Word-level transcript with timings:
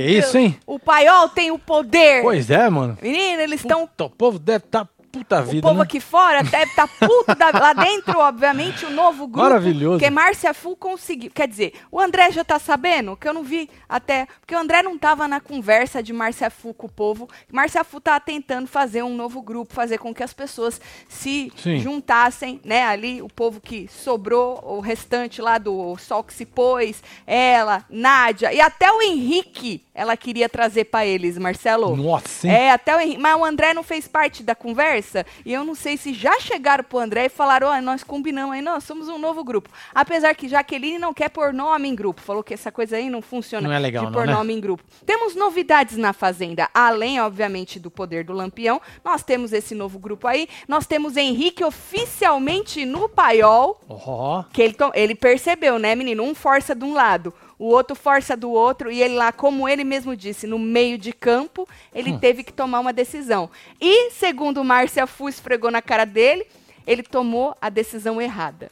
Que 0.00 0.10
isso, 0.18 0.32
Deus. 0.32 0.44
hein? 0.44 0.58
O 0.66 0.78
paiol 0.78 1.28
tem 1.28 1.50
o 1.50 1.58
poder. 1.58 2.22
Pois 2.22 2.50
é, 2.50 2.68
mano. 2.70 2.96
Menino, 3.00 3.40
eles 3.42 3.60
estão 3.60 3.86
Puta, 3.86 4.04
o 4.04 4.10
povo 4.10 4.38
deve 4.38 4.64
estar 4.64 4.88
puta 5.12 5.40
O 5.40 5.44
vida, 5.44 5.62
povo 5.66 5.78
né? 5.78 5.82
aqui 5.82 5.98
fora 5.98 6.40
deve 6.44 6.66
estar 6.70 6.86
puto 6.86 7.34
da- 7.34 7.50
lá 7.50 7.72
dentro, 7.72 8.16
obviamente, 8.20 8.86
o 8.86 8.90
novo 8.90 9.26
grupo. 9.26 9.42
Maravilhoso. 9.42 9.98
Porque 9.98 10.08
Márcia 10.08 10.54
Fu 10.54 10.76
conseguiu. 10.76 11.32
Quer 11.34 11.48
dizer, 11.48 11.72
o 11.90 11.98
André 11.98 12.30
já 12.30 12.44
tá 12.44 12.60
sabendo, 12.60 13.16
que 13.16 13.26
eu 13.28 13.32
não 13.34 13.42
vi 13.42 13.68
até. 13.88 14.28
Porque 14.40 14.54
o 14.54 14.58
André 14.58 14.84
não 14.84 14.96
tava 14.96 15.26
na 15.26 15.40
conversa 15.40 16.00
de 16.00 16.12
Márcia 16.12 16.48
Fu 16.48 16.72
com 16.72 16.86
o 16.86 16.90
povo. 16.90 17.28
Márcia 17.50 17.82
Fu 17.82 18.00
tá 18.00 18.20
tentando 18.20 18.68
fazer 18.68 19.02
um 19.02 19.16
novo 19.16 19.42
grupo, 19.42 19.74
fazer 19.74 19.98
com 19.98 20.14
que 20.14 20.22
as 20.22 20.32
pessoas 20.32 20.80
se 21.08 21.50
Sim. 21.56 21.78
juntassem, 21.78 22.60
né? 22.64 22.84
Ali, 22.84 23.20
o 23.20 23.28
povo 23.28 23.60
que 23.60 23.88
sobrou, 23.88 24.62
o 24.64 24.78
restante 24.78 25.42
lá 25.42 25.58
do 25.58 25.96
Sol 25.98 26.22
que 26.22 26.32
se 26.32 26.46
pôs, 26.46 27.02
ela, 27.26 27.84
Nádia, 27.90 28.52
e 28.52 28.60
até 28.60 28.92
o 28.92 29.02
Henrique 29.02 29.82
ela 30.00 30.16
queria 30.16 30.48
trazer 30.48 30.84
pra 30.86 31.04
eles, 31.04 31.36
Marcelo. 31.36 31.94
Nossa, 31.94 32.46
hein? 32.48 32.54
É, 32.54 32.70
até 32.72 32.96
o 32.96 33.00
Henrique. 33.00 33.20
Mas 33.20 33.38
o 33.38 33.44
André 33.44 33.74
não 33.74 33.82
fez 33.82 34.08
parte 34.08 34.42
da 34.42 34.54
conversa. 34.54 35.26
E 35.44 35.52
eu 35.52 35.62
não 35.62 35.74
sei 35.74 35.98
se 35.98 36.14
já 36.14 36.40
chegaram 36.40 36.82
pro 36.82 36.98
André 36.98 37.26
e 37.26 37.28
falaram: 37.28 37.66
ó, 37.68 37.78
nós 37.82 38.02
combinamos 38.02 38.54
aí, 38.54 38.62
nós 38.62 38.82
somos 38.84 39.08
um 39.08 39.18
novo 39.18 39.44
grupo. 39.44 39.68
Apesar 39.94 40.34
que 40.34 40.48
Jaqueline 40.48 40.98
não 40.98 41.12
quer 41.12 41.28
pôr 41.28 41.52
nome 41.52 41.86
em 41.86 41.94
grupo. 41.94 42.22
Falou 42.22 42.42
que 42.42 42.54
essa 42.54 42.72
coisa 42.72 42.96
aí 42.96 43.10
não 43.10 43.20
funciona 43.20 43.68
Não 43.68 43.74
é 43.74 43.78
legal 43.78 44.06
de 44.06 44.10
não, 44.10 44.18
pôr 44.18 44.26
né? 44.26 44.32
nome 44.32 44.54
em 44.54 44.60
grupo. 44.60 44.82
Temos 45.04 45.34
novidades 45.36 45.98
na 45.98 46.14
Fazenda. 46.14 46.70
Além, 46.72 47.20
obviamente, 47.20 47.78
do 47.78 47.90
poder 47.90 48.24
do 48.24 48.32
Lampião. 48.32 48.80
Nós 49.04 49.22
temos 49.22 49.52
esse 49.52 49.74
novo 49.74 49.98
grupo 49.98 50.26
aí. 50.26 50.48
Nós 50.66 50.86
temos 50.86 51.14
Henrique 51.18 51.62
oficialmente 51.62 52.86
no 52.86 53.06
paiol. 53.06 53.78
Ó, 53.86 54.44
Que 54.50 54.62
ele, 54.62 54.76
ele 54.94 55.14
percebeu, 55.14 55.78
né, 55.78 55.94
menino? 55.94 56.22
Um 56.22 56.34
força 56.34 56.74
de 56.74 56.84
um 56.86 56.94
lado, 56.94 57.34
o 57.60 57.66
outro 57.66 57.94
força 57.94 58.34
do 58.34 58.50
outro, 58.50 58.90
e 58.90 59.02
ele 59.02 59.14
lá, 59.16 59.30
como 59.30 59.68
ele 59.68 59.84
mesmo 59.84 60.16
disse, 60.16 60.46
no 60.46 60.58
meio 60.58 60.96
de 60.96 61.12
campo, 61.12 61.68
ele 61.94 62.16
teve 62.16 62.42
que 62.42 62.52
tomar 62.54 62.80
uma 62.80 62.90
decisão. 62.90 63.50
E, 63.78 64.10
segundo 64.12 64.64
Márcia 64.64 65.06
Fu 65.06 65.28
esfregou 65.28 65.70
na 65.70 65.82
cara 65.82 66.06
dele, 66.06 66.46
ele 66.86 67.02
tomou 67.02 67.54
a 67.60 67.68
decisão 67.68 68.18
errada. 68.18 68.70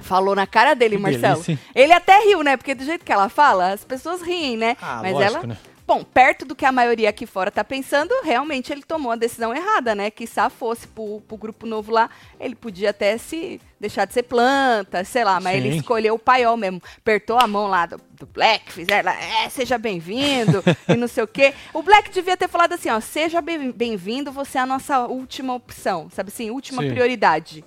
Falou 0.00 0.34
na 0.34 0.46
cara 0.46 0.72
dele, 0.74 0.96
Que 0.96 1.02
Marcelo. 1.02 1.42
delícia? 1.42 1.58
Ele 1.74 1.92
até 1.92 2.18
riu, 2.24 2.42
né? 2.42 2.56
Porque 2.56 2.74
do 2.74 2.82
jeito 2.84 3.04
que 3.04 3.12
ela 3.12 3.28
fala, 3.28 3.72
as 3.72 3.84
pessoas 3.84 4.22
riem, 4.22 4.56
né? 4.56 4.76
Ah, 4.80 5.00
Mas 5.02 5.12
lógico, 5.12 5.36
ela. 5.38 5.46
né? 5.48 5.56
Bom, 5.88 6.04
perto 6.04 6.44
do 6.44 6.54
que 6.54 6.66
a 6.66 6.70
maioria 6.70 7.08
aqui 7.08 7.24
fora 7.24 7.50
tá 7.50 7.64
pensando, 7.64 8.12
realmente 8.22 8.70
ele 8.70 8.82
tomou 8.82 9.10
a 9.10 9.16
decisão 9.16 9.54
errada, 9.54 9.94
né? 9.94 10.10
Que 10.10 10.26
se 10.26 10.38
fosse 10.50 10.86
pro, 10.86 11.22
pro 11.26 11.38
grupo 11.38 11.64
novo 11.64 11.90
lá, 11.90 12.10
ele 12.38 12.54
podia 12.54 12.90
até 12.90 13.16
se 13.16 13.58
deixar 13.80 14.04
de 14.04 14.12
ser 14.12 14.24
planta, 14.24 15.02
sei 15.02 15.24
lá, 15.24 15.40
mas 15.40 15.56
ele 15.56 15.72
Sim. 15.72 15.78
escolheu 15.78 16.16
o 16.16 16.18
paiol 16.18 16.58
mesmo. 16.58 16.82
Apertou 16.98 17.38
a 17.38 17.46
mão 17.46 17.68
lá 17.68 17.86
do, 17.86 17.98
do 18.10 18.26
Black, 18.26 18.70
fizeram 18.70 19.10
lá, 19.10 19.18
é, 19.18 19.48
seja 19.48 19.78
bem-vindo, 19.78 20.62
e 20.86 20.94
não 20.94 21.08
sei 21.08 21.24
o 21.24 21.26
quê. 21.26 21.54
O 21.72 21.82
Black 21.82 22.10
devia 22.10 22.36
ter 22.36 22.48
falado 22.50 22.74
assim, 22.74 22.90
ó, 22.90 23.00
seja 23.00 23.40
bem- 23.40 23.72
bem-vindo, 23.72 24.30
você 24.30 24.58
é 24.58 24.60
a 24.60 24.66
nossa 24.66 25.06
última 25.06 25.54
opção, 25.54 26.10
sabe 26.10 26.28
assim, 26.28 26.50
última 26.50 26.82
Sim. 26.82 26.90
prioridade. 26.90 27.64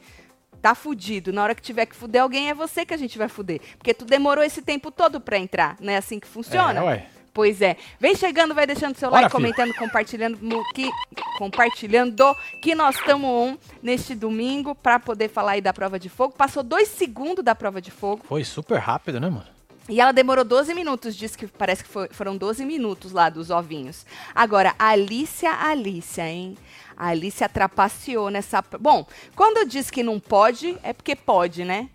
Tá 0.61 0.75
fudido. 0.75 1.33
Na 1.33 1.41
hora 1.41 1.55
que 1.55 1.61
tiver 1.63 1.87
que 1.87 1.95
fuder 1.95 2.21
alguém, 2.21 2.51
é 2.51 2.53
você 2.53 2.85
que 2.85 2.93
a 2.93 2.97
gente 2.97 3.17
vai 3.17 3.27
fuder. 3.27 3.59
Porque 3.79 3.95
tu 3.95 4.05
demorou 4.05 4.43
esse 4.43 4.61
tempo 4.61 4.91
todo 4.91 5.19
pra 5.19 5.39
entrar. 5.39 5.75
Não 5.81 5.91
é 5.91 5.97
assim 5.97 6.19
que 6.19 6.27
funciona? 6.27 6.79
É, 6.81 6.83
ué. 6.83 7.07
Pois 7.33 7.61
é. 7.61 7.77
Vem 7.99 8.13
chegando, 8.15 8.53
vai 8.53 8.67
deixando 8.67 8.95
seu 8.97 9.09
Bora, 9.09 9.23
like, 9.23 9.35
filho. 9.35 9.53
comentando, 9.53 9.73
compartilhando 9.77 10.37
que 10.73 10.89
compartilhando 11.37 12.35
que 12.61 12.75
nós 12.75 12.95
estamos 12.95 13.29
on 13.29 13.57
neste 13.81 14.13
domingo 14.15 14.75
pra 14.75 14.99
poder 14.99 15.29
falar 15.29 15.51
aí 15.53 15.61
da 15.61 15.73
prova 15.73 15.97
de 15.99 16.09
fogo. 16.09 16.33
Passou 16.35 16.61
dois 16.61 16.87
segundos 16.87 17.43
da 17.43 17.55
prova 17.55 17.81
de 17.81 17.89
fogo 17.91 18.21
Foi 18.27 18.43
super 18.43 18.77
rápido, 18.79 19.19
né, 19.19 19.29
mano? 19.29 19.47
e 19.89 19.99
ela 19.99 20.11
demorou 20.11 20.45
12 20.45 20.73
minutos. 20.73 21.15
Diz 21.15 21.35
que 21.35 21.47
parece 21.47 21.83
que 21.83 21.89
foi- 21.89 22.07
foram 22.11 22.37
12 22.37 22.63
minutos 22.63 23.11
lá 23.11 23.29
dos 23.29 23.49
ovinhos. 23.49 24.05
Agora, 24.35 24.73
Alicia, 24.77 25.51
Alicia, 25.51 26.27
hein? 26.29 26.57
A 26.95 27.07
Alicia 27.07 27.49
trapaceou 27.49 28.29
nessa. 28.29 28.63
Bom, 28.79 29.05
quando 29.35 29.67
diz 29.67 29.89
que 29.89 30.03
não 30.03 30.19
pode, 30.19 30.77
é 30.83 30.93
porque 30.93 31.15
pode, 31.15 31.65
né? 31.65 31.89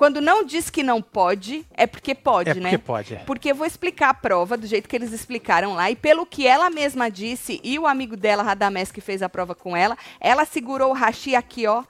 Quando 0.00 0.18
não 0.18 0.42
diz 0.42 0.70
que 0.70 0.82
não 0.82 1.02
pode, 1.02 1.66
é 1.74 1.86
porque 1.86 2.14
pode, 2.14 2.48
É 2.48 2.54
né? 2.54 2.70
porque 2.70 2.78
pode, 2.78 3.14
é. 3.16 3.18
Porque 3.18 3.50
eu 3.50 3.54
vou 3.54 3.66
explicar 3.66 4.08
a 4.08 4.14
prova 4.14 4.56
do 4.56 4.66
jeito 4.66 4.88
que 4.88 4.96
eles 4.96 5.12
explicaram 5.12 5.74
lá. 5.74 5.90
E 5.90 5.94
pelo 5.94 6.24
que 6.24 6.46
ela 6.46 6.70
mesma 6.70 7.10
disse, 7.10 7.60
e 7.62 7.78
o 7.78 7.86
amigo 7.86 8.16
dela, 8.16 8.42
Radamés, 8.42 8.90
que 8.90 9.02
fez 9.02 9.20
a 9.22 9.28
prova 9.28 9.54
com 9.54 9.76
ela, 9.76 9.98
ela 10.18 10.46
segurou 10.46 10.92
o 10.92 10.94
hashi 10.94 11.34
aqui, 11.34 11.66
ó. 11.66 11.84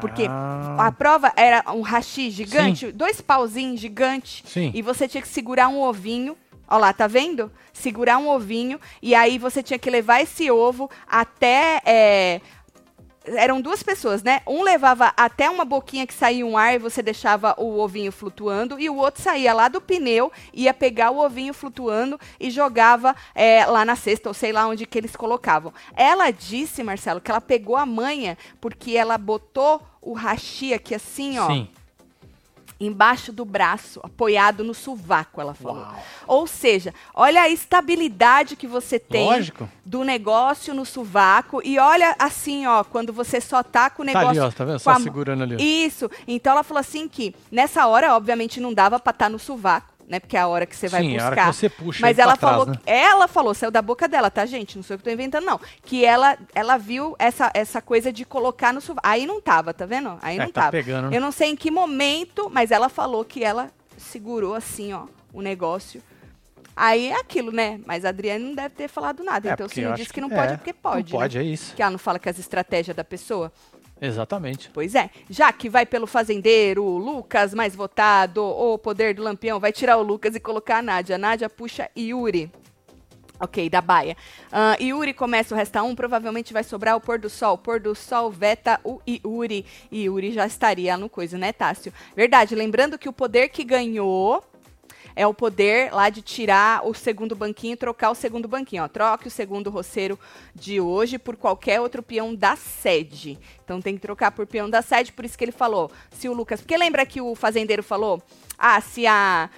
Porque 0.00 0.26
Ah. 0.26 0.86
a 0.86 0.92
prova 0.92 1.30
era 1.36 1.62
um 1.74 1.82
hashi 1.82 2.30
gigante, 2.30 2.90
dois 2.90 3.20
pauzinhos 3.20 3.78
gigantes. 3.78 4.42
Sim. 4.46 4.70
E 4.74 4.80
você 4.80 5.06
tinha 5.06 5.20
que 5.20 5.28
segurar 5.28 5.68
um 5.68 5.82
ovinho. 5.82 6.38
Ó 6.66 6.78
lá, 6.78 6.90
tá 6.94 7.06
vendo? 7.06 7.52
Segurar 7.70 8.16
um 8.16 8.30
ovinho. 8.30 8.80
E 9.02 9.14
aí 9.14 9.36
você 9.36 9.62
tinha 9.62 9.78
que 9.78 9.90
levar 9.90 10.22
esse 10.22 10.50
ovo 10.50 10.90
até. 11.06 11.82
é, 11.84 12.40
eram 13.26 13.60
duas 13.60 13.82
pessoas, 13.82 14.22
né? 14.22 14.40
Um 14.46 14.62
levava 14.62 15.12
até 15.16 15.48
uma 15.48 15.64
boquinha 15.64 16.06
que 16.06 16.14
saía 16.14 16.44
um 16.44 16.56
ar 16.56 16.74
e 16.74 16.78
você 16.78 17.02
deixava 17.02 17.54
o 17.58 17.78
ovinho 17.78 18.12
flutuando, 18.12 18.78
e 18.78 18.88
o 18.90 18.96
outro 18.96 19.22
saía 19.22 19.52
lá 19.52 19.68
do 19.68 19.80
pneu, 19.80 20.30
ia 20.52 20.74
pegar 20.74 21.10
o 21.10 21.18
ovinho 21.18 21.54
flutuando 21.54 22.18
e 22.38 22.50
jogava 22.50 23.14
é, 23.34 23.64
lá 23.66 23.84
na 23.84 23.96
cesta, 23.96 24.28
ou 24.28 24.34
sei 24.34 24.52
lá 24.52 24.66
onde 24.66 24.86
que 24.86 24.98
eles 24.98 25.16
colocavam. 25.16 25.72
Ela 25.96 26.30
disse, 26.30 26.82
Marcelo, 26.82 27.20
que 27.20 27.30
ela 27.30 27.40
pegou 27.40 27.76
a 27.76 27.86
manha 27.86 28.36
porque 28.60 28.96
ela 28.96 29.16
botou 29.16 29.82
o 30.00 30.12
hashi 30.12 30.74
aqui 30.74 30.94
assim, 30.94 31.38
ó 31.38 31.46
Sim. 31.46 31.68
Embaixo 32.84 33.32
do 33.32 33.44
braço, 33.44 34.00
apoiado 34.02 34.62
no 34.64 34.74
sovaco, 34.74 35.40
ela 35.40 35.54
falou. 35.54 35.82
Uau. 35.82 36.02
Ou 36.26 36.46
seja, 36.46 36.92
olha 37.14 37.42
a 37.42 37.48
estabilidade 37.48 38.56
que 38.56 38.66
você 38.66 38.98
tem 38.98 39.26
Lógico. 39.26 39.68
do 39.84 40.04
negócio 40.04 40.74
no 40.74 40.84
sovaco 40.84 41.60
e 41.64 41.78
olha 41.78 42.14
assim, 42.18 42.66
ó, 42.66 42.82
quando 42.84 43.12
você 43.12 43.40
só 43.40 43.62
tá 43.62 43.90
com 43.90 44.02
o 44.02 44.06
Tá 44.06 44.12
negócio 44.18 44.30
ali, 44.30 44.40
ó, 44.40 44.50
tá 44.50 44.64
vendo? 44.64 44.78
Só 44.78 44.90
a 44.90 45.00
segurando 45.00 45.42
ali. 45.42 45.54
ó. 45.54 45.58
Isso. 45.60 46.10
Então 46.26 46.52
ela 46.52 46.62
falou 46.62 46.80
assim 46.80 47.08
que 47.08 47.34
nessa 47.50 47.86
hora, 47.86 48.14
obviamente, 48.14 48.60
não 48.60 48.72
dava 48.72 48.98
pra 48.98 49.10
estar 49.10 49.28
no 49.30 49.38
sovaco, 49.38 49.93
né? 50.08 50.20
Porque 50.20 50.36
é 50.36 50.40
a 50.40 50.46
hora 50.46 50.66
que 50.66 50.76
você 50.76 50.88
vai 50.88 51.02
Sim, 51.02 51.14
é 51.16 51.20
a 51.20 51.24
buscar. 51.28 51.42
hora 51.42 51.50
que 51.52 51.56
você 51.58 51.68
puxa 51.68 51.98
Mas 52.00 52.18
ela 52.18 52.36
pra 52.36 52.48
falou, 52.50 52.64
trás, 52.66 52.78
né? 52.78 52.92
ela 52.92 53.26
falou, 53.28 53.54
saiu 53.54 53.70
da 53.70 53.80
boca 53.82 54.06
dela, 54.06 54.30
tá, 54.30 54.44
gente? 54.46 54.76
Não 54.76 54.82
sou 54.82 54.94
eu 54.94 54.98
que 54.98 55.04
tô 55.04 55.10
inventando, 55.10 55.44
não. 55.44 55.60
Que 55.82 56.04
ela, 56.04 56.36
ela 56.54 56.76
viu 56.76 57.14
essa, 57.18 57.50
essa 57.54 57.80
coisa 57.82 58.12
de 58.12 58.24
colocar 58.24 58.72
no 58.72 58.80
sovaco. 58.80 59.06
Aí 59.06 59.26
não 59.26 59.40
tava, 59.40 59.72
tá 59.74 59.86
vendo? 59.86 60.18
Aí 60.22 60.36
É, 60.38 60.40
não 60.44 60.52
tá 60.52 60.62
tava. 60.62 60.72
pegando, 60.72 61.10
né? 61.10 61.16
Eu 61.16 61.20
não 61.20 61.32
sei 61.32 61.50
em 61.50 61.56
que 61.56 61.70
momento, 61.70 62.50
mas 62.52 62.70
ela 62.70 62.88
falou 62.88 63.24
que 63.24 63.42
ela 63.44 63.70
segurou 63.96 64.54
assim, 64.54 64.92
ó, 64.92 65.04
o 65.32 65.40
negócio. 65.40 66.02
Aí 66.76 67.06
é 67.10 67.20
aquilo, 67.20 67.52
né? 67.52 67.80
Mas 67.86 68.04
a 68.04 68.08
Adriane 68.08 68.44
não 68.44 68.54
deve 68.54 68.70
ter 68.74 68.88
falado 68.88 69.22
nada. 69.22 69.48
É, 69.48 69.52
então 69.52 69.66
porque 69.66 69.74
se 69.76 69.80
eu 69.82 69.84
não 69.86 69.94
acho 69.94 70.02
diz 70.02 70.10
que 70.12 70.20
não 70.20 70.28
que- 70.28 70.34
pode, 70.34 70.50
é, 70.50 70.54
é 70.54 70.56
porque 70.56 70.72
pode. 70.72 71.12
Não 71.12 71.20
pode, 71.20 71.38
né? 71.38 71.44
é 71.44 71.46
isso. 71.46 71.72
Que 71.74 71.80
ela 71.82 71.92
não 71.92 71.98
fala 71.98 72.18
que 72.18 72.28
as 72.28 72.38
estratégias 72.38 72.96
da 72.96 73.04
pessoa. 73.04 73.52
Exatamente. 74.00 74.70
Pois 74.72 74.94
é. 74.94 75.10
Já 75.30 75.52
que 75.52 75.68
vai 75.68 75.86
pelo 75.86 76.06
fazendeiro, 76.06 76.84
o 76.84 76.98
Lucas 76.98 77.54
mais 77.54 77.74
votado, 77.74 78.44
o 78.44 78.76
poder 78.78 79.14
do 79.14 79.22
Lampião, 79.22 79.60
vai 79.60 79.72
tirar 79.72 79.96
o 79.96 80.02
Lucas 80.02 80.34
e 80.34 80.40
colocar 80.40 80.78
a 80.78 80.82
Nádia. 80.82 81.16
A 81.16 81.18
Nádia 81.18 81.48
puxa 81.48 81.88
Yuri. 81.96 82.50
Ok, 83.40 83.68
da 83.68 83.80
Baia. 83.80 84.16
Ah, 84.50 84.76
Yuri 84.80 85.12
começa 85.12 85.54
o 85.54 85.58
Resta 85.58 85.82
1, 85.82 85.94
provavelmente 85.96 86.52
vai 86.52 86.62
sobrar 86.62 86.96
o 86.96 87.00
Pôr 87.00 87.18
do 87.18 87.28
Sol. 87.28 87.58
Pôr 87.58 87.80
do 87.80 87.94
Sol 87.94 88.30
veta 88.30 88.80
o 88.84 89.00
Yuri. 89.06 89.66
Yuri 89.92 90.32
já 90.32 90.46
estaria 90.46 90.96
no 90.96 91.08
coisa, 91.08 91.36
né, 91.36 91.52
Tássio? 91.52 91.92
Verdade, 92.14 92.54
lembrando 92.54 92.96
que 92.96 93.08
o 93.08 93.12
poder 93.12 93.48
que 93.48 93.64
ganhou 93.64 94.42
é 95.16 95.26
o 95.26 95.34
poder 95.34 95.92
lá 95.92 96.10
de 96.10 96.22
tirar 96.22 96.86
o 96.86 96.92
segundo 96.92 97.36
banquinho 97.36 97.74
e 97.74 97.76
trocar 97.76 98.10
o 98.10 98.14
segundo 98.14 98.48
banquinho. 98.48 98.84
Ó. 98.84 98.88
Troque 98.88 99.28
o 99.28 99.30
segundo 99.30 99.70
roceiro 99.70 100.18
de 100.54 100.80
hoje 100.80 101.18
por 101.18 101.36
qualquer 101.36 101.80
outro 101.80 102.02
peão 102.02 102.34
da 102.34 102.56
sede. 102.56 103.38
Então 103.64 103.80
tem 103.80 103.94
que 103.94 104.00
trocar 104.00 104.32
por 104.32 104.46
peão 104.46 104.68
da 104.68 104.82
sede, 104.82 105.12
por 105.12 105.24
isso 105.24 105.38
que 105.38 105.44
ele 105.44 105.52
falou. 105.52 105.90
Se 106.10 106.28
o 106.28 106.32
Lucas. 106.32 106.60
Porque 106.60 106.76
lembra 106.76 107.06
que 107.06 107.20
o 107.20 107.34
fazendeiro 107.34 107.82
falou? 107.82 108.22
Ah, 108.58 108.80
se 108.80 109.06
a. 109.06 109.50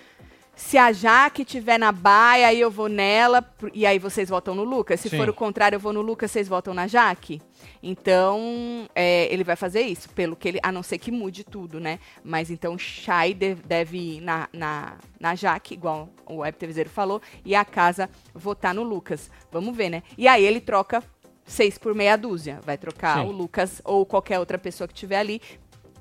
Se 0.56 0.78
a 0.78 0.90
Jaque 0.90 1.44
tiver 1.44 1.76
na 1.78 1.92
baia, 1.92 2.48
aí 2.48 2.58
eu 2.58 2.70
vou 2.70 2.88
nela, 2.88 3.44
e 3.74 3.84
aí 3.84 3.98
vocês 3.98 4.30
votam 4.30 4.54
no 4.54 4.64
Lucas. 4.64 4.98
Se 4.98 5.10
Sim. 5.10 5.18
for 5.18 5.28
o 5.28 5.34
contrário, 5.34 5.76
eu 5.76 5.80
vou 5.80 5.92
no 5.92 6.00
Lucas, 6.00 6.30
vocês 6.30 6.48
votam 6.48 6.72
na 6.72 6.86
Jaque. 6.86 7.42
Então, 7.82 8.88
é, 8.94 9.32
ele 9.32 9.44
vai 9.44 9.54
fazer 9.54 9.82
isso, 9.82 10.08
pelo 10.08 10.34
que 10.34 10.48
ele. 10.48 10.58
A 10.62 10.72
não 10.72 10.82
ser 10.82 10.96
que 10.96 11.12
mude 11.12 11.44
tudo, 11.44 11.78
né? 11.78 11.98
Mas 12.24 12.50
então 12.50 12.78
Shai 12.78 13.34
de- 13.34 13.54
deve 13.54 14.16
ir 14.16 14.20
na, 14.22 14.48
na, 14.50 14.94
na 15.20 15.34
Jaque, 15.34 15.74
igual 15.74 16.08
o 16.24 16.36
Web 16.36 16.56
TVZero 16.56 16.88
falou, 16.88 17.20
e 17.44 17.54
a 17.54 17.64
casa 17.64 18.08
votar 18.34 18.74
no 18.74 18.82
Lucas. 18.82 19.30
Vamos 19.52 19.76
ver, 19.76 19.90
né? 19.90 20.02
E 20.16 20.26
aí 20.26 20.42
ele 20.42 20.60
troca 20.60 21.02
seis 21.44 21.76
por 21.76 21.94
meia 21.94 22.16
dúzia. 22.16 22.60
Vai 22.64 22.78
trocar 22.78 23.18
Sim. 23.20 23.28
o 23.28 23.30
Lucas 23.30 23.82
ou 23.84 24.06
qualquer 24.06 24.38
outra 24.38 24.56
pessoa 24.58 24.88
que 24.88 24.94
tiver 24.94 25.18
ali 25.18 25.40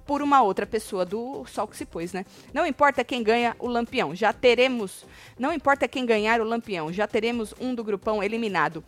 por 0.06 0.22
uma 0.22 0.42
outra 0.42 0.66
pessoa 0.66 1.06
do 1.06 1.46
sol 1.46 1.68
que 1.68 1.76
se 1.76 1.86
pôs, 1.86 2.14
né? 2.14 2.26
Não 2.54 2.66
importa 2.66 3.04
quem 3.04 3.24
ganha 3.24 3.56
o 3.60 3.68
Lampião, 3.68 4.14
já 4.16 4.32
teremos. 4.32 5.06
Não 5.38 5.52
importa 5.52 5.88
quem 5.88 6.06
ganhar 6.06 6.40
o 6.40 6.44
Lampião, 6.46 6.94
já 6.94 7.08
teremos 7.08 7.54
um 7.60 7.74
do 7.74 7.84
grupão 7.84 8.24
eliminado. 8.24 8.84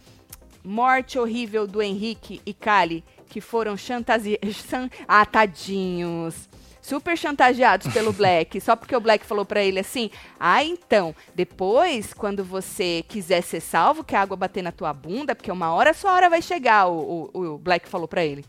Morte 0.64 1.18
horrível 1.18 1.66
do 1.66 1.82
Henrique 1.82 2.42
e 2.46 2.54
Kali, 2.54 3.04
que 3.30 3.40
foram 3.42 3.76
chantageados. 3.78 4.66
Ah, 5.08 5.26
tadinhos. 5.26 6.50
super 6.82 7.18
chantageados 7.18 7.92
pelo 7.94 8.12
Black, 8.14 8.60
só 8.62 8.76
porque 8.76 8.96
o 8.96 9.00
Black 9.00 9.26
falou 9.26 9.46
pra 9.46 9.64
ele 9.64 9.80
assim: 9.80 10.10
"Ah, 10.40 10.64
então, 10.64 11.16
depois 11.34 12.14
quando 12.14 12.44
você 12.44 13.04
quiser 13.08 13.42
ser 13.42 13.62
salvo, 13.62 14.04
que 14.04 14.16
a 14.16 14.22
água 14.22 14.38
bater 14.38 14.62
na 14.62 14.72
tua 14.72 14.94
bunda, 14.94 15.34
porque 15.36 15.52
uma 15.52 15.72
hora 15.74 15.92
a 15.92 15.94
sua 15.94 16.14
hora 16.14 16.30
vai 16.30 16.42
chegar", 16.42 16.88
o, 16.88 17.30
o, 17.34 17.42
o 17.54 17.58
Black 17.58 17.88
falou 17.88 18.08
pra 18.08 18.24
ele. 18.26 18.46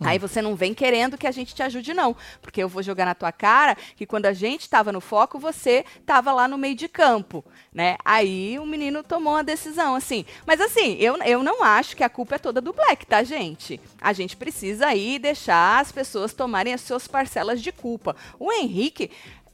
Aí 0.00 0.18
você 0.18 0.42
não 0.42 0.54
vem 0.54 0.74
querendo 0.74 1.16
que 1.16 1.26
a 1.26 1.30
gente 1.30 1.54
te 1.54 1.62
ajude, 1.62 1.94
não. 1.94 2.14
Porque 2.42 2.62
eu 2.62 2.68
vou 2.68 2.82
jogar 2.82 3.06
na 3.06 3.14
tua 3.14 3.32
cara 3.32 3.76
que 3.96 4.06
quando 4.06 4.26
a 4.26 4.32
gente 4.32 4.62
estava 4.62 4.92
no 4.92 5.00
foco, 5.00 5.38
você 5.38 5.84
estava 5.98 6.32
lá 6.32 6.46
no 6.46 6.58
meio 6.58 6.74
de 6.74 6.88
campo, 6.88 7.44
né? 7.72 7.96
Aí 8.04 8.58
o 8.58 8.66
menino 8.66 9.02
tomou 9.02 9.34
uma 9.34 9.44
decisão, 9.44 9.94
assim. 9.94 10.24
Mas 10.46 10.60
assim, 10.60 10.96
eu, 11.00 11.16
eu 11.22 11.42
não 11.42 11.62
acho 11.62 11.96
que 11.96 12.04
a 12.04 12.08
culpa 12.08 12.34
é 12.34 12.38
toda 12.38 12.60
do 12.60 12.72
Black, 12.72 13.06
tá, 13.06 13.22
gente? 13.22 13.80
A 14.00 14.12
gente 14.12 14.36
precisa 14.36 14.86
aí 14.86 15.18
deixar 15.18 15.80
as 15.80 15.90
pessoas 15.92 16.32
tomarem 16.34 16.74
as 16.74 16.80
suas 16.82 17.08
parcelas 17.08 17.62
de 17.62 17.72
culpa. 17.72 18.14
O 18.38 18.52
Henrique, 18.52 19.10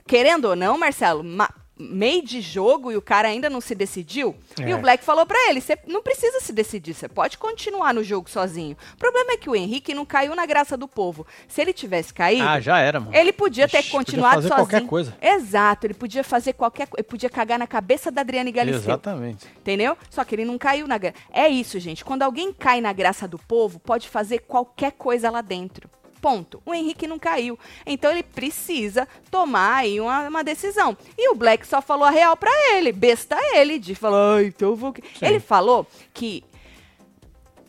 querendo 0.07 0.47
ou 0.47 0.57
não, 0.57 0.77
Marcelo, 0.79 1.23
ma- 1.23 1.53
meio 1.91 2.23
de 2.25 2.41
jogo 2.41 2.93
e 2.93 2.97
o 2.97 3.03
cara 3.03 3.29
ainda 3.29 3.51
não 3.51 3.61
se 3.61 3.75
decidiu. 3.75 4.35
E 4.59 4.71
É. 4.71 4.75
o 4.75 4.79
Black 4.81 5.05
falou 5.05 5.27
pra 5.27 5.39
ele: 5.51 5.61
você 5.61 5.77
não 5.87 6.03
precisa 6.03 6.41
se 6.41 6.53
decidir, 6.53 6.95
você 6.95 7.09
pode 7.09 7.37
continuar 7.39 7.93
no 7.93 8.05
jogo 8.05 8.31
sozinho. 8.31 8.77
O 8.95 8.97
problema 8.97 9.33
é 9.33 9.37
que 9.37 9.51
o 9.51 9.57
Henrique 9.57 9.95
não 9.95 10.05
caiu 10.05 10.35
na 10.35 10.47
graça 10.47 10.77
do 10.77 10.87
povo. 10.87 11.27
Se 11.49 11.61
ele 11.61 11.73
tivesse 11.73 12.15
caído, 12.15 12.47
Ah, 12.47 12.61
já 12.61 12.79
era, 12.79 13.01
mano. 13.01 13.15
ele 13.17 13.33
podia 13.33 13.69
ter 13.69 13.79
Ixi, 13.81 13.91
podia 13.91 13.99
continuado 14.05 14.35
fazer 14.37 14.49
sozinho. 14.49 14.67
qualquer 14.69 14.87
coisa. 14.89 15.17
Exato, 15.21 15.87
ele 15.87 15.95
podia 15.95 16.23
fazer 16.25 16.53
qualquer 16.53 16.87
coisa. 16.87 17.01
Ele 17.03 17.09
podia 17.09 17.29
cagar 17.31 17.59
na 17.59 17.67
cabeça 17.67 18.11
da 18.11 18.21
Adriane 18.21 18.53
Galisteu. 18.53 18.81
Exatamente. 18.83 19.47
Entendeu? 19.59 19.97
Só 20.11 20.25
que 20.25 20.35
ele 20.35 20.45
não 20.45 20.59
caiu 20.59 20.87
na 20.87 20.99
graça. 20.99 21.17
É 21.33 21.49
isso, 21.49 21.79
gente. 21.81 22.05
Quando 22.05 22.23
alguém 22.23 22.53
cai 22.53 22.81
na 22.81 22.93
graça 22.93 23.27
do 23.27 23.39
povo, 23.39 23.79
pode 23.81 24.09
fazer 24.09 24.41
qualquer 24.41 24.93
coisa 24.93 25.31
lá 25.31 25.41
dentro. 25.41 25.89
Ponto. 26.23 26.63
O 26.65 26.73
Henrique 26.73 27.07
não 27.09 27.19
caiu. 27.19 27.59
Então 27.85 28.11
ele 28.13 28.23
precisa 28.23 29.09
tomar 29.29 29.79
aí 29.79 30.01
uma, 30.01 30.29
uma 30.29 30.45
decisão. 30.45 30.97
E 31.19 31.29
o 31.31 31.35
Black 31.35 31.67
só 31.67 31.83
falou 31.83 32.05
a 32.07 32.11
real 32.11 32.37
pra 32.37 32.51
ele. 32.71 32.93
Besta 32.93 33.37
ele 33.57 33.77
de 33.79 33.95
falar, 33.97 34.45
então 34.45 34.69
eu 34.71 34.77
vou. 34.77 34.93
que-" 34.93 35.03
Sim. 35.19 35.27
Ele 35.27 35.41
falou 35.41 35.85
que 36.15 36.45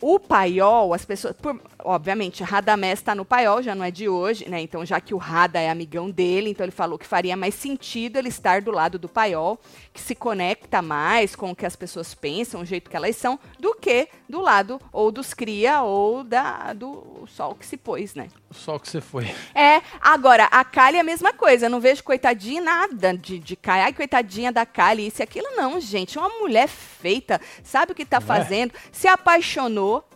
o 0.00 0.20
paiol, 0.20 0.94
as 0.94 1.04
pessoas. 1.04 1.34
por- 1.34 1.60
obviamente, 1.84 2.42
Radamés 2.42 2.98
está 2.98 3.14
no 3.14 3.24
paiol, 3.24 3.62
já 3.62 3.74
não 3.74 3.84
é 3.84 3.90
de 3.90 4.08
hoje, 4.08 4.48
né? 4.48 4.60
Então, 4.60 4.84
já 4.84 5.00
que 5.00 5.14
o 5.14 5.18
Rada 5.18 5.60
é 5.60 5.68
amigão 5.70 6.10
dele, 6.10 6.50
então 6.50 6.64
ele 6.64 6.72
falou 6.72 6.98
que 6.98 7.06
faria 7.06 7.36
mais 7.36 7.54
sentido 7.54 8.18
ele 8.18 8.28
estar 8.28 8.62
do 8.62 8.70
lado 8.70 8.98
do 8.98 9.08
paiol, 9.08 9.60
que 9.92 10.00
se 10.00 10.14
conecta 10.14 10.80
mais 10.80 11.36
com 11.36 11.50
o 11.50 11.56
que 11.56 11.66
as 11.66 11.76
pessoas 11.76 12.14
pensam, 12.14 12.62
o 12.62 12.64
jeito 12.64 12.90
que 12.90 12.96
elas 12.96 13.14
são, 13.16 13.38
do 13.58 13.74
que 13.74 14.08
do 14.28 14.40
lado 14.40 14.80
ou 14.92 15.12
dos 15.12 15.34
cria 15.34 15.82
ou 15.82 16.24
da, 16.24 16.72
do 16.72 17.24
sol 17.28 17.54
que 17.54 17.66
se 17.66 17.76
pôs, 17.76 18.14
né? 18.14 18.28
Só 18.50 18.78
que 18.78 18.88
você 18.88 19.00
foi. 19.00 19.34
É, 19.54 19.82
agora, 20.00 20.44
a 20.44 20.64
Kali 20.64 20.96
é 20.96 21.00
a 21.00 21.04
mesma 21.04 21.32
coisa. 21.32 21.66
Eu 21.66 21.70
não 21.70 21.80
vejo 21.80 22.02
coitadinha 22.04 22.62
nada 22.62 23.16
de, 23.16 23.38
de 23.38 23.56
Kali. 23.56 23.82
Ai, 23.82 23.92
coitadinha 23.92 24.52
da 24.52 24.64
Kali, 24.64 25.06
isso 25.06 25.20
e 25.20 25.24
aquilo. 25.24 25.48
Não, 25.56 25.80
gente. 25.80 26.16
É 26.16 26.20
uma 26.20 26.38
mulher 26.38 26.68
feita, 26.68 27.40
sabe 27.62 27.92
o 27.92 27.94
que 27.94 28.06
tá 28.06 28.20
Não 28.20 28.24
é? 28.24 28.28
fazendo, 28.28 28.72
se 28.92 29.08
apaixonou. 29.08 30.08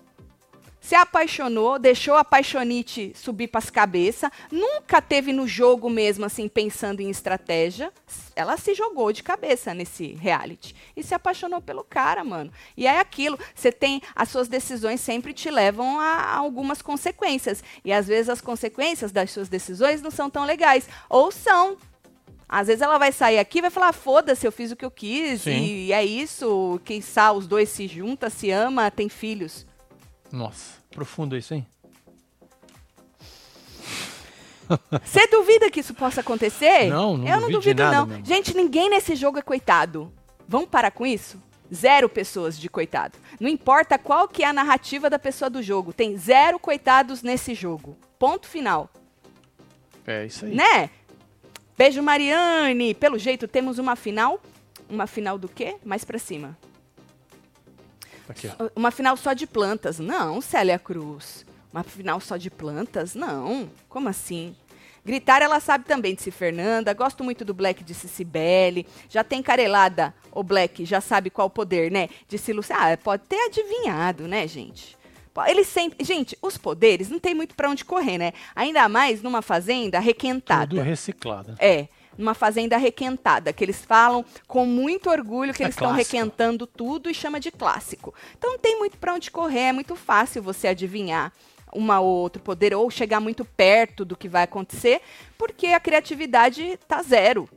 Se 0.89 0.95
apaixonou, 0.95 1.79
deixou 1.79 2.15
a 2.15 2.25
paixonite 2.25 3.13
subir 3.15 3.49
pras 3.49 3.69
cabeças, 3.69 4.31
nunca 4.51 5.03
teve 5.03 5.35
no 5.35 5.47
jogo 5.47 5.91
mesmo, 5.91 6.25
assim, 6.25 6.49
pensando 6.49 7.01
em 7.01 7.11
estratégia. 7.11 7.93
Ela 8.35 8.57
se 8.57 8.73
jogou 8.73 9.13
de 9.13 9.23
cabeça 9.23 9.75
nesse 9.75 10.15
reality. 10.15 10.75
E 10.97 11.03
se 11.03 11.15
apaixonou 11.15 11.61
pelo 11.61 11.85
cara, 11.85 12.25
mano. 12.25 12.51
E 12.75 12.87
é 12.87 13.01
aquilo, 13.01 13.39
você 13.55 13.71
tem. 13.71 14.01
As 14.17 14.31
suas 14.31 14.49
decisões 14.49 15.03
sempre 15.03 15.35
te 15.35 15.51
levam 15.51 16.01
a, 16.01 16.35
algumas 16.35 16.81
consequências. 16.81 17.63
E 17.85 17.93
às 17.93 18.07
vezes 18.07 18.31
as 18.31 18.41
consequências 18.41 19.13
das 19.13 19.31
suas 19.31 19.51
decisões 19.51 20.01
não 20.01 20.11
são 20.11 20.31
tão 20.31 20.47
legais. 20.47 20.89
Ou 21.11 21.31
são. 21.31 21.77
Às 22.49 22.69
vezes 22.69 22.81
ela 22.81 22.97
vai 22.97 23.13
sair 23.13 23.39
aqui 23.39 23.59
e 23.59 23.61
vai 23.61 23.71
falar: 23.71 23.93
foda-se, 23.93 24.47
eu 24.47 24.53
fiz 24.53 24.73
o 24.73 24.77
que 24.77 24.87
eu 24.87 24.91
quis. 24.91 25.43
Sim. 25.43 25.51
E 25.51 25.93
é 25.93 26.03
isso. 26.03 26.81
Quem 26.83 27.03
sabe 27.03 27.41
os 27.41 27.47
dois 27.47 27.69
se 27.69 27.87
juntam, 27.87 28.31
se 28.31 28.51
ama, 28.51 28.91
tem 28.91 29.11
filhos. 29.11 29.68
Nossa, 30.31 30.75
profundo 30.91 31.37
isso, 31.37 31.55
hein? 31.55 31.67
Você 35.03 35.27
duvida 35.29 35.71
que 35.71 35.81
isso 35.81 35.95
possa 35.95 36.21
acontecer? 36.21 36.89
Não, 36.91 37.17
não 37.17 37.27
Eu 37.27 37.41
não 37.41 37.51
duvido 37.51 37.83
nada 37.83 37.97
não. 37.97 38.07
mesmo. 38.07 38.25
Gente, 38.25 38.55
ninguém 38.55 38.91
nesse 38.91 39.15
jogo 39.15 39.39
é 39.39 39.43
coitado. 39.43 40.13
Vamos 40.47 40.69
parar 40.69 40.91
com 40.91 41.07
isso? 41.07 41.41
Zero 41.73 42.09
pessoas 42.09 42.59
de 42.59 42.69
coitado. 42.69 43.19
Não 43.39 43.49
importa 43.49 43.99
qual 43.99 44.27
que 44.29 44.43
é 44.43 44.47
a 44.47 44.53
narrativa 44.53 45.11
da 45.11 45.19
pessoa 45.19 45.51
do 45.51 45.63
jogo. 45.63 45.93
Tem 45.93 46.17
zero 46.17 46.59
coitados 46.59 47.23
nesse 47.23 47.55
jogo. 47.55 47.97
Ponto 48.19 48.47
final. 48.47 48.91
É 50.07 50.25
isso 50.25 50.47
aí. 50.47 50.55
Né? 50.55 50.91
Beijo, 51.77 52.03
Mariane. 52.03 52.95
Pelo 52.95 53.19
jeito, 53.19 53.47
temos 53.47 53.79
uma 53.79 53.97
final. 53.97 54.41
Uma 54.89 55.07
final 55.07 55.39
do 55.39 55.49
quê? 55.49 55.77
Mais 55.85 56.05
pra 56.05 56.19
cima. 56.19 56.57
Aqui. 58.29 58.51
Uma 58.75 58.91
final 58.91 59.17
só 59.17 59.33
de 59.33 59.47
plantas. 59.47 59.99
Não, 59.99 60.41
Célia 60.41 60.79
Cruz. 60.79 61.47
Uma 61.73 61.83
final 61.83 62.21
só 62.21 62.37
de 62.37 62.51
plantas? 62.51 63.15
Não. 63.15 63.71
Como 63.89 64.09
assim? 64.09 64.55
Gritar, 65.05 65.41
ela 65.41 65.59
sabe 65.61 65.85
também, 65.85 66.15
disse 66.15 66.31
Fernanda. 66.31 66.93
Gosto 66.93 67.25
muito 67.25 67.45
do 67.45 67.55
Black, 67.55 67.83
disse 67.83 68.09
Cibele. 68.09 68.87
Já 69.09 69.25
tem 69.25 69.43
carelada, 69.43 70.15
o 70.33 70.43
Black, 70.43 70.85
já 70.85 71.01
sabe 71.01 71.31
qual 71.31 71.47
o 71.47 71.51
poder, 71.51 71.91
né? 71.91 72.09
Disse 72.29 72.53
Lúcia. 72.53 72.77
Ah, 72.77 72.97
pode 72.97 73.23
ter 73.27 73.41
adivinhado, 73.47 74.29
né, 74.29 74.47
gente? 74.47 74.99
Ele 75.47 75.65
sempre. 75.65 76.05
Gente, 76.05 76.37
os 76.43 76.59
poderes 76.59 77.09
não 77.09 77.19
tem 77.19 77.35
muito 77.35 77.55
pra 77.55 77.71
onde 77.71 77.85
correr, 77.85 78.19
né? 78.19 78.33
Ainda 78.57 78.89
mais 78.89 79.23
numa 79.23 79.41
fazenda 79.41 80.01
requentada. 80.01 80.67
Tudo 80.67 80.83
reciclado. 80.83 81.55
É, 81.59 81.89
numa 82.19 82.35
fazenda 82.35 82.77
requentada, 82.77 83.53
que 83.53 83.65
eles 83.65 83.85
falam 83.85 84.25
com 84.47 84.67
muito 84.67 85.09
orgulho 85.09 85.55
que 85.55 85.63
É 85.63 85.67
eles 85.67 85.77
estão 85.77 85.93
requentando 85.93 86.67
tudo 86.67 87.09
e 87.09 87.15
chama 87.15 87.39
de 87.39 87.51
clássico. 87.53 88.13
Então 88.37 88.51
não 88.51 88.59
tem 88.59 88.77
muito 88.79 88.99
para 88.99 89.15
onde 89.15 89.31
correr, 89.31 89.69
é 89.69 89.73
muito 89.73 89.95
fácil 89.95 90.43
você 90.43 90.69
adivinhar 90.69 91.33
uma 91.73 92.01
ou 92.01 92.09
outro 92.09 92.43
poder 92.43 92.75
ou 92.75 92.91
chegar 92.91 93.21
muito 93.21 93.45
perto 93.45 94.05
do 94.05 94.17
que 94.17 94.29
vai 94.29 94.43
acontecer, 94.43 95.01
porque 95.37 95.69
a 95.69 95.81
criatividade 95.81 96.79
tá 96.89 97.03
zero. 97.03 97.49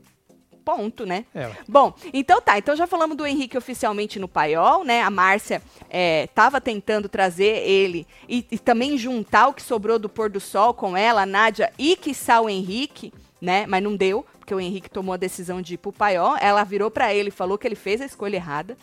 Ponto, 0.63 1.07
né? 1.07 1.25
É. 1.33 1.49
Bom, 1.67 1.91
então 2.13 2.39
tá. 2.39 2.55
Então 2.55 2.75
já 2.75 2.85
falamos 2.85 3.17
do 3.17 3.25
Henrique 3.25 3.57
oficialmente 3.57 4.19
no 4.19 4.27
paiol, 4.27 4.83
né? 4.83 5.01
A 5.01 5.09
Márcia 5.09 5.59
estava 5.89 6.61
tentando 6.61 7.09
trazer 7.09 7.67
ele 7.67 8.05
e, 8.29 8.45
e 8.51 8.59
também 8.59 8.95
juntar 8.95 9.47
o 9.47 9.53
que 9.53 9.61
sobrou 9.61 9.97
do 9.97 10.07
pôr 10.07 10.29
do 10.29 10.39
sol 10.39 10.71
com 10.71 10.95
ela, 10.95 11.23
a 11.23 11.25
Nádia 11.25 11.73
e 11.79 11.95
quiçá 11.95 12.39
o 12.39 12.47
Henrique, 12.47 13.11
né? 13.41 13.65
Mas 13.65 13.81
não 13.81 13.95
deu, 13.95 14.23
porque 14.51 14.55
o 14.55 14.59
Henrique 14.59 14.89
tomou 14.89 15.13
a 15.13 15.17
decisão 15.17 15.61
de 15.61 15.75
ir 15.75 15.77
pro 15.77 15.93
paiol. 15.93 16.35
Ela 16.37 16.65
virou 16.65 16.91
pra 16.91 17.13
ele 17.13 17.29
e 17.29 17.31
falou 17.31 17.57
que 17.57 17.65
ele 17.65 17.75
fez 17.75 18.01
a 18.01 18.05
escolha 18.05 18.35
errada. 18.35 18.77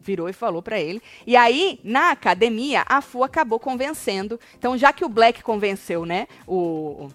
Virou 0.00 0.28
e 0.30 0.32
falou 0.32 0.62
pra 0.62 0.80
ele. 0.80 1.02
E 1.26 1.36
aí, 1.36 1.78
na 1.84 2.10
academia, 2.10 2.82
a 2.88 3.02
Fu 3.02 3.22
acabou 3.22 3.60
convencendo. 3.60 4.40
Então, 4.58 4.76
já 4.78 4.90
que 4.92 5.04
o 5.04 5.08
Black 5.08 5.42
convenceu, 5.42 6.06
né? 6.06 6.26
O, 6.46 7.10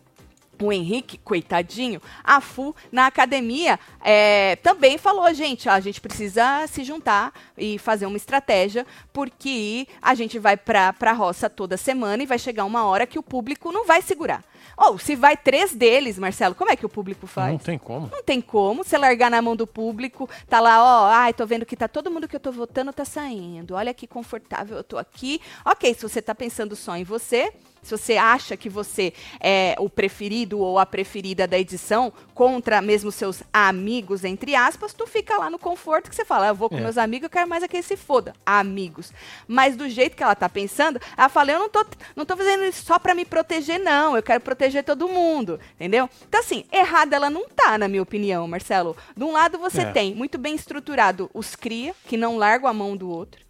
o 0.61 0.71
Henrique, 0.71 1.17
coitadinho, 1.17 1.99
a 2.23 2.39
Fu, 2.39 2.75
na 2.91 3.07
academia, 3.07 3.79
é, 4.01 4.55
também 4.57 4.97
falou, 4.97 5.33
gente, 5.33 5.67
ó, 5.67 5.71
a 5.71 5.79
gente 5.79 5.99
precisa 5.99 6.65
se 6.67 6.83
juntar 6.83 7.33
e 7.57 7.79
fazer 7.79 8.05
uma 8.05 8.17
estratégia, 8.17 8.85
porque 9.11 9.87
a 9.99 10.13
gente 10.13 10.37
vai 10.37 10.55
pra, 10.55 10.93
pra 10.93 11.11
roça 11.11 11.49
toda 11.49 11.75
semana 11.75 12.21
e 12.21 12.27
vai 12.27 12.37
chegar 12.37 12.65
uma 12.65 12.85
hora 12.85 13.07
que 13.07 13.19
o 13.19 13.23
público 13.23 13.71
não 13.71 13.85
vai 13.85 14.01
segurar. 14.01 14.43
Ou, 14.77 14.99
se 14.99 15.15
vai 15.15 15.35
três 15.35 15.73
deles, 15.73 16.19
Marcelo, 16.19 16.53
como 16.53 16.69
é 16.69 16.75
que 16.75 16.85
o 16.85 16.89
público 16.89 17.25
faz? 17.25 17.51
Não 17.51 17.57
tem 17.57 17.77
como. 17.79 18.09
Não 18.11 18.23
tem 18.23 18.39
como 18.39 18.83
você 18.83 18.97
largar 18.97 19.31
na 19.31 19.41
mão 19.41 19.55
do 19.55 19.65
público, 19.65 20.29
tá 20.47 20.59
lá, 20.59 20.83
ó, 20.83 21.07
ai, 21.07 21.33
tô 21.33 21.47
vendo 21.47 21.65
que 21.65 21.75
tá 21.75 21.87
todo 21.87 22.11
mundo 22.11 22.27
que 22.27 22.35
eu 22.35 22.39
tô 22.39 22.51
votando 22.51 22.93
tá 22.93 23.03
saindo. 23.03 23.73
Olha 23.73 23.93
que 23.93 24.05
confortável 24.05 24.77
eu 24.77 24.83
tô 24.83 24.97
aqui. 24.97 25.41
OK, 25.65 25.93
se 25.95 26.01
você 26.03 26.21
tá 26.21 26.35
pensando 26.35 26.75
só 26.75 26.95
em 26.95 27.03
você, 27.03 27.51
se 27.87 27.97
você 27.97 28.17
acha 28.17 28.57
que 28.57 28.69
você 28.69 29.13
é 29.39 29.75
o 29.79 29.89
preferido 29.89 30.59
ou 30.59 30.77
a 30.77 30.85
preferida 30.85 31.47
da 31.47 31.57
edição 31.57 32.11
contra 32.33 32.81
mesmo 32.81 33.11
seus 33.11 33.41
amigos 33.51 34.23
entre 34.23 34.53
aspas, 34.55 34.93
tu 34.93 35.07
fica 35.07 35.37
lá 35.37 35.49
no 35.49 35.57
conforto 35.57 36.09
que 36.09 36.15
você 36.15 36.25
fala, 36.25 36.45
"Ah, 36.45 36.49
eu 36.49 36.55
vou 36.55 36.69
com 36.69 36.77
É. 36.77 36.81
meus 36.81 36.97
amigos, 36.97 37.23
eu 37.25 37.29
quero 37.29 37.49
mais 37.49 37.63
é 37.63 37.67
que 37.67 37.77
eles 37.77 37.85
se 37.85 37.95
foda, 37.95 38.33
amigos. 38.45 39.11
Mas 39.47 39.75
do 39.75 39.87
jeito 39.89 40.15
que 40.15 40.23
ela 40.23 40.35
tá 40.35 40.49
pensando, 40.49 40.99
ela 41.17 41.29
fala, 41.29 41.51
eu 41.51 41.59
não 41.59 41.69
tô, 41.69 41.85
não 42.15 42.25
tô 42.25 42.35
fazendo 42.35 42.63
isso 42.65 42.83
só 42.85 42.99
pra 42.99 43.15
me 43.15 43.23
proteger 43.25 43.79
não, 43.79 44.15
eu 44.15 44.21
quero 44.23 44.41
proteger 44.41 44.83
todo 44.83 45.07
mundo, 45.07 45.59
entendeu? 45.75 46.09
Então 46.27 46.39
assim, 46.41 46.65
errada 46.71 47.15
ela 47.15 47.29
não 47.29 47.47
tá, 47.47 47.77
na 47.77 47.87
minha 47.87 48.03
opinião, 48.03 48.47
Marcelo. 48.47 48.95
De 49.15 49.23
um 49.23 49.31
lado 49.31 49.57
você 49.57 49.81
É. 49.81 49.91
tem 49.91 50.13
muito 50.13 50.37
bem 50.37 50.55
estruturado 50.55 51.29
os 51.33 51.55
cria, 51.55 51.95
que 52.05 52.17
não 52.17 52.37
largam 52.37 52.69
a 52.69 52.73
mão 52.73 52.97
do 52.97 53.09
outro. 53.09 53.45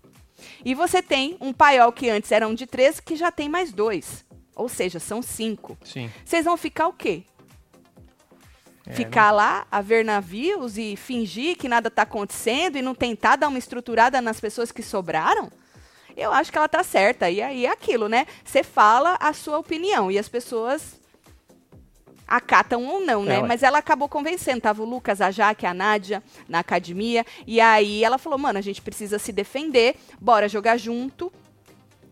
E 0.63 0.75
você 0.75 1.01
tem 1.01 1.35
um 1.41 1.51
paiol 1.51 1.91
que 1.91 2.09
antes 2.09 2.31
era 2.31 2.47
um 2.47 2.53
de 2.53 2.67
três, 2.67 2.99
que 2.99 3.15
já 3.15 3.31
tem 3.31 3.49
mais 3.49 3.71
dois. 3.71 4.23
Ou 4.57 4.67
seja, 4.67 4.99
são 4.99 5.21
cinco. 5.21 5.77
Sim. 5.85 6.11
Vocês 6.25 6.43
vão 6.43 6.57
ficar 6.57 6.87
o 6.87 6.93
quê? 6.93 7.23
É, 8.87 8.93
Ficar 8.93 9.31
lá 9.31 9.67
a 9.69 9.81
ver 9.81 10.03
navios 10.03 10.77
e 10.77 10.95
fingir 10.95 11.55
que 11.57 11.69
nada 11.69 11.89
está 11.89 12.01
acontecendo 12.01 12.77
e 12.77 12.81
não 12.81 12.95
tentar 12.95 13.35
dar 13.35 13.49
uma 13.49 13.59
estruturada 13.59 14.19
nas 14.19 14.39
pessoas 14.39 14.71
que 14.71 14.81
sobraram? 14.81 15.51
Eu 16.15 16.33
acho 16.33 16.51
que 16.51 16.57
ela 16.57 16.67
tá 16.67 16.83
certa. 16.83 17.29
E 17.29 17.39
aí 17.39 17.67
é 17.67 17.69
aquilo, 17.69 18.09
né? 18.09 18.25
Você 18.43 18.63
fala 18.63 19.15
a 19.19 19.31
sua 19.31 19.59
opinião 19.59 20.09
e 20.09 20.17
as 20.17 20.27
pessoas 20.27 20.99
acatam 22.27 22.83
ou 22.83 22.99
não, 22.99 23.23
né? 23.23 23.35
É. 23.35 23.43
Mas 23.43 23.61
ela 23.61 23.77
acabou 23.77 24.09
convencendo. 24.09 24.61
Tava 24.61 24.81
o 24.81 24.85
Lucas, 24.85 25.21
a 25.21 25.29
Jaque, 25.29 25.67
a 25.67 25.73
Nádia 25.73 26.23
na 26.49 26.59
academia. 26.59 27.23
E 27.45 27.61
aí 27.61 28.03
ela 28.03 28.17
falou, 28.17 28.39
mano, 28.39 28.57
a 28.57 28.61
gente 28.63 28.81
precisa 28.81 29.19
se 29.19 29.31
defender, 29.31 29.95
bora 30.19 30.49
jogar 30.49 30.77
junto. 30.77 31.31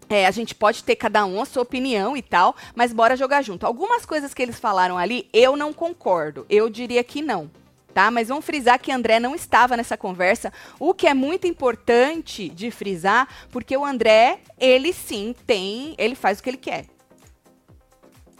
É, 0.10 0.26
a 0.26 0.32
gente 0.32 0.54
pode 0.54 0.84
ter 0.84 0.96
cada 0.96 1.26
um 1.26 1.42
a 1.42 1.46
sua 1.46 1.64
opinião 1.64 2.16
e 2.16 2.22
tal, 2.22 2.56
mas 2.76 2.94
bora 2.94 3.16
jogar 3.16 3.42
junto. 3.42 3.66
Algumas 3.66 4.06
coisas 4.06 4.34
que 4.34 4.42
eles 4.42 4.60
falaram 4.60 4.98
ali, 4.98 5.28
eu 5.34 5.56
não 5.56 5.74
concordo. 5.74 6.46
Eu 6.50 6.70
diria 6.70 7.04
que 7.04 7.22
não. 7.22 7.50
Tá? 7.94 8.12
Mas 8.12 8.28
vamos 8.28 8.46
frisar 8.46 8.78
que 8.78 8.92
André 8.92 9.22
não 9.22 9.34
estava 9.34 9.78
nessa 9.78 9.96
conversa, 9.96 10.52
o 10.78 10.94
que 10.94 11.08
é 11.08 11.14
muito 11.14 11.48
importante 11.48 12.50
de 12.50 12.70
frisar, 12.70 13.26
porque 13.50 13.76
o 13.78 13.86
André, 13.86 14.40
ele 14.60 14.92
sim 14.92 15.34
tem, 15.48 15.96
ele 15.98 16.14
faz 16.14 16.40
o 16.40 16.44
que 16.44 16.50
ele 16.50 16.58
quer. 16.58 16.95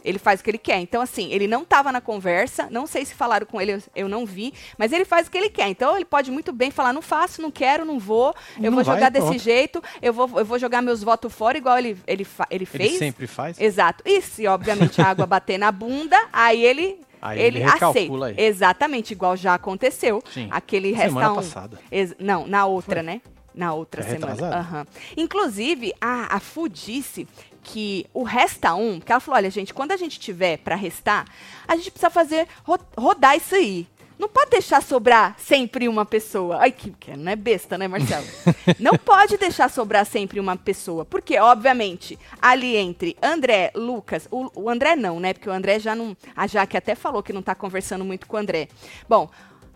Ele 0.06 0.18
faz 0.18 0.40
o 0.40 0.44
que 0.44 0.50
ele 0.50 0.58
quer. 0.58 0.78
Então, 0.80 1.02
assim, 1.02 1.32
ele 1.32 1.46
não 1.48 1.62
estava 1.62 1.90
na 1.90 2.00
conversa, 2.00 2.68
não 2.70 2.86
sei 2.86 3.04
se 3.04 3.12
falaram 3.14 3.44
com 3.44 3.60
ele, 3.60 3.82
eu, 3.94 4.08
não 4.08 4.24
vi, 4.24 4.54
mas 4.78 4.92
ele 4.92 5.04
faz 5.04 5.26
o 5.26 5.30
que 5.30 5.36
ele 5.36 5.50
quer. 5.50 5.68
Então, 5.68 5.96
ele 5.96 6.04
pode 6.04 6.30
muito 6.30 6.52
bem 6.52 6.70
falar: 6.70 6.92
não 6.92 7.02
faço, 7.02 7.42
não 7.42 7.50
quero, 7.50 7.84
não 7.84 7.98
vou, 7.98 8.34
eu 8.56 8.62
Não 8.62 8.72
vou 8.76 8.84
vai, 8.84 8.94
jogar 8.94 9.10
desse 9.10 9.26
pronto. 9.26 9.42
jeito, 9.42 9.82
eu 10.00 10.12
vou, 10.12 10.30
eu 10.38 10.44
vou 10.44 10.58
jogar 10.58 10.80
meus 10.80 11.02
votos 11.02 11.32
fora, 11.32 11.58
igual 11.58 11.76
ele, 11.76 11.98
ele, 12.06 12.26
ele 12.50 12.64
fez. 12.66 12.90
Ele 12.90 12.98
sempre 12.98 13.26
faz. 13.26 13.60
Exato. 13.60 14.02
E 14.06 14.22
se, 14.22 14.46
obviamente, 14.46 15.00
a 15.00 15.06
água 15.06 15.26
bater 15.26 15.58
na 15.58 15.72
bunda, 15.72 16.16
aí 16.32 16.64
ele. 16.64 17.00
Aí 17.20 17.40
ele 17.40 17.58
ele 17.58 17.64
aceita. 17.64 18.24
aí. 18.26 18.34
Exatamente, 18.38 19.10
igual 19.10 19.36
já 19.36 19.54
aconteceu. 19.54 20.22
Sim. 20.32 20.46
Aquele 20.50 20.94
Semana 20.94 21.28
resta 21.28 21.34
passada. 21.34 21.78
Não, 22.20 22.46
na 22.46 22.66
outra, 22.66 23.02
né? 23.02 23.20
Na 23.54 23.72
outra 23.72 24.02
É 24.02 24.04
semana. 24.04 24.58
Aham. 24.58 24.86
Inclusive, 25.16 25.92
a, 26.00 26.36
a 26.36 26.38
Fu 26.40 26.68
disse 26.68 27.26
que 27.66 28.06
o 28.14 28.22
resta 28.22 28.74
um, 28.74 29.00
que 29.00 29.10
ela 29.10 29.20
falou: 29.20 29.36
olha, 29.38 29.50
gente, 29.50 29.74
quando 29.74 29.90
a 29.92 29.96
gente 29.96 30.20
tiver 30.20 30.58
pra 30.58 30.76
restar, 30.76 31.26
a 31.66 31.74
gente 31.76 31.90
precisa 31.90 32.08
fazer 32.10 32.46
ro- 32.64 32.78
rodar 32.96 33.36
isso 33.36 33.54
aí. 33.54 33.88
Não 34.18 34.30
pode 34.30 34.50
deixar 34.50 34.82
sobrar 34.82 35.34
sempre 35.38 35.88
uma 35.88 36.06
pessoa. 36.06 36.58
Ai, 36.60 36.72
que, 36.72 36.90
que 36.92 37.14
não 37.14 37.30
é 37.30 37.36
besta, 37.36 37.76
né, 37.76 37.86
Marcelo? 37.86 38.24
não 38.80 38.96
pode 38.96 39.36
deixar 39.36 39.68
sobrar 39.68 40.06
sempre 40.06 40.40
uma 40.40 40.56
pessoa. 40.56 41.04
Porque, 41.04 41.38
obviamente, 41.38 42.18
ali 42.40 42.76
entre 42.76 43.14
André, 43.20 43.72
Lucas, 43.74 44.26
o, 44.30 44.50
o 44.54 44.70
André 44.70 44.96
não, 44.96 45.20
né? 45.20 45.34
Porque 45.34 45.50
o 45.50 45.52
André 45.52 45.78
já 45.78 45.94
não. 45.94 46.16
A 46.34 46.46
Jaque 46.46 46.78
até 46.78 46.94
falou 46.94 47.22
que 47.22 47.32
não 47.32 47.42
tá 47.42 47.54
conversando 47.54 48.06
muito 48.06 48.26
com 48.26 48.36
o 48.36 48.40
André. 48.40 48.68
Bom, 49.06 49.28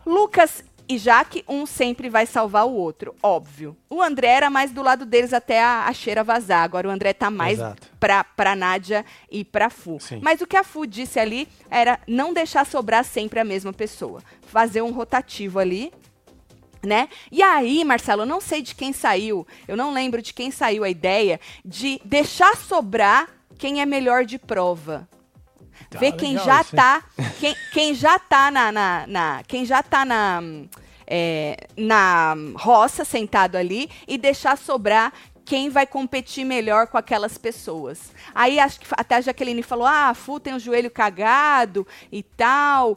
Lucas 0.06 0.64
e 0.90 0.98
Jaque, 0.98 1.44
um 1.48 1.66
sempre 1.66 2.08
vai 2.08 2.26
salvar 2.26 2.66
o 2.66 2.72
outro, 2.72 3.14
óbvio. 3.22 3.76
O 3.88 4.02
André 4.02 4.26
era 4.26 4.50
mais 4.50 4.72
do 4.72 4.82
lado 4.82 5.06
deles 5.06 5.32
até 5.32 5.62
a, 5.62 5.84
a 5.86 5.92
cheira 5.92 6.24
vazar. 6.24 6.64
Agora 6.64 6.88
o 6.88 6.90
André 6.90 7.12
tá 7.12 7.30
mais 7.30 7.60
Exato. 7.60 7.86
pra, 8.00 8.24
pra 8.24 8.56
Nádia 8.56 9.04
e 9.30 9.44
pra 9.44 9.70
Fu. 9.70 10.00
Sim. 10.00 10.18
Mas 10.20 10.40
o 10.40 10.48
que 10.48 10.56
a 10.56 10.64
Fu 10.64 10.88
disse 10.88 11.20
ali 11.20 11.46
era 11.70 12.00
não 12.08 12.34
deixar 12.34 12.66
sobrar 12.66 13.04
sempre 13.04 13.38
a 13.38 13.44
mesma 13.44 13.72
pessoa. 13.72 14.20
Fazer 14.42 14.82
um 14.82 14.90
rotativo 14.90 15.60
ali, 15.60 15.92
né? 16.82 17.08
E 17.30 17.40
aí, 17.40 17.84
Marcelo, 17.84 18.22
eu 18.22 18.26
não 18.26 18.40
sei 18.40 18.60
de 18.60 18.74
quem 18.74 18.92
saiu, 18.92 19.46
eu 19.68 19.76
não 19.76 19.92
lembro 19.92 20.20
de 20.20 20.34
quem 20.34 20.50
saiu 20.50 20.82
a 20.82 20.90
ideia 20.90 21.38
de 21.64 22.00
deixar 22.04 22.56
sobrar 22.56 23.28
quem 23.56 23.80
é 23.80 23.86
melhor 23.86 24.24
de 24.24 24.40
prova. 24.40 25.08
Tá 25.88 25.98
Ver 25.98 26.12
quem 26.12 26.30
legal 26.32 26.44
já 26.46 26.64
tá, 26.64 27.02
quem, 27.38 27.56
quem 27.72 27.94
já 27.94 28.18
tá 28.18 28.50
na, 28.50 28.70
na, 28.70 29.04
na- 29.06 29.42
quem 29.46 29.64
já 29.64 29.82
tá 29.82 30.04
na, 30.04 30.40
é, 31.06 31.66
na 31.76 32.34
roça 32.56 33.04
sentado 33.04 33.56
ali 33.56 33.90
e 34.06 34.16
deixar 34.18 34.56
sobrar 34.56 35.12
quem 35.44 35.68
vai 35.68 35.84
competir 35.84 36.44
melhor 36.44 36.86
com 36.86 36.96
aquelas 36.96 37.36
pessoas. 37.36 38.12
Aí 38.32 38.60
acho 38.60 38.78
que 38.78 38.86
até 38.92 39.16
a 39.16 39.20
Jaqueline 39.20 39.64
falou: 39.64 39.84
ah, 39.84 40.10
a 40.10 40.14
Fu 40.14 40.38
tem 40.38 40.54
o 40.54 40.60
joelho 40.60 40.88
cagado 40.90 41.84
e 42.12 42.22
tal. 42.22 42.96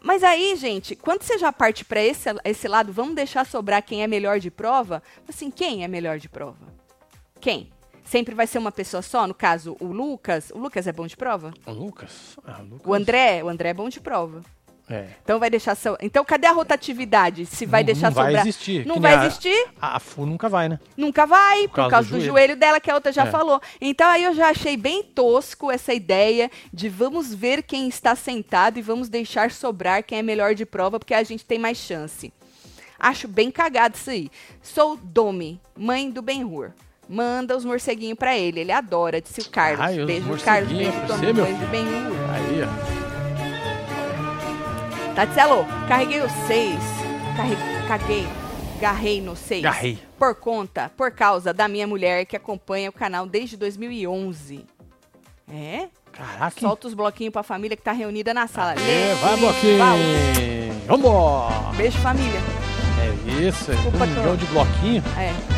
Mas 0.00 0.24
aí, 0.24 0.56
gente, 0.56 0.96
quando 0.96 1.22
você 1.22 1.38
já 1.38 1.52
parte 1.52 1.84
para 1.84 2.02
esse, 2.02 2.28
esse 2.44 2.66
lado, 2.66 2.92
vamos 2.92 3.14
deixar 3.14 3.46
sobrar 3.46 3.82
quem 3.84 4.02
é 4.02 4.08
melhor 4.08 4.40
de 4.40 4.50
prova? 4.50 5.00
Assim, 5.28 5.48
quem 5.48 5.84
é 5.84 5.88
melhor 5.88 6.18
de 6.18 6.28
prova? 6.28 6.74
Quem? 7.40 7.70
Sempre 8.12 8.34
vai 8.34 8.46
ser 8.46 8.58
uma 8.58 8.70
pessoa 8.70 9.00
só? 9.00 9.26
No 9.26 9.32
caso, 9.32 9.74
o 9.80 9.86
Lucas. 9.86 10.50
O 10.54 10.58
Lucas 10.58 10.86
é 10.86 10.92
bom 10.92 11.06
de 11.06 11.16
prova? 11.16 11.50
O 11.64 11.70
Lucas? 11.72 12.36
Ah, 12.46 12.60
o 12.60 12.64
Lucas. 12.64 12.86
O 12.86 12.92
André? 12.92 13.42
O 13.42 13.48
André 13.48 13.70
é 13.70 13.74
bom 13.74 13.88
de 13.88 14.00
prova. 14.00 14.42
É. 14.86 15.06
Então 15.24 15.38
vai 15.40 15.48
deixar. 15.48 15.74
So... 15.74 15.96
Então 15.98 16.22
cadê 16.22 16.46
a 16.46 16.52
rotatividade? 16.52 17.46
Se 17.46 17.64
vai 17.64 17.80
Não- 17.80 17.86
deixar 17.86 18.08
não 18.08 18.14
vai 18.14 18.24
sobrar. 18.26 18.42
existir, 18.46 18.86
Não 18.86 18.94
que 18.96 19.00
vai 19.00 19.14
a- 19.14 19.24
existir? 19.24 19.66
A, 19.80 19.96
a 19.96 19.98
Fu 19.98 20.26
nunca 20.26 20.46
vai, 20.46 20.68
né? 20.68 20.78
Nunca 20.94 21.24
vai, 21.24 21.66
por, 21.68 21.88
causa, 21.88 22.10
do, 22.10 22.20
joelho. 22.20 22.54
dela, 22.54 22.78
que 22.80 22.90
a 22.90 22.94
outra 22.94 23.10
já 23.10 23.22
É. 23.22 23.30
falou. 23.30 23.58
Então 23.80 24.06
aí 24.06 24.24
eu 24.24 24.34
já 24.34 24.50
achei 24.50 24.76
bem 24.76 25.02
tosco 25.02 25.70
essa 25.70 25.94
ideia 25.94 26.50
de 26.70 26.90
vamos 26.90 27.32
ver 27.34 27.62
quem 27.62 27.88
está 27.88 28.14
sentado 28.14 28.78
e 28.78 28.82
vamos 28.82 29.08
deixar 29.08 29.50
sobrar 29.50 30.02
quem 30.04 30.18
é 30.18 30.22
melhor 30.22 30.54
de 30.54 30.66
prova, 30.66 30.98
porque 30.98 31.14
a 31.14 31.22
gente 31.22 31.46
tem 31.46 31.58
mais 31.58 31.78
chance. 31.78 32.30
Acho 32.98 33.26
bem 33.26 33.50
cagado 33.50 33.96
isso 33.96 34.10
aí. 34.10 34.30
Sou 34.60 34.98
Domi, 34.98 35.58
mãe 35.74 36.10
do 36.10 36.20
Ben-Hur. 36.20 36.72
Manda 37.08 37.56
os 37.56 37.64
morceguinhos 37.64 38.16
pra 38.18 38.38
ele, 38.38 38.60
ele 38.60 38.72
adora, 38.72 39.20
disse 39.20 39.40
o 39.40 39.50
Carlos. 39.50 39.80
Ai, 39.80 39.98
os 40.00 40.06
beijo, 40.06 40.44
Carlos, 40.44 40.70
morceguinhos 40.70 40.94
beijo, 40.94 41.06
você, 41.06 41.32
meu 41.32 41.46
do 41.46 41.66
Ben-Hur. 41.70 42.16
Aí, 42.30 42.62
ó. 42.62 43.02
Tatselo, 45.14 45.66
carreguei 45.88 46.22
o 46.22 46.28
6. 46.46 46.78
Caguei. 47.86 48.26
Garrei 48.80 49.20
no 49.20 49.36
6. 49.36 49.62
Garrei. 49.62 49.98
Por 50.18 50.34
conta, 50.34 50.90
por 50.96 51.10
causa 51.10 51.52
da 51.52 51.68
minha 51.68 51.86
mulher 51.86 52.24
que 52.24 52.36
acompanha 52.36 52.88
o 52.88 52.92
canal 52.92 53.26
desde 53.26 53.56
2011. 53.56 54.64
É? 55.52 55.88
Caraca. 56.12 56.60
Solta 56.60 56.88
os 56.88 56.94
bloquinhos 56.94 57.32
pra 57.32 57.42
família 57.42 57.76
que 57.76 57.82
tá 57.82 57.92
reunida 57.92 58.32
na 58.32 58.46
sala. 58.46 58.74
É, 58.80 59.14
vai, 59.16 59.36
bloquinho. 59.36 59.78
Vambora. 60.86 61.76
Beijo, 61.76 61.98
família. 61.98 62.40
É 63.00 63.46
isso, 63.48 63.70
é 63.70 63.74
Desculpa 63.74 64.04
um 64.04 64.06
milhão 64.06 64.36
de 64.36 64.46
bloquinho. 64.46 65.02
É. 65.18 65.51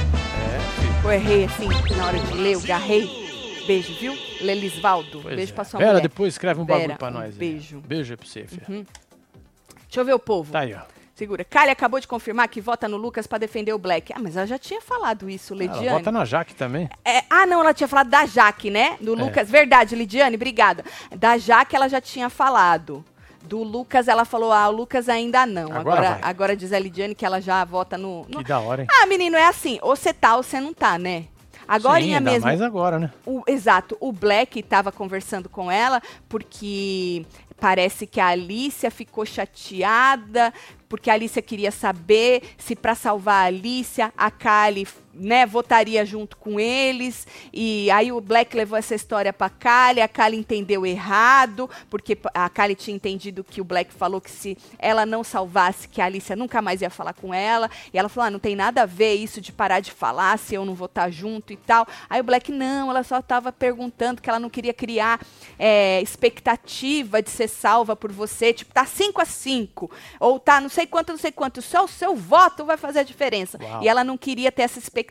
eu 1.05 1.13
errei 1.13 1.45
assim 1.45 1.69
na 1.97 2.07
hora 2.07 2.19
de 2.19 2.35
ler, 2.35 2.55
eu 2.55 2.61
garrei. 2.61 3.25
Beijo, 3.67 3.95
viu? 3.95 4.17
Lelisvaldo. 4.41 5.21
Pois 5.23 5.37
beijo 5.37 5.53
é. 5.53 5.55
pra 5.55 5.65
sua 5.65 5.79
Vera, 5.79 5.93
mulher. 5.93 6.03
depois 6.03 6.35
escreve 6.35 6.61
um 6.61 6.65
Vera, 6.65 6.79
bagulho 6.81 6.99
pra 6.99 7.09
um 7.09 7.13
nós. 7.13 7.25
aí. 7.25 7.33
beijo. 7.33 7.81
Beijo 7.81 8.13
aí 8.13 8.17
pra 8.17 8.27
você, 8.27 8.47
filho. 8.47 8.63
Deixa 8.67 10.01
eu 10.01 10.05
ver 10.05 10.15
o 10.15 10.19
povo. 10.19 10.53
Tá 10.53 10.61
aí, 10.61 10.75
ó. 10.75 10.81
Segura. 11.15 11.45
Kali 11.45 11.71
acabou 11.71 12.01
de 12.01 12.09
confirmar 12.09 12.49
que 12.49 12.61
vota 12.61 12.89
no 12.89 12.97
Lucas 12.97 13.27
pra 13.27 13.39
defender 13.39 13.73
o 13.73 13.79
Black. 13.79 14.13
Ah, 14.13 14.19
mas 14.21 14.37
ela 14.37 14.47
já 14.47 14.59
tinha 14.59 14.81
falado 14.83 15.31
isso, 15.31 15.55
Ela 15.55 15.61
Lediane. 15.73 15.99
bota 15.99 16.11
na 16.11 16.25
Jaque 16.25 16.55
também. 16.57 16.91
É, 17.05 17.23
ah, 17.31 17.47
não, 17.47 17.61
ela 17.61 17.73
tinha 17.73 17.87
falado 17.87 18.11
da 18.11 18.27
Jaque, 18.27 18.69
né? 18.69 18.97
Do 19.01 19.15
É. 19.15 19.23
Lucas. 19.23 19.49
Verdade, 19.49 19.95
Lidiane, 19.95 20.35
obrigada. 20.37 20.85
Da 21.17 21.39
Jaque 21.39 21.77
ela 21.77 21.89
já 21.89 22.01
tinha 22.01 22.29
falado. 22.29 23.05
Do 23.47 23.63
Lucas, 23.63 24.09
ela 24.09 24.25
falou, 24.25 24.53
ah, 24.53 24.69
o 24.69 24.73
Lucas 24.73 25.09
ainda 25.09 25.45
não. 25.45 25.67
Agora 25.73 25.81
Agora, 26.09 26.19
agora 26.23 26.57
diz 26.57 26.73
a 26.73 26.79
Lidiane 26.79 27.15
que 27.15 27.27
ela 27.27 27.41
já 27.41 27.63
vota 27.65 27.99
no. 27.99 28.25
no- 28.29 28.39
Que 28.39 28.45
da 28.45 28.59
hora, 28.59 28.83
hein? 28.83 28.89
Ah, 28.91 29.07
menino, 29.07 29.37
é 29.37 29.47
assim, 29.47 29.79
ou 29.83 29.95
você 29.95 30.13
tá 30.15 30.37
ou 30.37 30.43
você 30.43 30.59
não 30.61 30.73
tá, 30.73 30.99
né? 30.99 31.27
Agora 31.69 32.01
Sim, 32.03 32.15
ainda 32.15 32.31
mesmo. 32.31 32.47
mais 32.47 32.61
agora, 32.61 32.99
né? 32.99 33.11
O- 33.25 33.43
exato, 33.47 33.97
o 34.01 34.13
Black 34.13 34.59
estava 34.61 34.91
conversando 34.93 35.49
com 35.49 35.71
ela 35.71 36.01
porque 36.29 37.25
parece 37.61 38.07
que 38.07 38.21
a 38.21 38.27
Alicia 38.29 38.91
ficou 38.91 39.25
chateada 39.25 40.53
porque 40.89 41.11
a 41.11 41.15
Alicia 41.15 41.41
queria 41.41 41.71
saber 41.71 42.43
se 42.59 42.77
para 42.77 42.95
salvar 42.95 43.45
a 43.45 43.47
Alicia 43.47 44.13
a 44.17 44.31
Kali 44.31 44.87
né, 45.15 45.47
votaria 45.47 46.05
junto 46.05 46.37
com 46.37 46.59
eles. 46.59 47.27
E 47.53 47.91
aí 47.91 48.13
o 48.13 48.21
Black 48.21 48.57
levou 48.57 48.79
essa 48.79 48.95
história 48.95 49.33
para 49.33 49.49
Kali, 49.51 50.01
a 50.01 50.09
Kali 50.09 50.37
entendeu 50.37 50.85
errado 50.85 51.69
porque 51.89 52.19
a 52.33 52.49
Kali 52.49 52.75
tinha 52.75 52.95
entendido 52.95 53.45
que 53.45 53.61
o 53.61 53.65
Black 53.65 53.93
falou 53.93 54.21
que 54.21 54.31
se 54.31 54.57
ela 54.79 55.07
não 55.07 55.23
salvasse 55.23 55.89
que 55.89 56.01
a 56.01 56.07
Alicia 56.07 56.37
nunca 56.37 56.61
mais 56.61 56.83
ia 56.83 56.91
falar 56.91 57.13
com 57.13 57.33
ela. 57.33 57.71
E 57.93 57.99
ela 57.99 58.09
falou 58.09 58.29
ah, 58.29 58.31
não 58.31 58.39
tem 58.39 58.57
nada 58.57 58.83
a 58.83 58.87
ver 58.87 59.15
isso 59.15 59.41
de 59.41 59.53
parar 59.53 59.81
de 59.81 59.93
falar 59.93 60.39
se 60.39 60.55
eu 60.55 60.65
não 60.65 60.75
votar 60.75 61.11
junto 61.11 61.53
e 61.53 61.57
tal. 61.57 61.87
Aí 62.09 62.21
o 62.21 62.25
Black 62.25 62.51
não, 62.51 62.91
ela 62.91 63.03
só 63.03 63.19
estava 63.19 63.53
perguntando 63.53 64.21
que 64.21 64.29
ela 64.29 64.41
não 64.41 64.51
queria 64.51 64.75
criar 64.75 65.21
é, 65.59 66.01
expectativa 66.03 67.23
de 67.23 67.31
ser 67.31 67.49
salva 67.49 67.95
por 67.95 68.11
você 68.13 68.53
tipo 68.53 68.73
tá 68.73 68.85
5 68.85 69.21
a 69.21 69.25
5 69.25 69.91
ou 70.21 70.39
tá 70.39 70.61
não 70.61 70.69
sei 70.69 70.87
quanto, 70.87 71.11
não 71.11 71.19
sei 71.19 71.33
quanto 71.33 71.63
só 71.63 71.85
o 71.85 71.89
seu 71.89 72.15
voto 72.17 72.65
vai 72.65 72.77
fazer 72.77 73.01
a 73.01 73.03
diferença. 73.03 73.59
Uau. 73.61 73.83
e 73.83 73.89
ela 73.89 74.03
não 74.03 74.17
queria 74.17 74.51
ter 74.51 74.63
essa 74.63 74.79
expectativa 74.79 75.04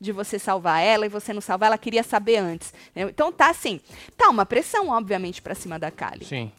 de 0.00 0.12
você 0.12 0.38
salvar 0.38 0.82
ela 0.82 1.06
e 1.06 1.08
você 1.08 1.32
não 1.32 1.40
salvar, 1.40 1.68
ela 1.68 1.78
queria 1.78 2.02
saber 2.02 2.36
antes. 2.38 2.72
né? 2.94 3.02
Então 3.02 3.30
tá 3.32 3.50
assim, 3.50 3.80
tá 4.16 4.28
uma 4.28 4.46
pressão, 4.46 4.88
obviamente, 4.88 5.40
pra 5.42 5.54
cima 5.54 5.78
da 5.78 5.90
Kali. 5.90 6.24
Sim. 6.24 6.50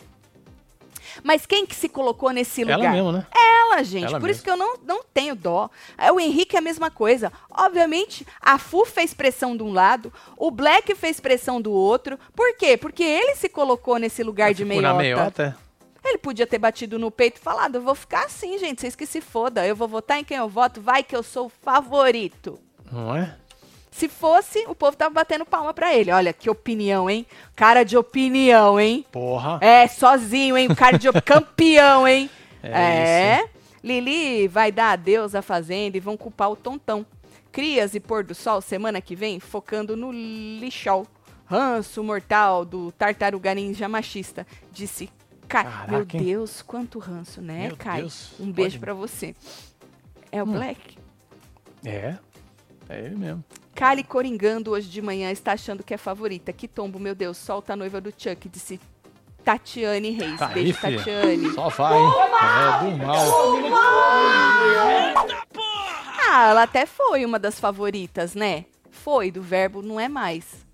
Mas 1.23 1.45
quem 1.45 1.65
que 1.65 1.75
se 1.75 1.87
colocou 1.87 2.31
nesse 2.31 2.63
lugar? 2.63 2.79
Ela 2.79 2.91
mesmo, 2.91 3.11
né? 3.11 3.27
Ela, 3.33 3.83
gente. 3.83 4.05
Ela 4.05 4.19
por 4.19 4.29
isso 4.29 4.43
mesma. 4.45 4.57
que 4.57 4.63
eu 4.63 4.85
não, 4.85 4.97
não 4.97 5.05
tenho 5.13 5.35
dó. 5.35 5.69
É, 5.97 6.11
O 6.11 6.19
Henrique 6.19 6.55
é 6.55 6.59
a 6.59 6.61
mesma 6.61 6.89
coisa. 6.89 7.31
Obviamente, 7.49 8.25
a 8.41 8.57
Fu 8.57 8.85
fez 8.85 9.13
pressão 9.13 9.55
de 9.55 9.63
um 9.63 9.71
lado, 9.71 10.11
o 10.37 10.49
Black 10.51 10.93
fez 10.95 11.19
pressão 11.19 11.61
do 11.61 11.71
outro. 11.71 12.19
Por 12.35 12.55
quê? 12.57 12.75
Porque 12.75 13.03
ele 13.03 13.35
se 13.35 13.47
colocou 13.49 13.97
nesse 13.97 14.23
lugar 14.23 14.53
de 14.53 14.63
Ficou 14.65 14.81
na 14.81 14.93
meiota. 14.93 15.57
Ele 16.07 16.17
podia 16.17 16.45
ter 16.47 16.59
batido 16.59 16.99
no 16.99 17.09
peito 17.11 17.37
e 17.37 17.43
falado: 17.43 17.75
eu 17.75 17.81
vou 17.81 17.95
ficar 17.95 18.25
assim, 18.25 18.57
gente, 18.57 18.81
vocês 18.81 18.95
que 18.95 19.05
se 19.05 19.21
foda. 19.21 19.65
Eu 19.65 19.75
vou 19.75 19.87
votar 19.87 20.19
em 20.19 20.23
quem 20.23 20.37
eu 20.37 20.47
voto, 20.47 20.81
vai 20.81 21.03
que 21.03 21.15
eu 21.15 21.23
sou 21.23 21.47
o 21.47 21.49
favorito. 21.49 22.59
Não 22.91 23.15
é? 23.15 23.35
Se 23.91 24.09
fosse, 24.09 24.65
o 24.67 24.75
povo 24.75 24.97
tava 24.97 25.13
batendo 25.13 25.45
palma 25.45 25.73
pra 25.73 25.93
ele. 25.95 26.11
Olha, 26.11 26.33
que 26.33 26.49
opinião, 26.49 27.09
hein? 27.09 27.25
Cara 27.55 27.83
de 27.83 27.95
opinião, 27.95 28.77
hein? 28.77 29.05
Porra. 29.09 29.57
É, 29.61 29.87
sozinho, 29.87 30.57
hein? 30.57 30.67
O 30.69 30.75
cara 30.75 30.97
de 30.97 31.09
campeão, 31.23 32.05
hein? 32.05 32.29
É 32.61 32.69
É. 32.69 33.49
Lili 33.81 34.47
vai 34.47 34.71
dar 34.71 34.91
adeus 34.91 35.33
à 35.33 35.41
fazenda 35.41 35.95
e 35.95 36.01
vão 36.01 36.17
culpar 36.17 36.51
o 36.51 36.55
Tontão. 36.55 37.05
Crias 37.51 37.95
e 37.95 37.99
pôr 37.99 38.23
do 38.23 38.35
sol 38.35 38.59
semana 38.59 38.99
que 38.99 39.15
vem, 39.15 39.39
focando 39.39 39.95
no 39.95 40.11
lixol. 40.11 41.07
Ranço 41.45 42.03
mortal 42.03 42.65
do 42.65 42.91
tartaruga 42.91 43.53
ninja 43.53 43.87
machista, 43.87 44.45
disse 44.73 45.09
Ca... 45.47 45.63
Caraca, 45.63 45.91
Meu 45.91 46.01
hein? 46.01 46.07
Deus, 46.23 46.61
quanto 46.61 46.99
ranço, 46.99 47.41
né, 47.41 47.67
Meu 47.67 47.77
Caio? 47.77 48.01
Deus, 48.03 48.31
Um 48.39 48.51
beijo 48.51 48.79
pra 48.79 48.93
você. 48.93 49.35
É 50.31 50.41
o 50.41 50.45
Hum. 50.47 50.53
Black? 50.53 50.97
É. 51.85 52.17
É 52.89 52.99
ele 52.99 53.15
mesmo. 53.15 53.43
Kali 53.73 54.03
coringando 54.03 54.71
hoje 54.71 54.89
de 54.89 55.01
manhã 55.01 55.31
está 55.31 55.53
achando 55.53 55.83
que 55.83 55.93
é 55.93 55.97
favorita. 55.97 56.53
Que 56.53 56.67
tombo, 56.67 56.99
meu 56.99 57.13
Deus, 57.15 57.37
solta 57.37 57.73
a 57.73 57.75
noiva 57.75 57.99
do 57.99 58.11
Chuck, 58.15 58.47
disse 58.47 58.79
Tatiane 59.43 60.11
Reis. 60.11 60.39
Tá 60.39 60.47
aí, 60.47 60.53
Beijo, 60.53 60.79
filha. 60.79 60.97
Tatiane. 60.97 61.51
Só 61.51 61.69
vai, 61.69 61.97
hein? 61.99 62.09
É 62.09 62.91
do 62.91 62.97
mal. 63.05 63.25
Ah, 66.27 66.47
ela 66.49 66.63
até 66.63 66.85
foi 66.85 67.23
uma 67.25 67.37
das 67.39 67.59
favoritas, 67.59 68.33
né? 68.35 68.65
Foi, 68.91 69.29
do 69.31 69.41
verbo 69.41 69.81
não 69.81 69.99
é 69.99 70.07
mais. 70.09 70.64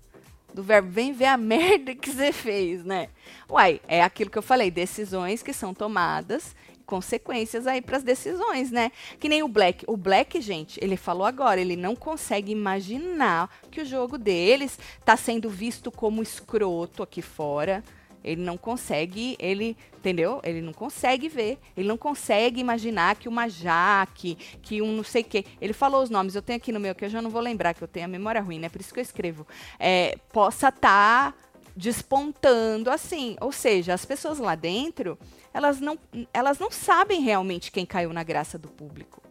Do 0.52 0.62
verbo 0.62 0.90
vem 0.90 1.12
ver 1.12 1.26
a 1.26 1.36
merda 1.38 1.94
que 1.94 2.10
você 2.10 2.32
fez, 2.32 2.84
né? 2.84 3.08
Uai, 3.48 3.80
é 3.88 4.02
aquilo 4.02 4.30
que 4.30 4.38
eu 4.38 4.42
falei, 4.42 4.70
decisões 4.70 5.42
que 5.42 5.52
são 5.52 5.72
tomadas, 5.72 6.54
consequências 6.84 7.66
aí 7.66 7.80
pras 7.80 8.02
decisões, 8.02 8.70
né? 8.70 8.92
Que 9.18 9.28
nem 9.28 9.42
o 9.42 9.48
Black. 9.48 9.84
O 9.88 9.96
Black, 9.96 10.40
gente, 10.40 10.78
ele 10.82 10.96
falou 10.96 11.26
agora, 11.26 11.60
ele 11.60 11.76
não 11.76 11.96
consegue 11.96 12.52
imaginar 12.52 13.50
que 13.70 13.80
o 13.80 13.84
jogo 13.84 14.18
deles 14.18 14.78
tá 15.04 15.16
sendo 15.16 15.48
visto 15.48 15.90
como 15.90 16.22
escroto 16.22 17.02
aqui 17.02 17.22
fora. 17.22 17.82
Ele 18.24 18.42
não 18.42 18.56
consegue, 18.56 19.36
ele, 19.38 19.76
entendeu? 19.96 20.40
Ele 20.42 20.60
não 20.60 20.72
consegue 20.72 21.28
ver, 21.28 21.58
ele 21.76 21.88
não 21.88 21.96
consegue 21.96 22.60
imaginar 22.60 23.16
que 23.16 23.28
uma 23.28 23.48
Jaque, 23.48 24.36
que 24.62 24.80
um 24.82 24.96
não 24.96 25.04
sei 25.04 25.22
o 25.22 25.24
quê. 25.24 25.44
Ele 25.60 25.72
falou 25.72 26.02
os 26.02 26.10
nomes, 26.10 26.34
eu 26.34 26.42
tenho 26.42 26.56
aqui 26.56 26.72
no 26.72 26.80
meu, 26.80 26.94
que 26.94 27.04
eu 27.04 27.08
já 27.08 27.20
não 27.20 27.30
vou 27.30 27.40
lembrar, 27.40 27.74
que 27.74 27.82
eu 27.82 27.88
tenho 27.88 28.06
a 28.06 28.08
memória 28.08 28.40
ruim, 28.40 28.58
né? 28.58 28.68
Por 28.68 28.80
isso 28.80 28.92
que 28.92 29.00
eu 29.00 29.02
escrevo. 29.02 29.46
É, 29.78 30.16
possa 30.32 30.68
estar 30.68 31.34
despontando 31.76 32.90
assim. 32.90 33.36
Ou 33.40 33.52
seja, 33.52 33.94
as 33.94 34.04
pessoas 34.04 34.38
lá 34.38 34.54
dentro, 34.54 35.18
elas 35.52 35.80
não, 35.80 35.98
elas 36.32 36.58
não 36.58 36.70
sabem 36.70 37.20
realmente 37.20 37.70
quem 37.70 37.86
caiu 37.86 38.12
na 38.12 38.22
graça 38.22 38.58
do 38.58 38.68
público. 38.68 39.22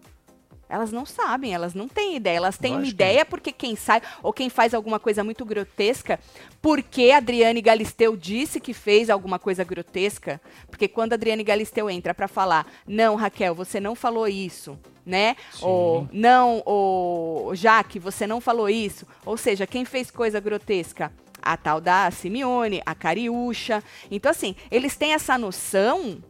Elas 0.72 0.90
não 0.90 1.06
sabem, 1.06 1.54
elas 1.54 1.74
não 1.74 1.86
têm 1.86 2.16
ideia. 2.16 2.38
Elas 2.38 2.58
têm 2.58 2.72
uma 2.72 2.78
Lógico 2.78 2.96
que 2.98 3.04
ideia 3.04 3.26
porque 3.26 3.52
quem 3.52 3.76
sai 3.76 4.02
ou 4.24 4.32
quem 4.32 4.50
faz 4.50 4.74
alguma 4.74 5.02
coisa 5.02 5.22
muito 5.22 5.44
grotesca, 5.44 6.18
porque 6.62 7.12
a 7.12 7.18
Adriane 7.18 7.62
Galisteu 7.62 8.16
disse 8.16 8.58
que 8.62 8.74
fez 8.74 9.10
alguma 9.10 9.38
coisa 9.38 9.66
grotesca, 9.66 10.40
porque 10.70 10.88
quando 10.88 11.12
a 11.12 11.16
Adriane 11.16 11.44
Galisteu 11.44 11.90
entra 11.90 12.14
pra 12.14 12.30
falar, 12.30 12.66
não, 12.88 13.16
Raquel, 13.16 13.54
você 13.54 13.82
não 13.82 13.96
falou 13.96 14.30
isso, 14.30 14.80
né? 15.06 15.36
Sim. 15.52 15.66
Ou 15.66 16.08
não, 16.14 16.64
ou 16.66 17.54
Jaque, 17.54 18.00
você 18.00 18.26
não 18.26 18.40
falou 18.40 18.70
isso. 18.70 19.06
Ou 19.26 19.36
seja, 19.36 19.68
quem 19.68 19.84
fez 19.84 20.10
coisa 20.10 20.40
grotesca? 20.40 21.12
A 21.42 21.58
tal 21.58 21.82
da 21.82 22.10
Simeone, 22.12 22.82
a 22.86 22.96
Cariúcha. 22.96 23.84
Então, 24.10 24.32
assim, 24.32 24.56
eles 24.70 24.96
têm 24.96 25.14
essa 25.14 25.38
noção 25.38 26.24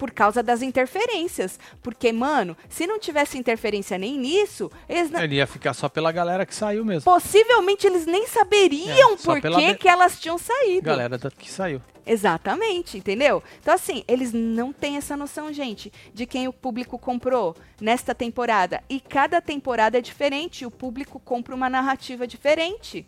por 0.00 0.10
causa 0.12 0.42
das 0.42 0.62
interferências. 0.62 1.60
Porque, 1.82 2.10
mano, 2.10 2.56
se 2.70 2.86
não 2.86 2.98
tivesse 2.98 3.36
interferência 3.36 3.98
nem 3.98 4.18
nisso, 4.18 4.70
eles 4.88 5.10
não- 5.10 5.22
Ele 5.22 5.36
ia 5.36 5.46
ficar 5.46 5.74
só 5.74 5.90
pela 5.90 6.10
galera 6.10 6.46
que 6.46 6.54
saiu 6.54 6.82
mesmo. 6.86 7.04
possivelmente 7.04 7.86
eles 7.86 8.06
nem 8.06 8.26
saberiam 8.26 9.12
É, 9.12 9.16
por 9.16 9.40
pela 9.42 9.58
que, 9.60 9.74
que 9.74 9.88
elas 9.88 10.18
tinham 10.18 10.38
saído. 10.38 10.82
Galera 10.86 11.18
da- 11.18 11.30
que 11.30 11.52
saiu. 11.52 11.82
Exatamente, 12.06 12.96
entendeu? 12.96 13.42
Então, 13.60 13.74
assim, 13.74 14.02
eles 14.08 14.32
não 14.32 14.72
têm 14.72 14.96
essa 14.96 15.16
noção, 15.16 15.52
gente, 15.52 15.92
de 16.14 16.24
quem 16.26 16.48
o 16.48 16.52
público 16.52 16.98
comprou 16.98 17.54
nesta 17.80 18.14
temporada. 18.14 18.82
E 18.88 18.98
cada 19.00 19.40
temporada 19.40 19.98
é 19.98 20.00
diferente, 20.00 20.64
o 20.64 20.70
público 20.70 21.20
compra 21.20 21.54
uma 21.54 21.68
narrativa 21.68 22.26
diferente. 22.26 23.06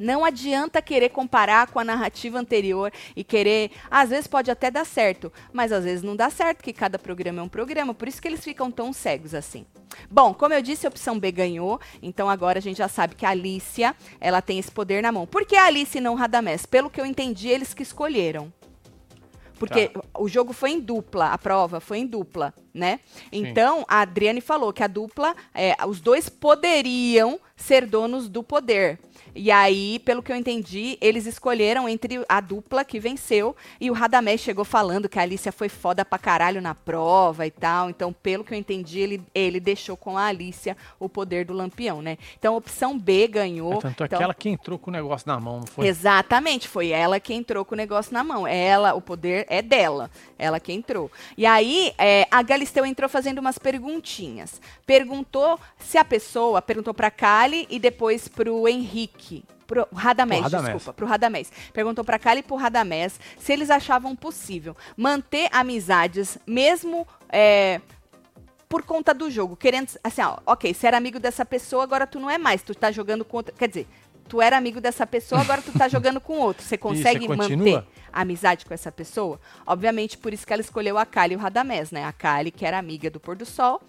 Não 0.00 0.24
adianta 0.24 0.80
querer 0.80 1.10
comparar 1.10 1.66
com 1.66 1.78
a 1.78 1.84
narrativa 1.84 2.38
anterior 2.38 2.90
e 3.14 3.22
querer. 3.22 3.70
Às 3.90 4.08
vezes 4.08 4.26
pode 4.26 4.50
até 4.50 4.70
dar 4.70 4.86
certo, 4.86 5.30
mas 5.52 5.72
às 5.72 5.84
vezes 5.84 6.02
não 6.02 6.16
dá 6.16 6.30
certo, 6.30 6.56
porque 6.56 6.72
cada 6.72 6.98
programa 6.98 7.40
é 7.40 7.42
um 7.42 7.48
programa, 7.50 7.92
por 7.92 8.08
isso 8.08 8.20
que 8.20 8.26
eles 8.26 8.42
ficam 8.42 8.70
tão 8.70 8.94
cegos 8.94 9.34
assim. 9.34 9.66
Bom, 10.10 10.32
como 10.32 10.54
eu 10.54 10.62
disse, 10.62 10.86
a 10.86 10.88
opção 10.88 11.18
B 11.18 11.30
ganhou, 11.30 11.78
então 12.00 12.30
agora 12.30 12.58
a 12.58 12.62
gente 12.62 12.78
já 12.78 12.88
sabe 12.88 13.14
que 13.14 13.26
a 13.26 13.30
Alicia, 13.30 13.94
ela 14.18 14.40
tem 14.40 14.58
esse 14.58 14.70
poder 14.70 15.02
na 15.02 15.12
mão. 15.12 15.26
Por 15.26 15.44
que 15.44 15.54
a 15.54 15.66
Alice 15.66 15.98
e 15.98 16.00
não 16.00 16.14
Radamés? 16.14 16.64
Pelo 16.64 16.88
que 16.88 16.98
eu 16.98 17.04
entendi, 17.04 17.48
eles 17.48 17.74
que 17.74 17.82
escolheram. 17.82 18.50
Porque 19.60 19.90
o 20.18 20.26
jogo 20.26 20.54
foi 20.54 20.70
em 20.70 20.80
dupla, 20.80 21.26
a 21.26 21.36
prova 21.36 21.80
foi 21.80 21.98
em 21.98 22.06
dupla, 22.06 22.54
né? 22.72 23.00
Então, 23.32 23.84
a 23.88 24.00
Adriane 24.00 24.40
falou 24.40 24.72
que 24.72 24.82
a 24.82 24.86
dupla, 24.86 25.34
é, 25.54 25.76
os 25.86 26.00
dois 26.00 26.28
poderiam 26.28 27.38
ser 27.56 27.86
donos 27.86 28.28
do 28.28 28.42
poder. 28.42 28.98
E 29.34 29.50
aí, 29.50 29.98
pelo 30.00 30.22
que 30.22 30.32
eu 30.32 30.36
entendi, 30.36 30.98
eles 31.00 31.26
escolheram 31.26 31.88
entre 31.88 32.24
a 32.28 32.40
dupla 32.40 32.84
que 32.84 32.98
venceu 32.98 33.54
e 33.80 33.90
o 33.90 33.94
Radamés 33.94 34.40
chegou 34.40 34.64
falando 34.64 35.08
que 35.08 35.18
a 35.18 35.22
Alicia 35.22 35.52
foi 35.52 35.68
foda 35.68 36.04
pra 36.04 36.18
caralho 36.18 36.60
na 36.60 36.74
prova 36.74 37.46
e 37.46 37.50
tal. 37.50 37.88
Então, 37.88 38.12
pelo 38.12 38.42
que 38.42 38.52
eu 38.52 38.58
entendi, 38.58 38.98
ele, 38.98 39.22
ele 39.34 39.60
deixou 39.60 39.96
com 39.96 40.18
a 40.18 40.24
Alicia 40.24 40.76
o 40.98 41.08
poder 41.08 41.44
do 41.44 41.52
lampião, 41.52 42.02
né? 42.02 42.18
Então, 42.38 42.54
a 42.54 42.56
opção 42.56 42.98
B 42.98 43.28
ganhou. 43.28 43.74
É, 43.74 43.80
tanto 43.80 44.02
é 44.02 44.06
então, 44.06 44.18
que 44.18 44.24
ela 44.24 44.34
que 44.34 44.48
entrou 44.48 44.78
com 44.78 44.90
o 44.90 44.92
negócio 44.92 45.28
na 45.28 45.38
mão, 45.38 45.60
não 45.60 45.66
foi? 45.66 45.86
Exatamente, 45.86 46.66
foi 46.66 46.88
ela 46.88 47.20
que 47.20 47.32
entrou 47.32 47.64
com 47.64 47.74
o 47.74 47.78
negócio 47.78 48.12
na 48.12 48.24
mão. 48.24 48.46
Ela, 48.46 48.94
o 48.94 49.00
poder 49.00 49.46
é 49.48 49.62
dela, 49.62 50.10
ela 50.38 50.58
que 50.58 50.72
entrou. 50.72 51.10
E 51.36 51.46
aí, 51.46 51.92
é, 51.98 52.26
a 52.30 52.42
Galisteu 52.60 52.84
entrou 52.84 53.08
fazendo 53.08 53.38
umas 53.38 53.56
perguntinhas. 53.56 54.60
Perguntou 54.84 55.58
se 55.78 55.96
a 55.96 56.04
pessoa, 56.04 56.60
perguntou 56.60 56.92
pra 56.92 57.10
Kali 57.10 57.66
e 57.70 57.78
depois 57.78 58.28
pro 58.28 58.68
Henrique. 58.68 59.42
Pro 59.66 59.88
Radamés, 59.94 60.40
Pro 60.40 60.50
Radamés. 60.50 60.74
desculpa, 60.74 60.92
pro 60.92 61.06
Radamés. 61.06 61.52
Perguntou 61.72 62.04
pra 62.04 62.18
Kali 62.18 62.40
e 62.40 62.42
pro 62.42 62.56
Radamés 62.56 63.18
se 63.38 63.50
eles 63.50 63.70
achavam 63.70 64.14
possível 64.14 64.76
manter 64.94 65.48
amizades 65.52 66.36
mesmo 66.46 67.08
é, 67.30 67.80
por 68.68 68.82
conta 68.82 69.14
do 69.14 69.30
jogo, 69.30 69.56
querendo, 69.56 69.88
assim, 70.04 70.20
ó, 70.20 70.36
ok, 70.44 70.74
você 70.74 70.86
era 70.86 70.98
amigo 70.98 71.18
dessa 71.18 71.46
pessoa, 71.46 71.82
agora 71.82 72.06
tu 72.06 72.20
não 72.20 72.28
é 72.28 72.36
mais, 72.36 72.62
tu 72.62 72.74
tá 72.74 72.92
jogando 72.92 73.24
com 73.24 73.38
outra, 73.38 73.54
quer 73.56 73.68
dizer, 73.68 73.88
tu 74.30 74.40
era 74.40 74.56
amigo 74.56 74.80
dessa 74.80 75.04
pessoa, 75.04 75.40
agora 75.40 75.60
tu 75.60 75.72
tá 75.72 75.88
jogando 75.90 76.20
com 76.20 76.38
outro, 76.38 76.64
você 76.64 76.78
consegue 76.78 77.26
você 77.26 77.56
manter 77.56 77.84
a 78.12 78.20
amizade 78.22 78.64
com 78.64 78.72
essa 78.72 78.92
pessoa? 78.92 79.40
Obviamente, 79.66 80.16
por 80.16 80.32
isso 80.32 80.46
que 80.46 80.52
ela 80.52 80.62
escolheu 80.62 80.96
a 80.96 81.04
Kali 81.04 81.34
e 81.34 81.36
o 81.36 81.40
Radamés, 81.40 81.90
né, 81.90 82.04
a 82.04 82.12
Kali, 82.12 82.52
que 82.52 82.64
era 82.64 82.78
amiga 82.78 83.10
do 83.10 83.18
pôr 83.18 83.34
do 83.34 83.44
sol, 83.44 83.82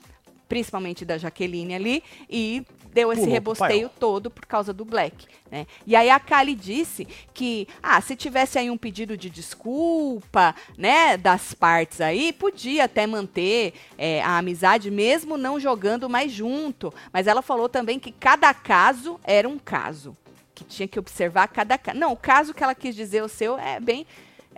principalmente 0.49 1.05
da 1.05 1.17
Jaqueline 1.17 1.75
ali, 1.75 2.03
e 2.27 2.65
deu 2.91 3.13
esse 3.13 3.21
Pulou 3.21 3.41
pro 3.41 3.51
rebosteio 3.53 3.89
todo 3.99 4.29
por 4.29 4.45
causa 4.45 4.73
do 4.73 4.83
Black, 4.83 5.25
né? 5.49 5.65
E 5.85 5.95
aí 5.95 6.09
a 6.09 6.19
Kali 6.19 6.55
disse 6.55 7.07
que, 7.33 7.67
ah, 7.81 8.01
se 8.01 8.15
tivesse 8.15 8.59
aí 8.59 8.69
um 8.69 8.77
pedido 8.77 9.15
de 9.15 9.29
desculpa, 9.29 10.53
né, 10.77 11.17
das 11.17 11.53
partes 11.53 12.01
aí, 12.01 12.33
podia 12.33 12.85
até 12.85 13.07
manter 13.07 13.73
é, 13.97 14.21
a 14.23 14.39
amizade 14.39 14.91
mesmo 14.91 15.37
não 15.37 15.59
jogando 15.59 16.09
mais 16.09 16.31
junto. 16.31 16.93
Mas 17.13 17.27
ela 17.27 17.41
falou 17.41 17.69
também 17.69 17.97
que 17.97 18.11
cada 18.11 18.53
caso 18.53 19.19
era 19.23 19.47
um 19.47 19.57
caso, 19.57 20.17
que 20.61 20.75
tinha 20.75 20.87
que 20.87 20.99
observar 20.99 21.47
cada 21.47 21.77
caso. 21.77 21.97
Não, 21.97 22.11
o 22.13 22.17
caso 22.17 22.53
que 22.53 22.63
ela 22.63 22.75
quis 22.75 22.95
dizer 22.95 23.21
o 23.23 23.27
seu 23.27 23.57
é 23.57 23.79
bem 23.79 24.05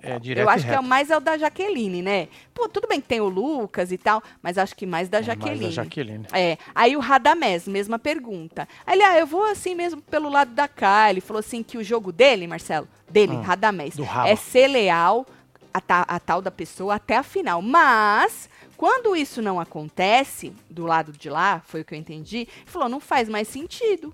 É 0.01 0.19
direto 0.19 0.43
eu 0.45 0.49
acho 0.49 0.65
que 0.65 0.71
é 0.73 0.81
mais 0.81 1.09
é 1.09 1.15
o 1.17 1.19
da 1.21 1.37
Jaqueline, 1.37 2.01
né? 2.01 2.27
Pô, 2.53 2.67
tudo 2.67 2.87
bem 2.87 2.99
que 2.99 3.07
tem 3.07 3.21
o 3.21 3.29
Lucas 3.29 3.91
e 3.91 3.97
tal, 3.97 4.21
mas 4.41 4.57
acho 4.57 4.75
que 4.75 4.85
mais 4.85 5.07
da 5.07 5.19
É, 5.19 5.21
mais 5.21 5.27
Jaqueline. 5.27 5.65
a 5.67 5.69
Jaqueline. 5.71 6.27
É, 6.33 6.57
aí 6.75 6.95
o 6.97 6.99
Radamés, 6.99 7.67
mesma 7.67 7.97
pergunta. 7.97 8.67
Aí 8.85 8.95
ele, 8.97 9.03
ah, 9.03 9.17
eu 9.17 9.25
vou 9.25 9.45
assim 9.45 9.73
mesmo 9.75 10.01
pelo 10.01 10.29
lado 10.29 10.51
da 10.53 10.67
Kai. 10.67 11.11
Ele 11.11 11.21
falou 11.21 11.39
assim 11.39 11.63
que 11.63 11.77
o 11.77 11.83
jogo 11.83 12.11
dele, 12.11 12.45
Marcelo, 12.47 12.87
dele, 13.09 13.35
Ah, 13.37 13.41
Radamés, 13.41 13.95
é 14.25 14.35
ser 14.35 14.67
leal 14.67 15.25
a, 15.73 15.79
ta- 15.81 16.05
a 16.07 16.19
tal 16.19 16.41
da 16.41 16.51
pessoa 16.51 16.95
até 16.95 17.15
a 17.15 17.23
final. 17.23 17.61
Mas, 17.61 18.49
quando 18.75 19.15
isso 19.15 19.41
não 19.41 19.57
acontece, 19.59 20.53
do 20.69 20.85
lado 20.85 21.13
de 21.13 21.29
lá, 21.29 21.61
foi 21.65 21.81
o 21.81 21.85
que 21.85 21.93
eu 21.95 21.97
entendi, 21.97 22.39
ele 22.39 22.49
falou, 22.65 22.89
não 22.89 22.99
faz 22.99 23.29
mais 23.29 23.47
sentido. 23.47 24.13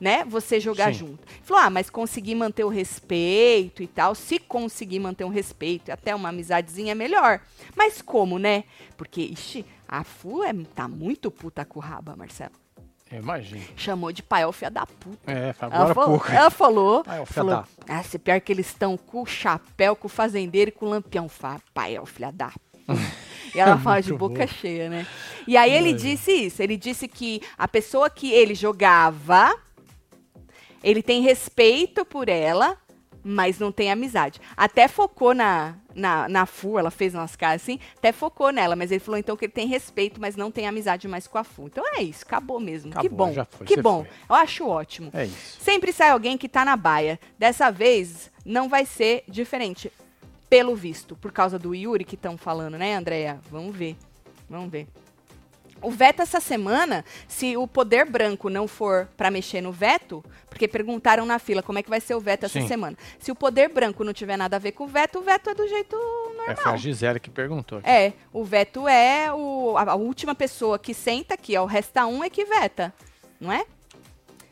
Né? 0.00 0.24
Você 0.24 0.60
jogar 0.60 0.92
Sim. 0.92 0.98
junto. 1.00 1.22
Ele 1.26 1.40
Falou, 1.42 1.62
ah, 1.62 1.70
mas 1.70 1.88
conseguir 1.88 2.34
manter 2.34 2.64
o 2.64 2.68
respeito 2.68 3.82
e 3.82 3.86
tal. 3.86 4.14
Se 4.14 4.38
conseguir 4.38 4.98
manter 4.98 5.24
um 5.24 5.30
respeito 5.30 5.88
e 5.88 5.92
até 5.92 6.14
uma 6.14 6.28
amizadezinha 6.28 6.92
é 6.92 6.94
melhor. 6.94 7.40
Mas 7.74 8.02
como, 8.02 8.38
né? 8.38 8.64
Porque, 8.96 9.22
ixi, 9.22 9.64
a 9.88 10.04
Fu 10.04 10.44
é, 10.44 10.52
tá 10.74 10.86
muito 10.86 11.30
puta 11.30 11.64
com 11.64 11.78
o 11.78 11.82
raba, 11.82 12.14
Marcelo. 12.14 12.52
Eu 13.10 13.20
imagino. 13.20 13.62
Chamou 13.76 14.10
de 14.12 14.22
paiol 14.22 14.52
filha 14.52 14.70
da 14.70 14.84
puta. 14.84 15.30
É, 15.30 15.54
Ela 15.60 15.72
agora 15.76 15.90
há 15.90 15.94
falou, 15.94 16.10
pouco. 16.18 16.32
ela 16.32 16.50
falou, 16.50 17.04
Paiol, 17.04 17.24
filha 17.26 17.44
da 17.44 17.64
ah, 17.88 18.02
se 18.02 18.18
pior 18.18 18.40
que 18.40 18.52
eles 18.52 18.66
estão 18.66 18.96
com 18.96 19.22
o 19.22 19.26
chapéu, 19.26 19.94
com 19.94 20.06
o 20.06 20.10
fazendeiro 20.10 20.70
e 20.70 20.72
com 20.72 20.86
o 20.86 20.88
lampião. 20.90 21.30
Paiol, 21.72 22.04
filha 22.04 22.32
da. 22.32 22.52
E 23.54 23.58
ela 23.60 23.76
É 23.76 23.78
fala 23.78 24.02
de 24.02 24.12
boca 24.12 24.44
bom. 24.44 24.52
cheia, 24.52 24.90
né? 24.90 25.06
E 25.46 25.56
aí 25.56 25.72
ele 25.72 25.94
disse 25.94 26.30
isso. 26.32 26.60
Ele 26.62 26.76
disse 26.76 27.08
que 27.08 27.40
a 27.56 27.66
pessoa 27.66 28.10
que 28.10 28.30
ele 28.30 28.54
jogava, 28.54 29.56
ele 30.86 31.02
tem 31.02 31.20
respeito 31.20 32.04
por 32.04 32.28
ela, 32.28 32.78
mas 33.24 33.58
não 33.58 33.72
tem 33.72 33.90
amizade. 33.90 34.40
Até 34.56 34.86
focou 34.86 35.34
na, 35.34 35.74
na, 35.92 36.28
na 36.28 36.46
Fu, 36.46 36.78
ela 36.78 36.92
fez 36.92 37.12
umas 37.12 37.34
caras 37.34 37.60
assim, 37.60 37.80
até 37.98 38.12
focou 38.12 38.52
nela, 38.52 38.76
mas 38.76 38.92
ele 38.92 39.00
falou 39.00 39.18
então 39.18 39.36
que 39.36 39.46
ele 39.46 39.52
tem 39.52 39.66
respeito, 39.66 40.20
mas 40.20 40.36
não 40.36 40.48
tem 40.48 40.68
amizade 40.68 41.08
mais 41.08 41.26
com 41.26 41.38
a 41.38 41.42
Fu. 41.42 41.66
Então 41.66 41.82
é 41.96 42.02
isso, 42.04 42.22
acabou 42.24 42.60
mesmo. 42.60 42.92
que 42.92 42.98
Acabou, 42.98 43.26
bom. 43.26 43.32
já 43.32 43.44
foi, 43.44 43.66
que 43.66 43.82
bom. 43.82 44.04
foi. 44.04 44.12
Eu 44.30 44.40
acho 44.40 44.68
ótimo. 44.68 45.10
É 45.12 45.24
isso. 45.24 45.58
Sempre 45.60 45.92
sai 45.92 46.10
alguém 46.10 46.38
que 46.38 46.48
tá 46.48 46.64
na 46.64 46.76
baia. 46.76 47.18
Dessa 47.36 47.68
vez, 47.68 48.30
não 48.44 48.68
vai 48.68 48.86
ser 48.86 49.24
diferente. 49.26 49.90
Pelo 50.48 50.76
visto. 50.76 51.16
Por 51.16 51.32
causa 51.32 51.58
do 51.58 51.74
Yuri 51.74 52.04
que 52.04 52.14
estão 52.14 52.38
falando, 52.38 52.78
né, 52.78 52.94
Andréia? 52.94 53.40
Vamos 53.50 53.74
ver. 53.74 53.96
Vamos 54.48 54.70
ver. 54.70 54.86
O 55.86 55.90
veto 55.90 56.20
essa 56.20 56.40
semana, 56.40 57.04
se 57.28 57.56
o 57.56 57.66
poder 57.68 58.06
branco 58.10 58.50
não 58.50 58.66
for 58.66 59.06
pra 59.16 59.30
mexer 59.30 59.60
no 59.60 59.70
veto, 59.70 60.24
porque 60.50 60.66
perguntaram 60.66 61.24
na 61.24 61.38
fila 61.38 61.62
como 61.62 61.78
é 61.78 61.82
que 61.82 61.88
vai 61.88 62.00
ser 62.00 62.14
o 62.16 62.20
veto 62.20 62.44
essa 62.46 62.60
Sim. 62.60 62.66
semana. 62.66 62.96
Se 63.20 63.30
o 63.30 63.36
poder 63.36 63.68
branco 63.68 64.02
não 64.02 64.12
tiver 64.12 64.36
nada 64.36 64.56
a 64.56 64.58
ver 64.58 64.72
com 64.72 64.82
o 64.84 64.88
veto, 64.88 65.20
o 65.20 65.22
veto 65.22 65.48
é 65.50 65.54
do 65.54 65.68
jeito 65.68 65.94
É, 65.94 66.36
normal. 66.38 66.56
foi 66.56 66.72
a 66.72 66.76
Gisele 66.76 67.20
que 67.20 67.30
perguntou. 67.30 67.78
aqui. 67.78 67.88
É, 67.88 68.12
o 68.32 68.42
veto 68.42 68.88
é 68.88 69.32
o, 69.32 69.76
a, 69.78 69.92
a 69.92 69.94
última 69.94 70.34
pessoa 70.34 70.76
que 70.76 70.92
senta 70.92 71.34
aqui, 71.34 71.56
ó, 71.56 71.62
o 71.62 71.66
resta 71.66 72.04
um 72.06 72.24
é 72.24 72.28
que 72.28 72.44
veta, 72.44 72.92
não 73.40 73.52
é? 73.52 73.64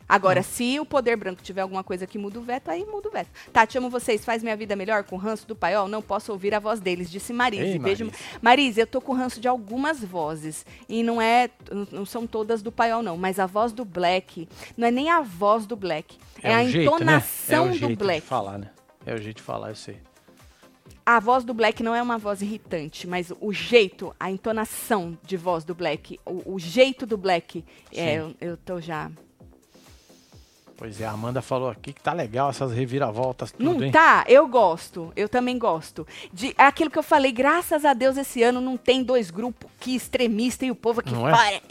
Agora, 0.07 0.43
se 0.43 0.79
o 0.79 0.85
poder 0.85 1.15
branco 1.17 1.41
tiver 1.41 1.61
alguma 1.61 1.83
coisa 1.83 2.05
que 2.05 2.17
muda 2.17 2.39
o 2.39 2.41
veto, 2.41 2.69
aí 2.69 2.85
muda 2.85 3.09
o 3.09 3.11
veto. 3.11 3.29
Tati, 3.51 3.77
amo 3.77 3.89
vocês. 3.89 4.23
Faz 4.23 4.43
minha 4.43 4.55
vida 4.55 4.75
melhor 4.75 5.03
com 5.03 5.15
o 5.15 5.19
ranço 5.19 5.47
do 5.47 5.55
paiol? 5.55 5.87
Não 5.87 6.01
posso 6.01 6.31
ouvir 6.31 6.53
a 6.53 6.59
voz 6.59 6.79
deles, 6.79 7.09
disse 7.09 7.33
Marise. 7.33 7.63
Ei, 7.63 7.79
Beijo. 7.79 8.05
Marise. 8.05 8.23
Marise, 8.41 8.81
eu 8.81 8.87
tô 8.87 9.01
com 9.01 9.13
ranço 9.13 9.39
de 9.39 9.47
algumas 9.47 10.03
vozes. 10.03 10.65
E 10.87 11.01
não 11.01 11.21
é. 11.21 11.49
Não 11.91 12.05
são 12.05 12.27
todas 12.27 12.61
do 12.61 12.71
paiol, 12.71 13.01
não. 13.01 13.17
Mas 13.17 13.39
a 13.39 13.45
voz 13.45 13.71
do 13.71 13.83
Black. 13.83 14.47
Não 14.77 14.87
é 14.87 14.91
nem 14.91 15.09
a 15.09 15.21
voz 15.21 15.65
do 15.65 15.75
Black. 15.75 16.17
É, 16.41 16.53
a 16.53 16.61
o 16.61 16.69
jeito, 16.69 16.91
né? 16.91 16.95
entonação 16.95 17.65
é 17.65 17.67
o 17.67 17.71
do 17.71 17.77
jeito 17.77 17.99
Black. 17.99 18.21
de 18.21 18.27
falar, 18.27 18.57
né? 18.59 18.69
É 19.05 19.13
o 19.13 19.17
jeito 19.17 19.37
de 19.37 19.43
falar, 19.43 19.69
eu 19.69 19.75
sei. 19.75 19.97
A 21.05 21.19
voz 21.19 21.43
do 21.43 21.53
Black 21.53 21.83
não 21.83 21.93
é 21.93 22.01
uma 22.01 22.17
voz 22.17 22.41
irritante, 22.41 23.07
mas 23.07 23.31
o 23.39 23.53
jeito, 23.53 24.15
a 24.19 24.31
entonação 24.31 25.15
de 25.21 25.37
voz 25.37 25.63
do 25.63 25.75
Black, 25.75 26.19
o, 26.25 26.53
o 26.55 26.59
jeito 26.59 27.05
do 27.05 27.15
Black, 27.15 27.63
é, 27.93 28.15
eu, 28.15 28.29
Sim. 28.29 28.35
eu 28.41 28.57
tô 28.57 28.81
já. 28.81 29.11
Pois 30.77 30.99
é, 30.99 31.05
a 31.05 31.11
Amanda 31.11 31.41
falou 31.41 31.69
aqui 31.69 31.93
que 31.93 32.01
tá 32.01 32.11
legal 32.11 32.49
essas 32.49 32.73
reviravoltas, 32.73 33.51
tudo, 33.53 33.63
Não 33.63 33.81
hein? 33.83 33.91
tá? 33.91 34.25
Eu 34.27 34.45
gosto. 34.45 35.11
Eu 35.15 35.29
também 35.29 35.57
gosto. 35.57 36.05
De, 36.33 36.53
é 36.57 36.63
aquilo 36.63 36.91
que 36.91 36.99
eu 36.99 37.03
falei, 37.03 37.31
graças 37.31 37.85
a 37.85 37.93
Deus 37.93 38.17
esse 38.17 38.43
ano 38.43 38.59
não 38.59 38.75
tem 38.75 39.01
dois 39.01 39.31
grupos 39.31 39.69
que 39.79 39.95
extremista 39.95 40.65
e 40.65 40.71
o 40.71 40.75
povo 40.75 40.99
aqui 40.99 41.13
Não 41.13 41.29
é? 41.29 41.33
fora. 41.33 41.61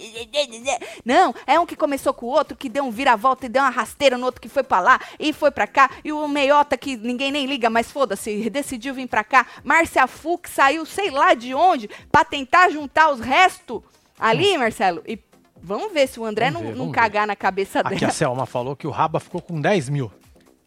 Não, 1.05 1.35
é 1.47 1.61
um 1.61 1.67
que 1.67 1.77
começou 1.77 2.15
com 2.15 2.27
o 2.27 2.31
outro, 2.31 2.57
que 2.57 2.69
deu 2.69 2.85
um 2.85 2.91
vira-volta 2.91 3.45
e 3.45 3.49
deu 3.49 3.63
uma 3.63 3.71
rasteira 3.71 4.17
no 4.17 4.25
outro 4.25 4.41
que 4.41 4.49
foi 4.49 4.63
pra 4.63 4.81
lá 4.81 4.99
e 5.21 5.33
foi 5.35 5.51
pra 5.51 5.67
cá. 5.67 5.91
E 6.03 6.11
o 6.11 6.27
meiota 6.27 6.77
que 6.79 6.97
ninguém 6.97 7.31
nem 7.31 7.45
liga, 7.47 7.69
mas 7.69 7.91
foda-se, 7.93 8.49
decidiu 8.49 8.95
vir 8.95 9.07
pra 9.07 9.23
cá. 9.23 9.47
Márcia 9.63 10.07
Fux 10.07 10.51
saiu 10.51 10.87
sei 10.87 11.11
lá 11.11 11.35
de 11.35 11.53
onde 11.55 11.91
pra 12.11 12.25
tentar 12.25 12.71
juntar 12.71 13.11
os 13.13 13.21
restos 13.21 13.83
ali, 14.19 14.57
Marcelo. 14.57 15.03
E 15.07 15.19
vamos 15.65 15.93
ver 15.93 16.07
se 16.07 16.21
o 16.21 16.25
André 16.25 16.51
Vamos 16.51 16.63
não, 16.63 16.73
ver, 16.73 16.79
não 16.79 16.93
cagar 16.93 17.27
na 17.27 17.35
cabeça 17.35 17.83
dela. 17.83 17.95
Aqui 17.97 18.05
a 18.05 18.11
Selma 18.11 18.47
falou 18.47 18.77
que 18.77 18.87
o 18.87 18.91
Raba 18.91 19.19
ficou 19.19 19.41
com 19.41 19.61
10 19.61 19.89
mil. 19.89 20.13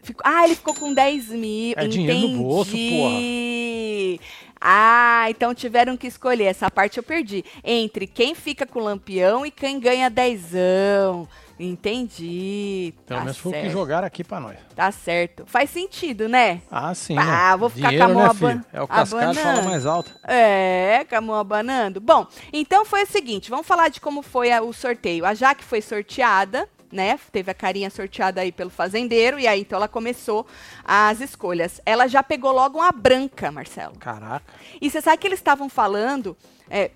Ficou- 0.03 0.23
Ah, 0.25 0.45
ele 0.45 0.55
ficou 0.55 0.73
com 0.73 0.93
10 0.93 1.29
mil. 1.29 1.73
É 1.77 1.87
dinheiro 1.87 2.27
no 2.27 2.37
bolso, 2.39 2.75
Entendi. 2.75 4.19
Ah, 4.59 5.27
então 5.29 5.53
tiveram 5.53 5.95
que 5.95 6.07
escolher. 6.07 6.45
Essa 6.45 6.69
parte 6.71 6.97
eu 6.97 7.03
perdi. 7.03 7.45
Entre 7.63 8.07
quem 8.07 8.33
fica 8.33 8.65
com 8.65 8.79
o 8.79 8.83
lampião 8.83 9.45
e 9.45 9.51
quem 9.51 9.79
ganha 9.79 10.09
dezão. 10.09 11.27
Entendi. 11.59 12.93
Pelo 13.05 13.19
tá 13.19 13.25
menos 13.25 13.37
foi 13.37 13.51
o 13.51 13.55
que 13.55 13.61
certo. 13.61 13.73
jogaram 13.73 14.07
aqui 14.07 14.23
pra 14.23 14.39
nós. 14.39 14.57
Tá 14.75 14.91
certo. 14.91 15.43
Faz 15.45 15.69
sentido, 15.69 16.29
né? 16.29 16.61
Ah, 16.71 16.93
sim. 16.93 17.17
Ah, 17.17 17.51
né? 17.51 17.57
vou 17.57 17.69
ficar 17.69 17.89
Dinheiro, 17.89 18.13
com 18.13 18.19
a 18.19 18.33
mão 18.33 18.49
né? 18.55 18.65
É 18.73 18.81
o 18.81 18.87
cascado 18.87 19.35
que 19.35 19.41
fala 19.41 19.61
mais 19.63 19.85
alto. 19.85 20.11
É, 20.27 21.05
com 21.09 21.15
a 21.15 21.21
mão 21.21 21.35
abanando. 21.35 21.99
Bom, 21.99 22.27
então 22.53 22.85
foi 22.85 23.03
o 23.03 23.07
seguinte, 23.07 23.49
vamos 23.49 23.65
falar 23.65 23.89
de 23.89 23.99
como 23.99 24.21
foi 24.21 24.51
a- 24.51 24.61
o 24.61 24.71
sorteio. 24.73 25.25
A 25.25 25.33
Jaque 25.33 25.63
foi 25.63 25.81
sorteada, 25.81 26.69
né? 26.91 27.19
Teve 27.31 27.51
a 27.51 27.53
carinha 27.53 27.89
sorteada 27.89 28.41
aí 28.41 28.51
pelo 28.51 28.69
fazendeiro, 28.69 29.39
e 29.39 29.47
aí 29.47 29.61
então 29.61 29.77
ela 29.77 29.87
começou 29.87 30.45
as 30.85 31.19
escolhas. 31.19 31.81
Ela 31.85 32.07
já 32.07 32.21
pegou 32.23 32.51
logo 32.51 32.77
uma 32.79 32.91
branca, 32.91 33.51
Marcelo. 33.51 33.95
Caraca. 33.99 34.45
E 34.79 34.89
você 34.89 35.01
sabe 35.01 35.17
que 35.17 35.27
eles 35.27 35.39
estavam 35.39 35.67
falando 35.69 36.37
é, 36.69 36.91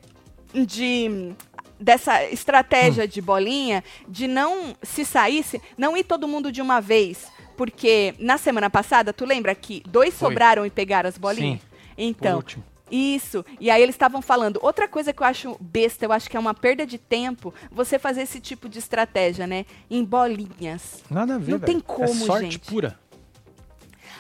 de 0.54 1.34
dessa 1.82 2.22
Hum. 2.24 2.28
estratégia 2.32 3.08
de 3.08 3.22
bolinha 3.22 3.84
de 4.08 4.28
não 4.28 4.76
se 4.84 5.04
saísse, 5.04 5.62
não 5.78 5.98
ir 5.98 6.04
todo 6.04 6.28
mundo 6.28 6.52
de 6.52 6.62
uma 6.62 6.80
vez, 6.80 7.28
porque 7.58 8.14
na 8.20 8.38
semana 8.38 8.70
passada, 8.70 9.12
tu 9.12 9.26
lembra 9.26 9.54
que 9.56 9.82
dois 9.88 10.14
Foi. 10.14 10.30
sobraram 10.30 10.66
e 10.66 10.70
pegaram 10.70 11.10
as 11.10 11.18
bolinhas? 11.18 11.60
Sim, 11.60 11.68
Então, 11.98 12.44
isso. 12.90 13.46
E 13.60 13.70
aí 13.70 13.82
eles 13.82 13.96
estavam 13.96 14.22
falando. 14.22 14.60
Outra 14.62 14.88
coisa 14.88 15.14
que 15.14 15.22
eu 15.24 15.28
acho 15.28 15.58
besta, 15.62 16.06
eu 16.06 16.12
acho 16.12 16.30
que 16.30 16.36
é 16.36 16.40
uma 16.40 16.54
perda 16.54 16.86
de 16.86 16.98
tempo 16.98 17.54
você 17.72 17.98
fazer 17.98 18.22
esse 18.24 18.40
tipo 18.40 18.68
de 18.68 18.80
estratégia, 18.80 19.48
né? 19.48 19.66
Em 19.90 20.04
bolinhas. 20.04 21.02
Nada 21.10 21.36
a 21.36 21.38
ver, 21.38 21.52
Não 21.52 21.60
velho. 21.60 21.72
tem 21.72 21.78
É 21.78 21.82
como, 21.82 22.14
sorte 22.26 22.44
gente. 22.52 22.60
pura. 22.60 23.00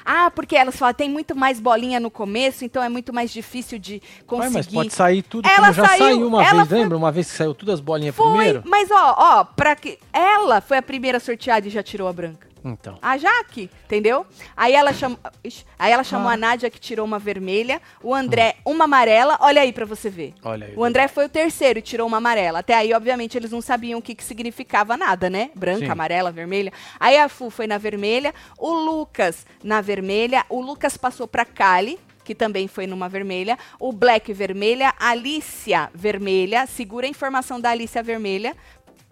Ah, 0.05 0.31
porque 0.31 0.55
elas 0.55 0.75
falam, 0.75 0.93
tem 0.93 1.09
muito 1.09 1.35
mais 1.35 1.59
bolinha 1.59 1.99
no 1.99 2.09
começo, 2.11 2.63
então 2.65 2.81
é 2.83 2.89
muito 2.89 3.13
mais 3.13 3.31
difícil 3.31 3.77
de 3.79 4.01
conseguir. 4.25 4.53
mas 4.53 4.67
pode 4.67 4.93
sair 4.93 5.21
tudo 5.21 5.47
Ela 5.47 5.57
como 5.67 5.73
já 5.73 5.87
saiu- 5.87 6.03
saiu 6.05 6.27
uma 6.27 6.43
vez, 6.43 6.67
foi- 6.67 6.77
lembra? 6.79 6.97
Uma 6.97 7.11
vez 7.11 7.31
que 7.31 7.37
saiu 7.37 7.53
todas 7.53 7.75
as 7.75 7.79
bolinhas 7.79 8.15
Foi, 8.15 8.27
primeiro? 8.29 8.63
mas 8.65 8.89
ó, 8.91 9.15
ó, 9.17 9.43
pra 9.43 9.75
que. 9.75 9.97
Ela 10.13 10.61
foi 10.61 10.77
a 10.77 10.81
primeira 10.81 11.19
sorteada 11.19 11.67
e 11.67 11.69
já 11.69 11.81
tirou 11.83 12.07
a 12.07 12.13
branca. 12.13 12.50
Então. 12.63 12.97
A 13.01 13.17
Jaque, 13.17 13.69
entendeu? 13.85 14.25
Aí 14.55 14.73
ela 14.73 14.93
chamou, 14.93 15.17
Ixi, 15.43 15.65
aí 15.79 15.91
ela 15.91 16.03
chamou 16.03 16.29
Ah. 16.29 16.33
a 16.33 16.37
Nádia 16.37 16.69
que 16.69 16.79
tirou 16.79 17.05
uma 17.05 17.17
vermelha, 17.19 17.81
o 18.03 18.13
André 18.13 18.55
uma 18.65 18.85
amarela. 18.85 19.37
Olha 19.41 19.61
aí 19.61 19.73
pra 19.73 19.85
você 19.85 20.09
ver. 20.09 20.33
Olha 20.43 20.67
aí. 20.67 20.73
O 20.75 20.83
André 20.83 21.07
foi 21.07 21.25
o 21.25 21.29
terceiro 21.29 21.79
e 21.79 21.81
tirou 21.81 22.07
uma 22.07 22.17
amarela. 22.17 22.59
Até 22.59 22.73
aí, 22.75 22.93
obviamente, 22.93 23.37
eles 23.37 23.51
não 23.51 23.61
sabiam 23.61 23.99
o 23.99 24.01
que, 24.01 24.13
que 24.15 24.23
significava 24.23 24.95
nada, 24.95 25.29
né? 25.29 25.49
Branca, 25.55 25.85
Sim. 25.85 25.91
amarela, 25.91 26.31
vermelha. 26.31 26.71
Aí 26.99 27.17
a 27.17 27.27
Fu 27.27 27.49
foi 27.49 27.65
na 27.67 27.77
vermelha, 27.77 28.33
o 28.57 28.71
Lucas 28.73 29.45
na 29.63 29.81
vermelha, 29.81 30.45
o 30.49 30.61
Lucas 30.61 30.97
passou 30.97 31.27
pra 31.27 31.45
Kali, 31.45 31.99
que 32.23 32.35
também 32.35 32.67
foi 32.67 32.85
numa 32.85 33.09
vermelha, 33.09 33.57
o 33.79 33.91
Black 33.91 34.31
vermelha, 34.31 34.93
Alicia 34.99 35.89
vermelha, 35.93 36.67
segura 36.67 37.07
a 37.07 37.09
informação 37.09 37.59
da 37.59 37.71
Alicia 37.71 38.03
vermelha, 38.03 38.55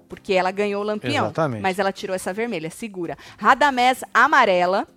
porque 0.09 0.33
ela 0.33 0.51
ganhou 0.51 0.81
o 0.81 0.85
lampião. 0.85 1.25
Exatamente. 1.27 1.61
Mas 1.61 1.79
ela 1.79 1.91
tirou 1.93 2.15
essa 2.15 2.33
vermelha, 2.33 2.69
segura. 2.69 3.17
Radamés 3.37 4.03
amarela, 4.13 4.87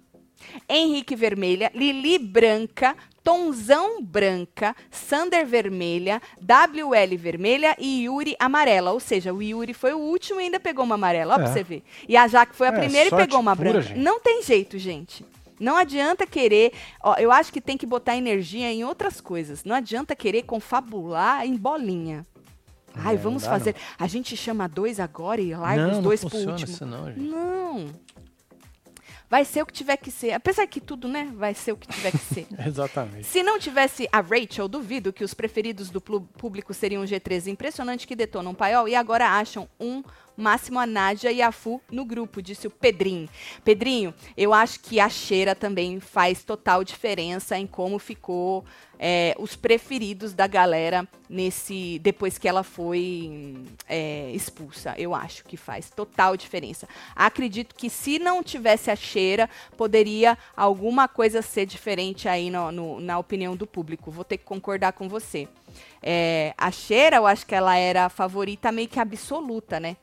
Henrique 0.68 1.14
vermelha, 1.14 1.70
Lili 1.74 2.18
branca, 2.18 2.96
Tonzão 3.22 4.02
branca, 4.02 4.74
Sander 4.90 5.46
vermelha, 5.46 6.20
WL 6.40 7.16
vermelha 7.16 7.76
e 7.78 8.04
Yuri 8.04 8.34
amarela. 8.40 8.90
Ou 8.90 8.98
seja, 8.98 9.32
o 9.32 9.40
Yuri 9.40 9.72
foi 9.72 9.92
o 9.92 9.98
último 9.98 10.40
e 10.40 10.44
ainda 10.44 10.58
pegou 10.58 10.84
uma 10.84 10.96
amarela. 10.96 11.34
Ó, 11.34 11.36
pra 11.38 11.48
É. 11.48 11.52
você 11.52 11.62
ver. 11.62 11.84
E 12.08 12.16
a 12.16 12.26
Jaque 12.26 12.56
foi 12.56 12.66
a 12.68 12.72
É, 12.72 12.78
primeira 12.80 13.08
e 13.08 13.10
pegou 13.16 13.38
uma 13.38 13.54
pura, 13.54 13.70
branca. 13.74 13.86
gente. 13.88 13.98
Não 14.00 14.18
tem 14.18 14.42
jeito, 14.42 14.76
gente. 14.78 15.24
Não 15.60 15.76
adianta 15.76 16.26
querer. 16.26 16.72
Ó, 17.00 17.14
eu 17.16 17.30
acho 17.30 17.52
que 17.52 17.60
tem 17.60 17.76
que 17.78 17.86
botar 17.86 18.16
energia 18.16 18.72
em 18.72 18.82
outras 18.82 19.20
coisas. 19.20 19.62
Não 19.64 19.76
adianta 19.76 20.16
querer 20.16 20.42
confabular 20.42 21.46
em 21.46 21.54
bolinha. 21.56 22.26
Ai, 22.94 23.16
vamos 23.16 23.42
não 23.42 23.50
fazer. 23.50 23.74
A 23.98 24.06
gente 24.06 24.36
chama 24.36 24.68
dois 24.68 25.00
agora 25.00 25.40
e 25.40 25.54
larga 25.54 25.82
não, 25.82 25.90
os 25.90 25.96
não 25.96 26.02
dois 26.02 26.20
pro 26.20 26.30
funciona 26.30 26.52
último. 26.52 26.72
isso 26.72 26.86
não, 26.86 27.06
gente. 27.06 27.20
Não. 27.20 27.90
Vai 29.32 29.46
ser 29.46 29.62
o 29.62 29.66
que 29.66 29.72
tiver 29.72 29.96
que 29.96 30.10
ser. 30.10 30.32
Apesar 30.32 30.66
que 30.66 30.78
tudo, 30.78 31.08
né? 31.08 31.32
Vai 31.34 31.54
ser 31.54 31.72
o 31.72 31.76
que 31.76 31.88
tiver 31.88 32.10
que 32.10 32.18
ser. 32.18 32.46
Exatamente. 32.66 33.24
Se 33.24 33.42
não 33.42 33.58
tivesse 33.58 34.06
a 34.12 34.20
Rachel, 34.20 34.68
duvido 34.68 35.10
que 35.10 35.24
os 35.24 35.32
preferidos 35.32 35.88
do 35.88 36.02
público 36.02 36.74
seriam 36.74 37.02
o 37.02 37.06
G13. 37.06 37.46
Impressionante 37.46 38.06
que 38.06 38.14
detonam 38.14 38.54
paiol 38.54 38.86
e 38.86 38.94
agora 38.94 39.26
acham 39.26 39.66
um 39.80 40.02
máximo 40.36 40.78
a 40.78 40.86
Nádia 40.86 41.30
e 41.32 41.40
a 41.42 41.52
Fu 41.52 41.80
no 41.90 42.04
grupo, 42.04 42.42
disse 42.42 42.66
o 42.66 42.70
Pedrinho. 42.70 43.28
Pedrinho, 43.64 44.14
eu 44.36 44.52
acho 44.52 44.80
que 44.80 44.98
a 45.00 45.08
cheira 45.08 45.54
também 45.54 46.00
faz 46.00 46.42
total 46.42 46.82
diferença 46.84 47.58
em 47.58 47.66
como 47.66 47.98
ficou 47.98 48.64
é, 48.98 49.34
os 49.38 49.56
preferidos 49.56 50.32
da 50.32 50.46
galera 50.46 51.08
nesse 51.28 51.98
depois 52.00 52.38
que 52.38 52.48
ela 52.48 52.62
foi 52.62 53.64
é, 53.88 54.30
expulsa. 54.32 54.94
Eu 54.96 55.14
acho 55.14 55.44
que 55.44 55.56
faz 55.56 55.90
total 55.90 56.36
diferença. 56.36 56.88
Acredito 57.16 57.74
que 57.74 57.90
se 57.90 58.18
não 58.18 58.42
tivesse 58.42 58.90
a 58.90 58.96
cheira, 58.96 59.50
poderia 59.76 60.38
alguma 60.56 61.08
coisa 61.08 61.42
ser 61.42 61.66
diferente 61.66 62.28
aí 62.28 62.48
no- 62.50 62.70
no- 62.70 63.00
na 63.00 63.18
opinião 63.18 63.56
do 63.56 63.66
público. 63.66 64.10
Vou 64.10 64.24
ter 64.24 64.38
que 64.38 64.44
concordar 64.44 64.92
com 64.92 65.08
você. 65.08 65.48
É, 66.02 66.54
a 66.56 66.70
cheira, 66.70 67.16
eu 67.16 67.26
acho 67.26 67.46
que 67.46 67.54
ela 67.54 67.76
era 67.76 68.04
a 68.06 68.08
favorita 68.08 68.70
meio 68.70 68.88
que 68.88 69.00
absoluta, 69.00 69.80
né? 69.80 69.96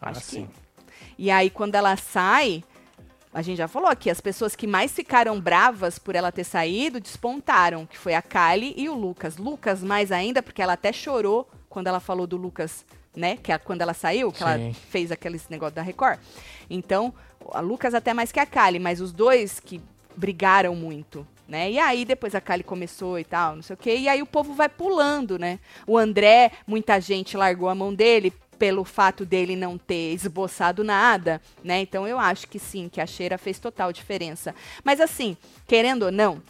Acho 0.00 0.20
que- 0.20 0.26
sim. 0.26 0.48
E 1.18 1.30
aí, 1.30 1.50
quando 1.50 1.74
ela 1.74 1.96
sai, 1.96 2.64
a 3.32 3.42
gente 3.42 3.58
já 3.58 3.68
falou 3.68 3.88
aqui, 3.88 4.08
as 4.10 4.20
pessoas 4.20 4.56
que 4.56 4.66
mais 4.66 4.92
ficaram 4.92 5.40
bravas 5.40 5.98
por 5.98 6.14
ela 6.14 6.32
ter 6.32 6.44
saído 6.44 6.98
despontaram, 6.98 7.86
que 7.86 7.96
foi 7.98 8.14
a 8.14 8.22
Kylie 8.22 8.74
e 8.76 8.88
o 8.88 8.94
Lucas. 8.94 9.36
Lucas 9.36 9.82
mais 9.82 10.10
ainda, 10.10 10.42
porque 10.42 10.62
ela 10.62 10.72
até 10.72 10.92
chorou 10.92 11.48
quando 11.68 11.86
ela 11.88 12.00
falou 12.00 12.26
do 12.26 12.36
Lucas, 12.36 12.84
né? 13.14 13.36
Que 13.36 13.52
é 13.52 13.58
quando 13.58 13.82
ela 13.82 13.94
saiu, 13.94 14.32
que 14.32 14.38
Sim. 14.38 14.44
ela 14.44 14.74
fez 14.88 15.12
aqueles 15.12 15.48
negócio 15.48 15.74
da 15.74 15.82
Record. 15.82 16.18
Então, 16.68 17.12
a 17.52 17.60
Lucas 17.60 17.94
até 17.94 18.12
mais 18.14 18.32
que 18.32 18.40
a 18.40 18.46
Kylie, 18.46 18.80
mas 18.80 19.00
os 19.00 19.12
dois 19.12 19.60
que 19.60 19.80
brigaram 20.16 20.74
muito, 20.74 21.26
né? 21.46 21.70
E 21.70 21.78
aí 21.78 22.04
depois 22.04 22.34
a 22.34 22.40
Kylie 22.40 22.64
começou 22.64 23.18
e 23.18 23.24
tal, 23.24 23.56
não 23.56 23.62
sei 23.62 23.74
o 23.74 23.76
quê, 23.76 23.96
e 23.96 24.08
aí 24.08 24.20
o 24.22 24.26
povo 24.26 24.54
vai 24.54 24.68
pulando, 24.68 25.38
né? 25.38 25.58
O 25.86 25.96
André, 25.96 26.50
muita 26.66 27.00
gente 27.00 27.36
largou 27.36 27.68
a 27.68 27.74
mão 27.74 27.94
dele 27.94 28.32
pelo 28.60 28.84
fato 28.84 29.24
dele 29.24 29.56
não 29.56 29.78
ter 29.78 30.12
esboçado 30.12 30.84
nada, 30.84 31.40
né? 31.64 31.80
Então 31.80 32.06
eu 32.06 32.18
acho 32.18 32.46
que 32.46 32.58
sim, 32.58 32.90
que 32.90 33.00
a 33.00 33.06
cheira 33.06 33.38
fez 33.38 33.58
total 33.58 33.90
diferença. 33.90 34.54
Mas 34.84 35.00
assim, 35.00 35.34
querendo 35.66 36.02
ou 36.02 36.12
não, 36.12 36.42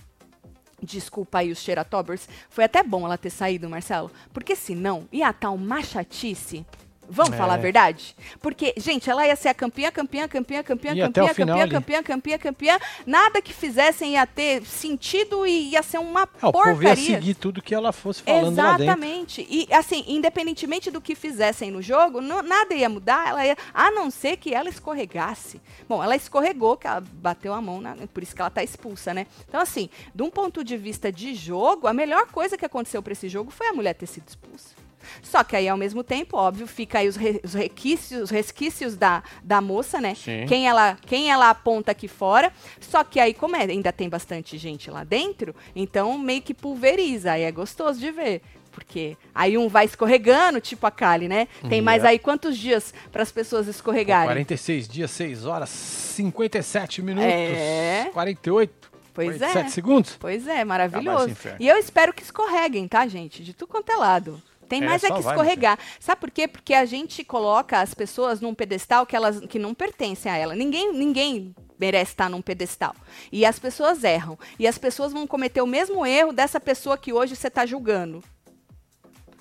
desculpa 0.83 1.39
aí 1.39 1.53
os 1.53 1.59
cheiratobers, 1.59 2.29
foi 2.49 2.65
até 2.65 2.83
bom 2.83 3.05
ela 3.07 3.17
ter 3.17 3.31
saído, 3.31 3.71
Marcelo, 3.71 4.11
porque 4.33 4.57
senão 4.57 5.07
ia 5.13 5.31
estar 5.31 5.51
uma 5.51 5.85
chatice. 5.85 6.67
Vamos 7.11 7.33
É. 7.33 7.37
falar 7.37 7.55
a 7.55 7.57
verdade? 7.57 8.15
Porque, 8.41 8.73
gente, 8.77 9.11
ela 9.11 9.27
ia 9.27 9.35
ser 9.37 9.49
a 9.49 9.55
campeã, 9.55 9.91
campeã, 9.91 10.29
campeã, 10.29 10.63
campeã, 10.63 10.95
campeã, 10.95 11.35
campeã, 11.35 11.63
ali. 11.63 11.71
campeã, 11.73 12.03
campeã, 12.03 12.39
campeã. 12.39 12.79
Nada 13.05 13.43
que 13.43 13.53
fizessem 13.53 14.13
ia 14.13 14.27
ter 14.27 14.65
sentido 14.65 15.47
e 15.47 15.71
ia 15.73 15.83
ser 15.83 15.99
uma 15.99 16.23
É, 16.43 16.47
o 16.47 16.53
povo 16.53 16.69
ia 16.69 16.75
porcaria. 16.75 17.05
seguir 17.17 17.35
tudo 17.35 17.61
que 17.61 17.75
ela 17.75 17.93
fosse 17.93 18.23
falando. 18.23 18.53
Exatamente. 18.53 19.47
E 19.51 19.67
assim, 19.73 20.05
independentemente 20.07 20.91
do 20.91 21.01
que 21.01 21.15
fizessem 21.15 21.71
no 21.71 21.83
jogo, 21.83 22.21
não- 22.21 22.43
nada 22.43 22.75
ia 22.75 22.89
mudar, 22.89 23.29
ela 23.29 23.45
ia, 23.47 23.57
a 23.75 23.91
não 23.91 24.11
ser 24.11 24.37
que 24.37 24.55
ela 24.55 24.69
escorregasse. 24.69 25.61
Bom, 25.89 26.03
ela 26.03 26.15
escorregou, 26.17 26.77
que 26.77 26.87
ela 26.87 27.01
bateu 27.01 27.53
a 27.53 27.61
mão, 27.61 27.81
na, 27.81 27.97
por 28.13 28.23
isso 28.23 28.35
que 28.35 28.41
ela 28.41 28.51
tá 28.51 28.63
expulsa, 28.63 29.13
né? 29.13 29.27
Então, 29.49 29.61
assim, 29.61 29.89
de 30.15 30.23
um 30.23 30.31
ponto 30.31 30.63
de 30.63 30.77
vista 30.77 31.11
de 31.11 31.35
jogo, 31.35 31.87
a 31.87 31.93
melhor 31.93 32.27
coisa 32.29 32.57
que 32.57 32.65
aconteceu 32.65 33.03
para 33.03 33.13
esse 33.13 33.29
jogo 33.29 33.51
foi 33.51 33.67
a 33.69 33.73
mulher 33.73 33.95
ter 33.95 34.07
sido 34.07 34.29
expulsa. 34.29 34.80
Só 35.23 35.43
que 35.45 35.57
aí, 35.57 35.69
ao 35.69 35.77
mesmo 35.77 36.03
tempo, 36.03 36.37
óbvio, 36.37 36.67
fica 36.67 36.99
aí 36.99 37.09
os, 37.09 37.17
re- 37.17 37.41
os 37.45 37.55
requisitos, 37.55 38.23
os 38.25 38.31
resquícios 38.31 38.97
da, 38.97 39.23
da 39.43 39.61
moça, 39.61 40.01
né? 40.01 40.15
Sim. 40.15 40.45
Quem 40.47 40.67
ela, 40.69 40.97
quem 41.07 41.31
ela 41.31 41.51
aponta 41.51 41.93
aqui 41.93 42.09
fora. 42.09 42.53
Só 42.81 43.03
que 43.05 43.19
aí, 43.21 43.33
como 43.35 43.57
é- 43.57 43.65
ainda 43.65 43.93
tem 43.93 44.09
bastante 44.09 44.57
gente 44.59 44.91
lá 44.91 45.05
dentro, 45.05 45.55
então 45.75 46.19
meio 46.19 46.43
que 46.43 46.55
pulveriza. 46.55 47.33
Aí 47.33 47.43
é 47.43 47.51
gostoso 47.53 47.99
de 47.99 48.11
ver. 48.11 48.43
Porque 48.73 49.17
aí 49.35 49.59
um 49.59 49.69
vai 49.69 49.85
escorregando, 49.85 50.61
tipo 50.61 50.87
a 50.87 50.93
Kali, 50.93 51.27
né? 51.27 51.49
Tem 51.69 51.81
mais 51.83 51.99
Yeah. 52.03 52.11
aí 52.11 52.19
quantos 52.21 52.57
dias 52.57 52.95
para 53.11 53.21
as 53.21 53.33
pessoas 53.33 53.67
escorregarem? 53.67 54.29
46 54.29 54.87
dias, 54.89 55.11
6 55.11 55.45
horas, 55.45 55.69
57 55.71 57.03
minutos. 57.03 57.29
É. 57.31 58.09
48. 58.13 58.91
Pois 59.13 59.39
47 59.39 59.67
é. 59.67 59.71
segundos. 59.71 60.17
Pois 60.21 60.47
é, 60.47 60.53
Acabar 60.53 60.67
maravilhoso. 60.67 61.37
E 61.59 61.67
eu 61.67 61.77
espero 61.77 62.13
que 62.13 62.23
escorreguem, 62.23 62.87
tá, 62.87 63.07
gente? 63.09 63.43
De 63.43 63.53
tudo 63.53 63.69
quanto 63.69 63.91
é 63.91 63.97
lado. 63.97 64.41
Tem 64.71 64.85
É, 64.85 64.87
mais 64.87 65.03
é 65.03 65.09
que 65.09 65.21
vai, 65.21 65.35
escorregar. 65.35 65.79
Sabe 65.99 66.21
por 66.21 66.31
quê? 66.31 66.47
Porque 66.47 66.73
a 66.73 66.85
gente 66.85 67.25
coloca 67.25 67.81
as 67.81 67.93
pessoas 67.93 68.41
num 68.41 68.55
pedestal 68.55 69.05
que 69.05 69.17
elas 69.17 69.41
que 69.41 69.59
não 69.59 69.75
pertencem 69.75 70.31
a 70.31 70.37
ela. 70.37 70.55
Ninguém, 70.55 70.93
ninguém 70.93 71.53
merece 71.77 72.13
estar 72.13 72.31
num 72.31 72.41
pedestal. 72.41 72.95
E 73.33 73.45
as 73.45 73.59
pessoas 73.59 74.05
erram. 74.05 74.39
E 74.61 74.69
as 74.69 74.79
pessoas 74.79 75.13
vão 75.13 75.27
cometer 75.27 75.61
o 75.61 75.67
mesmo 75.67 76.07
erro 76.07 76.33
dessa 76.33 76.61
pessoa 76.61 76.97
que 76.97 77.13
hoje 77.13 77.35
você 77.35 77.49
está 77.49 77.67
julgando. 77.67 78.23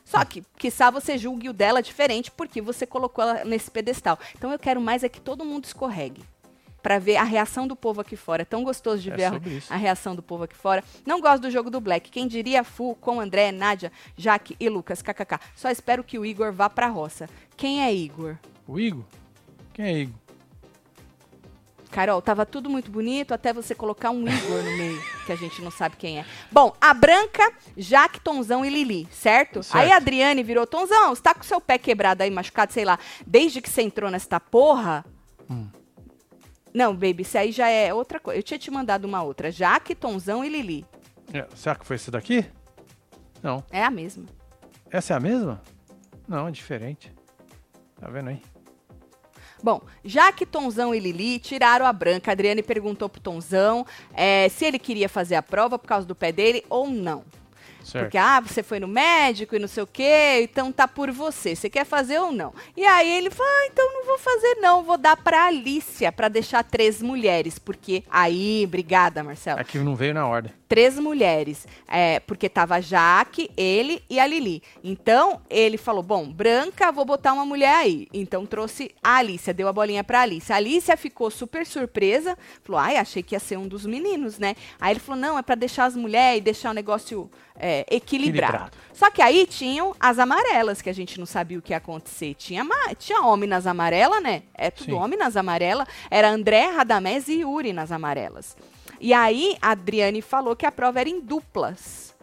Só 0.03 0.25
que, 0.25 0.43
quiçá 0.57 0.89
você 0.89 1.15
julgue 1.15 1.49
o 1.49 1.53
dela 1.53 1.83
diferente 1.83 2.31
porque 2.31 2.59
você 2.59 2.87
colocou 2.87 3.23
ela 3.23 3.45
nesse 3.45 3.69
pedestal. 3.69 4.17
Então 4.35 4.51
eu 4.51 4.57
quero 4.57 4.81
mais 4.81 5.03
é 5.03 5.09
que 5.09 5.21
todo 5.21 5.45
mundo 5.45 5.65
escorregue. 5.65 6.23
Pra 6.81 6.97
ver 6.97 7.17
a 7.17 7.23
reação 7.23 7.67
do 7.67 7.75
povo 7.75 8.01
aqui 8.01 8.15
fora. 8.15 8.43
É 8.43 8.45
tão 8.45 8.63
gostoso 8.63 9.01
de 9.01 9.11
É 9.11 9.15
ver 9.15 9.25
a, 9.25 9.31
a 9.69 9.75
reação 9.75 10.15
do 10.15 10.23
povo 10.23 10.43
aqui 10.43 10.55
fora. 10.55 10.83
Não 11.05 11.19
gosto 11.19 11.41
do 11.41 11.51
jogo 11.51 11.69
do 11.69 11.81
Black. 11.81 12.09
Quem 12.09 12.27
diria 12.27 12.63
Fu 12.63 12.95
com 12.95 13.19
André, 13.19 13.51
Nádia, 13.51 13.91
Jaque 14.17 14.55
e 14.59 14.69
Lucas, 14.69 15.01
kkk. 15.01 15.39
Só 15.55 15.69
espero 15.69 16.03
que 16.03 16.17
o 16.17 16.25
Igor 16.25 16.53
vá 16.53 16.69
pra 16.69 16.87
roça. 16.87 17.27
Quem 17.57 17.83
é 17.83 17.93
Igor? 17.93 18.37
O 18.67 18.79
Igor? 18.79 19.03
Quem 19.73 19.85
é 19.85 19.99
Igor? 19.99 20.29
Carol, 21.91 22.21
tava 22.21 22.45
tudo 22.45 22.69
muito 22.69 22.91
bonito 22.91 23.33
até 23.33 23.51
você 23.51 23.73
colocar 23.73 24.11
um 24.11 24.27
Igor 24.27 24.63
no 24.63 24.77
meio, 24.77 25.01
que 25.25 25.31
a 25.31 25.35
gente 25.35 25.61
não 25.61 25.71
sabe 25.71 25.95
quem 25.97 26.19
é. 26.19 26.25
Bom, 26.51 26.73
a 26.79 26.93
Branca, 26.93 27.51
Jaque, 27.75 28.19
Tonzão 28.19 28.63
e 28.63 28.69
Lili, 28.69 29.07
certo? 29.11 29.63
Certo. 29.63 29.75
Aí 29.75 29.91
a 29.91 29.97
Adriane 29.97 30.43
virou, 30.43 30.67
Tonzão, 30.67 31.09
você 31.09 31.21
tá 31.21 31.33
com 31.33 31.43
seu 31.43 31.59
pé 31.59 31.77
quebrado 31.77 32.21
aí, 32.21 32.29
machucado, 32.29 32.71
sei 32.71 32.85
lá, 32.85 32.99
desde 33.25 33.61
que 33.61 33.69
você 33.69 33.81
entrou 33.81 34.09
nesta 34.11 34.39
porra... 34.39 35.03
Hum. 35.49 35.67
Não, 36.73 36.93
baby, 36.93 37.23
isso 37.23 37.38
aí 37.38 37.51
já 37.51 37.67
é 37.67 37.93
outra 37.93 38.19
coisa. 38.19 38.39
Eu 38.39 38.43
tinha 38.43 38.60
te 38.60 38.69
mandado 38.69 39.05
uma 39.05 39.23
outra. 39.23 39.51
Jaque, 39.51 39.95
Tonzão 39.95 40.43
e 40.43 40.49
Lili. 40.49 40.86
É, 41.34 41.47
será 41.55 41.75
que 41.75 41.86
foi 41.86 41.95
esse 41.95 42.12
daqui? 42.12 42.45
Não. 43.41 43.63
É 43.71 43.84
a 43.84 43.89
mesma. 43.89 44.25
Essa 44.91 45.13
é 45.13 45.17
a 45.17 45.19
mesma? 45.19 45.62
Não, 46.27 46.47
é 46.47 46.51
diferente. 46.51 47.12
Tá 47.99 48.10
vendo 48.10 48.29
aí? 48.29 48.41
Bom, 49.62 49.82
já 50.05 50.32
que 50.32 50.45
Tonzão 50.45 50.95
e 50.95 50.99
Lili 50.99 51.38
tiraram 51.38 51.86
a 51.86 51.91
branca, 51.91 52.32
a 52.32 52.34
Adriane 52.34 52.63
perguntou 52.63 53.10
pro 53.10 53.19
Tonzão 53.19 53.86
é, 54.13 54.47
se 54.47 54.65
ele 54.65 54.79
queria 54.79 55.10
fazer 55.10 55.36
a 55.36 55.43
prova 55.43 55.77
por 55.77 55.88
causa 55.88 56.08
do 56.08 56.15
pé 56.15 56.32
dele 56.32 56.63
ou 56.69 56.88
não. 56.89 57.25
Certo. 57.89 58.06
Porque, 58.06 58.17
ah, 58.17 58.39
você 58.39 58.63
foi 58.63 58.80
no 58.80 58.88
médico 58.88 59.56
e 59.56 59.60
não 59.60 59.67
sei 59.67 59.84
o 59.84 59.88
quê, 59.88 60.41
então 60.41 60.71
tá 60.71 60.88
por 60.88 61.12
você. 61.12 61.56
Você 61.56 61.69
quer 61.69 61.86
fazer 61.86 62.19
ou 62.19 62.32
não? 62.32 62.54
E 62.75 62.86
aí 62.86 63.10
ele 63.10 63.30
falou, 63.30 63.52
ah, 63.52 63.67
então 63.71 63.93
não 63.93 64.06
vou 64.06 64.17
fazer 64.17 64.56
não, 64.56 64.84
vou 64.84 64.97
dar 64.97 65.17
pra 65.17 65.47
Alicia, 65.47 66.12
pra 66.12 66.28
deixar 66.28 66.63
três 66.63 67.02
mulheres. 67.02 67.60
Porque, 67.60 68.04
aí, 68.10 68.63
obrigada, 68.65 69.23
Marcelo. 69.23 69.60
Aqui 69.60 69.78
não 69.78 69.95
veio 69.95 70.13
na 70.13 70.28
ordem. 70.28 70.52
Três 70.67 70.99
mulheres, 70.99 71.65
é, 71.88 72.19
porque 72.19 72.47
tava 72.47 72.75
a 72.75 72.82
Jaque, 72.82 73.49
ele 73.58 74.04
e 74.08 74.19
a 74.19 74.28
Lili. 74.28 74.62
Então, 74.84 75.41
ele 75.49 75.78
falou, 75.78 76.04
bom, 76.04 76.30
branca, 76.30 76.91
vou 76.91 77.04
botar 77.04 77.34
uma 77.34 77.43
mulher 77.43 77.73
aí. 77.73 78.08
Então, 78.13 78.45
trouxe 78.45 78.91
a 79.04 79.15
Alicia, 79.15 79.52
deu 79.52 79.67
a 79.67 79.73
bolinha 79.73 80.04
pra 80.04 80.21
Alicia. 80.21 80.54
A 80.54 80.60
Alicia 80.60 80.95
ficou 80.95 81.32
super 81.32 81.65
surpresa, 81.65 82.38
falou, 82.63 82.80
ai, 82.80 82.97
achei 82.97 83.23
que 83.23 83.34
ia 83.34 83.39
ser 83.39 83.58
um 83.58 83.67
dos 83.67 83.84
meninos, 83.84 84.38
né? 84.38 84.56
Aí 84.80 84.93
ele 84.93 84.99
falou, 84.99 85.19
não, 85.19 85.39
é 85.39 85.41
pra 85.41 85.56
deixar 85.56 85.86
as 85.86 85.95
mulheres 85.95 86.38
e 86.38 86.41
deixar 86.41 86.69
o 86.69 86.73
negócio 86.73 87.32
é, 87.60 87.86
equilibrado. 87.91 88.56
Equilibrado. 88.56 88.78
Só 88.93 89.12
que 89.12 89.22
aí 89.22 89.45
tinham 89.45 89.95
as 90.00 90.17
amarelas, 90.17 90.82
que 90.82 90.89
a 90.89 90.93
gente 90.93 91.19
não 91.19 91.26
sabia 91.26 91.60
o 91.60 91.62
que 91.62 91.74
ia 91.74 91.78
acontecer. 91.78 92.34
Tinha, 92.34 92.65
tinha 92.98 93.22
homem 93.22 93.48
nas 93.48 93.67
amarelas, 93.67 94.22
né? 94.22 94.43
É 94.54 94.72
tudo 94.72 94.91
Sim. 94.91 94.98
homem 94.98 95.17
nas 95.17 95.38
amarelas. 95.38 95.88
Era 96.10 96.30
André, 96.30 96.67
Radamés 96.67 97.28
e 97.28 97.41
Yuri 97.41 97.72
nas 97.72 97.91
amarelas. 97.91 98.58
E 99.00 99.13
aí, 99.13 99.58
a 99.62 99.72
Adriane 99.72 100.22
falou 100.22 100.56
que 100.56 100.65
a 100.65 100.72
prova 100.72 101.00
era 101.00 101.10
em 101.10 101.22
duplas. 101.22 102.13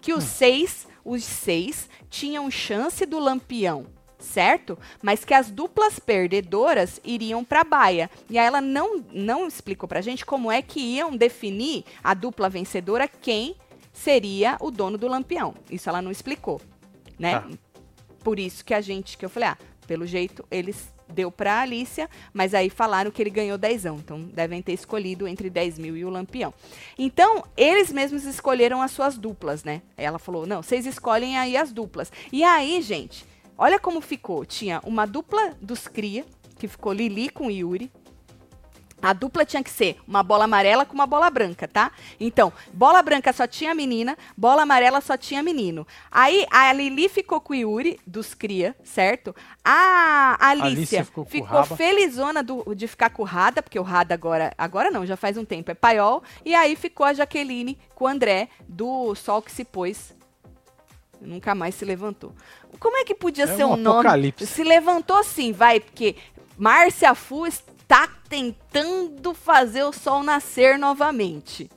Que 0.00 0.12
os 0.12 0.24
seis, 0.24 0.86
os 1.04 1.24
seis, 1.24 1.88
tinham 2.10 2.50
chance 2.50 3.04
do 3.06 3.18
lampião, 3.18 3.86
certo? 4.18 4.78
Mas 5.02 5.24
que 5.24 5.32
as 5.32 5.50
duplas 5.50 5.98
perdedoras 5.98 7.00
iriam 7.04 7.42
para 7.42 7.64
baia. 7.64 8.10
E 8.28 8.38
aí 8.38 8.46
ela 8.46 8.60
não, 8.60 9.02
não 9.10 9.48
explicou 9.48 9.88
pra 9.88 10.02
gente 10.02 10.26
como 10.26 10.52
é 10.52 10.60
que 10.60 10.80
iam 10.80 11.16
definir 11.16 11.84
a 12.04 12.12
dupla 12.12 12.48
vencedora 12.48 13.08
quem 13.08 13.56
seria 13.96 14.56
o 14.60 14.70
dono 14.70 14.98
do 14.98 15.08
lampião. 15.08 15.54
Isso 15.70 15.88
ela 15.88 16.02
não 16.02 16.10
explicou, 16.10 16.60
né? 17.18 17.40
Tá. 17.40 17.48
Por 18.22 18.38
isso 18.38 18.64
que 18.64 18.74
a 18.74 18.80
gente, 18.80 19.16
que 19.16 19.24
eu 19.24 19.30
falei, 19.30 19.48
ah, 19.48 19.58
pelo 19.86 20.06
jeito 20.06 20.44
eles 20.50 20.94
deu 21.08 21.30
pra 21.30 21.60
Alicia, 21.60 22.10
mas 22.34 22.52
aí 22.52 22.68
falaram 22.68 23.10
que 23.10 23.22
ele 23.22 23.30
ganhou 23.30 23.56
dezão, 23.56 23.96
então 23.96 24.20
devem 24.22 24.60
ter 24.60 24.72
escolhido 24.72 25.26
entre 25.26 25.48
10 25.48 25.78
mil 25.78 25.96
e 25.96 26.04
o 26.04 26.10
Lampião. 26.10 26.52
Então, 26.98 27.44
eles 27.56 27.92
mesmos 27.92 28.24
escolheram 28.24 28.82
as 28.82 28.90
suas 28.90 29.16
duplas, 29.16 29.62
né? 29.62 29.82
Ela 29.96 30.18
falou, 30.18 30.46
não, 30.46 30.62
vocês 30.62 30.84
escolhem 30.84 31.38
aí 31.38 31.56
as 31.56 31.72
duplas. 31.72 32.12
E 32.32 32.42
aí, 32.42 32.82
gente, 32.82 33.24
olha 33.56 33.78
como 33.78 34.00
ficou. 34.00 34.44
Tinha 34.44 34.80
uma 34.84 35.06
dupla 35.06 35.56
dos 35.62 35.86
Cria, 35.86 36.24
que 36.58 36.66
ficou 36.66 36.92
Lili 36.92 37.28
com 37.28 37.50
Yuri, 37.50 37.90
a 39.02 39.12
dupla 39.12 39.44
tinha 39.44 39.62
que 39.62 39.70
ser 39.70 39.98
uma 40.08 40.22
bola 40.22 40.44
amarela 40.44 40.84
com 40.86 40.94
uma 40.94 41.06
bola 41.06 41.28
branca, 41.30 41.68
tá? 41.68 41.92
Então, 42.18 42.52
bola 42.72 43.02
branca 43.02 43.32
só 43.32 43.46
tinha 43.46 43.74
menina, 43.74 44.16
bola 44.36 44.62
amarela 44.62 45.00
só 45.02 45.16
tinha 45.16 45.42
menino. 45.42 45.86
Aí 46.10 46.46
a 46.50 46.72
Lili 46.72 47.08
ficou 47.08 47.40
com 47.40 47.52
o 47.52 47.56
Yuri, 47.56 48.00
dos 48.06 48.32
Cria, 48.34 48.74
certo? 48.82 49.36
A 49.62 50.36
Alicia, 50.40 50.66
Alicia 50.66 51.04
ficou 51.04 51.24
ficou, 51.26 51.64
felizona 51.64 52.42
do- 52.42 52.74
de 52.74 52.88
ficar 52.88 53.10
com 53.10 53.22
o 53.22 53.26
Rada, 53.26 53.62
porque 53.62 53.78
o 53.78 53.82
Rada 53.82 54.14
agora, 54.14 54.52
agora 54.56 54.90
não, 54.90 55.04
já 55.04 55.16
faz 55.16 55.36
um 55.36 55.44
tempo, 55.44 55.70
é 55.70 55.74
paiol. 55.74 56.22
E 56.44 56.54
aí 56.54 56.74
ficou 56.74 57.04
a 57.04 57.12
Jaqueline 57.12 57.78
com 57.94 58.06
o 58.06 58.08
André, 58.08 58.48
do 58.66 59.14
Sol 59.14 59.42
que 59.42 59.52
se 59.52 59.64
pôs. 59.64 60.14
Nunca 61.20 61.54
mais 61.54 61.74
se 61.74 61.84
levantou. 61.84 62.32
Como 62.78 62.96
é 62.96 63.04
que 63.04 63.14
podia 63.14 63.44
É 63.44 63.56
ser 63.56 63.64
um 63.64 63.72
um 63.72 63.76
nome? 63.76 64.00
apocalipse. 64.00 64.46
Se 64.46 64.62
levantou 64.64 65.22
sim, 65.24 65.52
vai, 65.52 65.80
porque 65.80 66.14
Márcia 66.58 67.14
Fu 67.14 67.44
está 67.86 68.08
tentando 68.28 69.32
fazer 69.32 69.84
o 69.84 69.92
sol 69.92 70.24
nascer 70.24 70.76
novamente. 70.76 71.70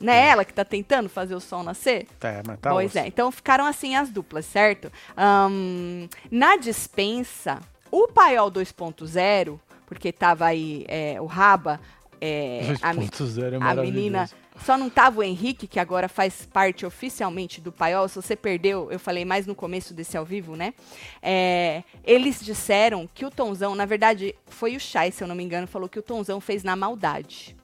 Não 0.00 0.12
é 0.12 0.28
ela 0.28 0.44
que 0.44 0.52
está 0.52 0.64
tentando 0.64 1.08
fazer 1.08 1.34
o 1.34 1.40
sol 1.40 1.64
nascer? 1.64 2.06
Tá, 2.20 2.40
mas 2.46 2.60
tá 2.60 2.70
pois 2.70 2.90
osso. 2.90 2.98
é, 3.00 3.08
então 3.08 3.32
ficaram 3.32 3.66
assim 3.66 3.96
as 3.96 4.10
duplas, 4.10 4.46
certo? 4.46 4.92
Ahn, 5.16 6.06
na 6.30 6.56
dispensa, 6.56 7.58
o 7.90 8.06
Paiol 8.06 8.50
2.0 8.52 9.58
porque 9.86 10.12
tava 10.12 10.44
aí 10.46 10.84
é, 10.86 11.20
o 11.20 11.26
Raba, 11.26 11.80
é, 12.20 12.74
a, 12.82 12.92
me- 12.92 13.08
2.0 13.08 13.54
é 13.54 13.56
a 13.56 13.74
menina. 13.74 14.30
Só 14.64 14.76
não 14.76 14.90
tava 14.90 15.20
o 15.20 15.22
Henrique, 15.22 15.66
que 15.66 15.80
agora 15.80 16.08
faz 16.08 16.44
parte 16.44 16.84
oficialmente 16.84 17.60
do 17.60 17.72
Paiol. 17.72 18.06
Se 18.08 18.16
você 18.16 18.36
perdeu, 18.36 18.90
eu 18.92 18.98
falei 18.98 19.24
mais 19.24 19.46
no 19.46 19.54
começo 19.54 19.94
desse 19.94 20.16
ao 20.16 20.24
vivo, 20.24 20.56
né? 20.56 20.74
É, 21.22 21.82
eles 22.04 22.40
disseram 22.44 23.08
que 23.14 23.24
o 23.24 23.30
Tonzão, 23.30 23.74
na 23.74 23.86
verdade, 23.86 24.34
foi 24.46 24.76
o 24.76 24.80
Chay, 24.80 25.10
se 25.10 25.24
eu 25.24 25.28
não 25.28 25.34
me 25.34 25.42
engano, 25.42 25.66
falou 25.66 25.88
que 25.88 25.98
o 25.98 26.02
Tonzão 26.02 26.40
fez 26.40 26.62
na 26.62 26.76
maldade 26.76 27.56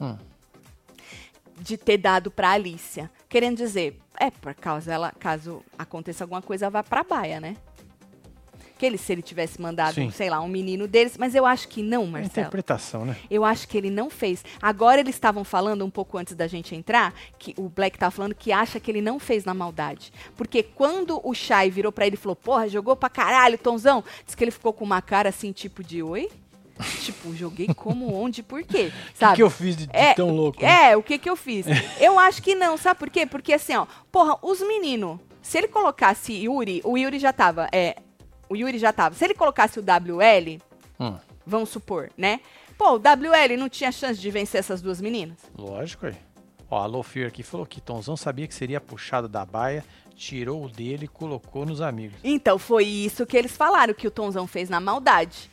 Hum. 0.00 0.16
de 1.60 1.76
ter 1.76 1.98
dado 1.98 2.30
pra 2.30 2.50
Alicia. 2.52 3.10
Querendo 3.28 3.56
dizer, 3.58 3.98
é 4.18 4.30
por 4.30 4.54
causa 4.54 4.92
ela, 4.92 5.12
caso 5.18 5.62
aconteça 5.76 6.24
alguma 6.24 6.40
coisa, 6.40 6.70
vá 6.70 6.82
pra 6.82 7.02
baia, 7.02 7.40
né? 7.40 7.56
Que 8.78 8.86
ele, 8.86 8.96
se 8.96 9.10
ele 9.12 9.22
tivesse 9.22 9.60
mandado, 9.60 9.94
Sim. 9.94 10.10
sei 10.10 10.30
lá, 10.30 10.40
um 10.40 10.46
menino 10.48 10.86
deles, 10.86 11.16
mas 11.18 11.34
eu 11.34 11.44
acho 11.44 11.66
que 11.68 11.82
não, 11.82 12.04
É 12.04 12.06
Marcelo. 12.06 12.30
interpretação, 12.30 13.04
né? 13.04 13.16
Eu 13.28 13.44
acho 13.44 13.66
que 13.66 13.76
ele 13.76 13.90
não 13.90 14.08
fez. 14.08 14.44
Agora 14.62 15.00
eles 15.00 15.14
estavam 15.16 15.42
falando 15.42 15.84
um 15.84 15.90
pouco 15.90 16.16
antes 16.16 16.34
da 16.36 16.46
gente 16.46 16.74
entrar, 16.76 17.12
que 17.38 17.54
o 17.58 17.68
Black 17.68 17.98
tava 17.98 18.12
falando 18.12 18.34
que 18.36 18.52
acha 18.52 18.78
que 18.78 18.90
ele 18.90 19.00
não 19.00 19.18
fez 19.18 19.44
na 19.44 19.52
maldade. 19.52 20.12
Porque 20.36 20.62
quando 20.62 21.20
o 21.24 21.34
Shai 21.34 21.70
virou 21.70 21.90
pra 21.90 22.06
ele 22.06 22.14
e 22.14 22.18
falou, 22.18 22.36
porra, 22.36 22.68
jogou 22.68 22.94
pra 22.94 23.08
caralho, 23.08 23.58
Tonzão, 23.58 24.04
diz 24.24 24.34
que 24.36 24.44
ele 24.44 24.52
ficou 24.52 24.72
com 24.72 24.84
uma 24.84 25.02
cara 25.02 25.28
assim, 25.30 25.50
tipo 25.50 25.82
de 25.82 26.00
oi? 26.02 26.30
tipo, 27.02 27.34
joguei 27.34 27.66
como, 27.74 28.14
onde, 28.14 28.40
por 28.44 28.62
quê? 28.62 28.92
O 29.12 29.18
Sabe? 29.18 29.34
que 29.36 29.42
eu 29.42 29.50
fiz 29.50 29.76
de, 29.76 29.86
de 29.88 29.96
É, 29.96 30.14
tão 30.14 30.30
louco? 30.30 30.62
né? 30.62 30.92
É, 30.92 30.96
o 30.96 31.02
que 31.02 31.18
que 31.18 31.28
eu 31.28 31.34
fiz? 31.34 31.66
Eu 32.00 32.16
acho 32.16 32.40
que 32.40 32.54
não, 32.54 32.76
sabe 32.76 33.00
por 33.00 33.10
quê? 33.10 33.26
Porque 33.26 33.52
assim, 33.52 33.74
ó, 33.74 33.86
porra, 34.12 34.38
os 34.40 34.60
meninos, 34.60 35.18
se 35.42 35.58
ele 35.58 35.66
colocasse 35.66 36.32
Yuri, 36.32 36.80
o 36.84 36.96
Yuri 36.96 37.18
já 37.18 37.32
tava, 37.32 37.68
é, 37.72 37.96
o 38.48 38.56
Yuri 38.56 38.78
já 38.78 38.92
tava. 38.92 39.14
Se 39.14 39.24
ele 39.24 39.34
colocasse 39.34 39.78
o 39.78 39.82
WL, 39.82 40.60
Hum, 41.00 41.16
vamos 41.46 41.68
supor, 41.68 42.10
né? 42.16 42.40
Pô, 42.76 42.92
o 42.92 42.96
WL 42.96 43.56
não 43.58 43.68
tinha 43.68 43.90
chance 43.92 44.20
de 44.20 44.30
vencer 44.30 44.58
essas 44.60 44.80
duas 44.82 45.00
meninas? 45.00 45.38
lógico 45.56 46.06
aí. 46.06 46.16
Ó, 46.70 46.82
a 46.82 46.86
Lofir 46.86 47.26
aqui 47.26 47.42
falou 47.42 47.64
que 47.64 47.80
Tonzão 47.80 48.16
sabia 48.16 48.46
que 48.46 48.54
seria 48.54 48.80
puxado 48.80 49.26
da 49.28 49.44
baia, 49.44 49.82
tirou 50.14 50.64
o 50.64 50.68
dele 50.68 51.06
e 51.06 51.08
colocou 51.08 51.64
nos 51.64 51.80
amigos. 51.80 52.18
Então, 52.22 52.58
foi 52.58 52.84
isso 52.84 53.24
que 53.24 53.36
eles 53.36 53.56
falaram 53.56 53.94
que 53.94 54.06
o 54.06 54.10
Tonzão 54.10 54.46
fez 54.46 54.68
na 54.68 54.78
maldade. 54.80 55.50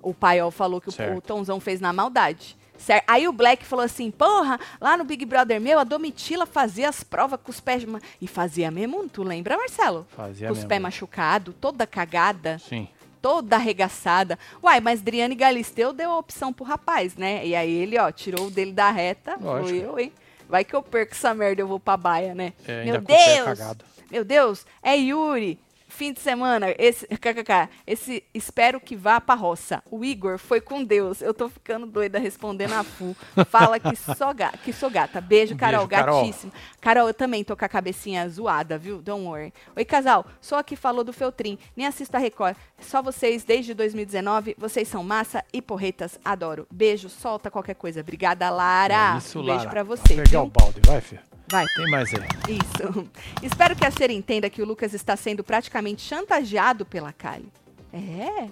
O 0.00 0.14
Paiol 0.14 0.50
falou 0.50 0.80
que 0.80 0.88
o, 0.88 0.92
Certo. 0.92 1.18
o 1.18 1.20
Tonzão 1.20 1.60
fez 1.60 1.80
na 1.80 1.92
maldade. 1.92 2.56
Certo? 2.78 3.04
Aí 3.06 3.26
o 3.28 3.32
Black 3.32 3.64
falou 3.66 3.84
assim, 3.84 4.10
porra, 4.10 4.58
lá 4.80 4.96
no 4.96 5.04
Big 5.04 5.24
Brother 5.24 5.60
meu, 5.60 5.78
a 5.78 5.84
Domitila 5.84 6.46
fazia 6.46 6.88
as 6.88 7.02
provas 7.02 7.38
com 7.42 7.50
os 7.50 7.60
pés... 7.60 7.84
E 8.20 8.26
fazia 8.26 8.70
mesmo, 8.70 9.08
tu 9.08 9.22
lembra, 9.22 9.56
Marcelo? 9.58 10.06
Fazia 10.16 10.46
com 10.46 10.52
os 10.52 10.58
mesmo. 10.58 10.68
pés 10.68 10.80
machucados, 10.80 11.54
toda 11.60 11.86
cagada, 11.86 12.58
Sim. 12.58 12.88
toda 13.20 13.56
arregaçada. 13.56 14.38
Uai, 14.62 14.80
mas 14.80 15.02
Driane 15.02 15.34
Galisteu 15.34 15.92
deu 15.92 16.10
a 16.10 16.18
opção 16.18 16.52
pro 16.52 16.64
rapaz, 16.64 17.16
né? 17.16 17.44
E 17.44 17.54
aí 17.54 17.70
ele, 17.72 17.98
ó, 17.98 18.10
tirou 18.12 18.46
o 18.46 18.50
dele 18.50 18.72
da 18.72 18.90
reta. 18.90 19.36
Lógico. 19.40 19.68
Foi 19.68 19.78
eu, 19.78 19.98
hein? 19.98 20.12
Vai 20.48 20.64
que 20.64 20.74
eu 20.74 20.82
perco 20.82 21.12
essa 21.12 21.34
merda, 21.34 21.60
eu 21.60 21.66
vou 21.66 21.78
pra 21.78 21.96
baia, 21.96 22.34
né? 22.34 22.54
É, 22.66 22.84
Meu 22.84 23.00
Deus! 23.00 23.44
cagado. 23.44 23.84
Meu 24.10 24.24
Deus, 24.24 24.64
é 24.82 24.96
Yuri. 24.96 25.58
Fim 25.88 26.12
de 26.12 26.20
semana, 26.20 26.66
esse, 26.78 27.06
kkk, 27.16 27.68
esse 27.86 28.22
espero 28.34 28.78
que 28.78 28.94
vá 28.94 29.20
pra 29.20 29.34
roça. 29.34 29.82
O 29.90 30.04
Igor 30.04 30.38
foi 30.38 30.60
com 30.60 30.84
Deus. 30.84 31.22
Eu 31.22 31.32
tô 31.32 31.48
ficando 31.48 31.86
doida 31.86 32.18
respondendo 32.18 32.74
a 32.74 32.84
Fu. 32.84 33.16
Fala 33.48 33.80
que, 33.80 33.96
só 33.96 34.32
ga, 34.34 34.52
que 34.52 34.72
sou 34.72 34.90
gata. 34.90 35.20
Beijo, 35.20 35.56
Carol, 35.56 35.86
Beijo, 35.86 36.02
Carol. 36.04 36.20
gatíssimo. 36.22 36.52
Carol, 36.80 37.08
eu 37.08 37.14
também 37.14 37.42
tô 37.42 37.56
com 37.56 37.64
a 37.64 37.68
cabecinha 37.68 38.28
zoada, 38.28 38.76
viu? 38.76 39.00
Don't 39.00 39.24
worry. 39.26 39.52
Oi, 39.74 39.84
casal. 39.84 40.26
A 40.52 40.62
que 40.62 40.76
falou 40.76 41.02
do 41.04 41.12
Feltrin. 41.12 41.58
Nem 41.76 41.86
assisto 41.86 42.16
a 42.16 42.20
Record. 42.20 42.56
Só 42.80 43.00
vocês 43.02 43.42
desde 43.44 43.72
2019. 43.74 44.54
Vocês 44.58 44.88
são 44.88 45.02
massa 45.02 45.42
e 45.52 45.62
porretas. 45.62 46.18
Adoro. 46.24 46.66
Beijo, 46.70 47.08
solta 47.08 47.50
qualquer 47.50 47.74
coisa. 47.74 48.00
Obrigada, 48.00 48.50
Lara. 48.50 49.14
É 49.14 49.18
isso, 49.18 49.38
um 49.40 49.44
beijo 49.44 49.58
Lara. 49.58 49.70
pra 49.70 49.82
Vai 49.82 49.96
você. 49.96 50.08
pegar 50.14 50.24
viu? 50.24 50.42
o 50.42 50.46
balde, 50.46 50.80
vai, 50.84 51.00
filho. 51.00 51.27
Vai. 51.50 51.66
Tem 51.74 51.90
mais 51.90 52.12
aí. 52.12 52.28
Isso. 52.56 53.10
Espero 53.42 53.74
que 53.74 53.84
a 53.84 53.90
Ser 53.90 54.10
entenda 54.10 54.50
que 54.50 54.60
o 54.60 54.66
Lucas 54.66 54.92
está 54.92 55.16
sendo 55.16 55.42
praticamente 55.42 56.02
chantageado 56.02 56.84
pela 56.84 57.12
Kali. 57.12 57.50
É. 57.92 58.48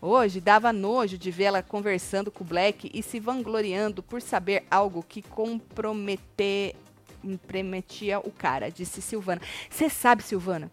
Hoje 0.00 0.40
dava 0.40 0.72
nojo 0.72 1.16
de 1.16 1.30
vê-la 1.30 1.62
conversando 1.62 2.28
com 2.28 2.42
o 2.42 2.46
Black 2.46 2.90
e 2.92 3.02
se 3.04 3.20
vangloriando 3.20 4.02
por 4.02 4.20
saber 4.20 4.64
algo 4.68 5.00
que 5.00 5.22
comprometer, 5.22 6.74
comprometia 7.22 8.18
o 8.18 8.32
cara, 8.32 8.68
disse 8.68 9.00
Silvana. 9.00 9.40
Você 9.70 9.88
sabe, 9.88 10.24
Silvana, 10.24 10.72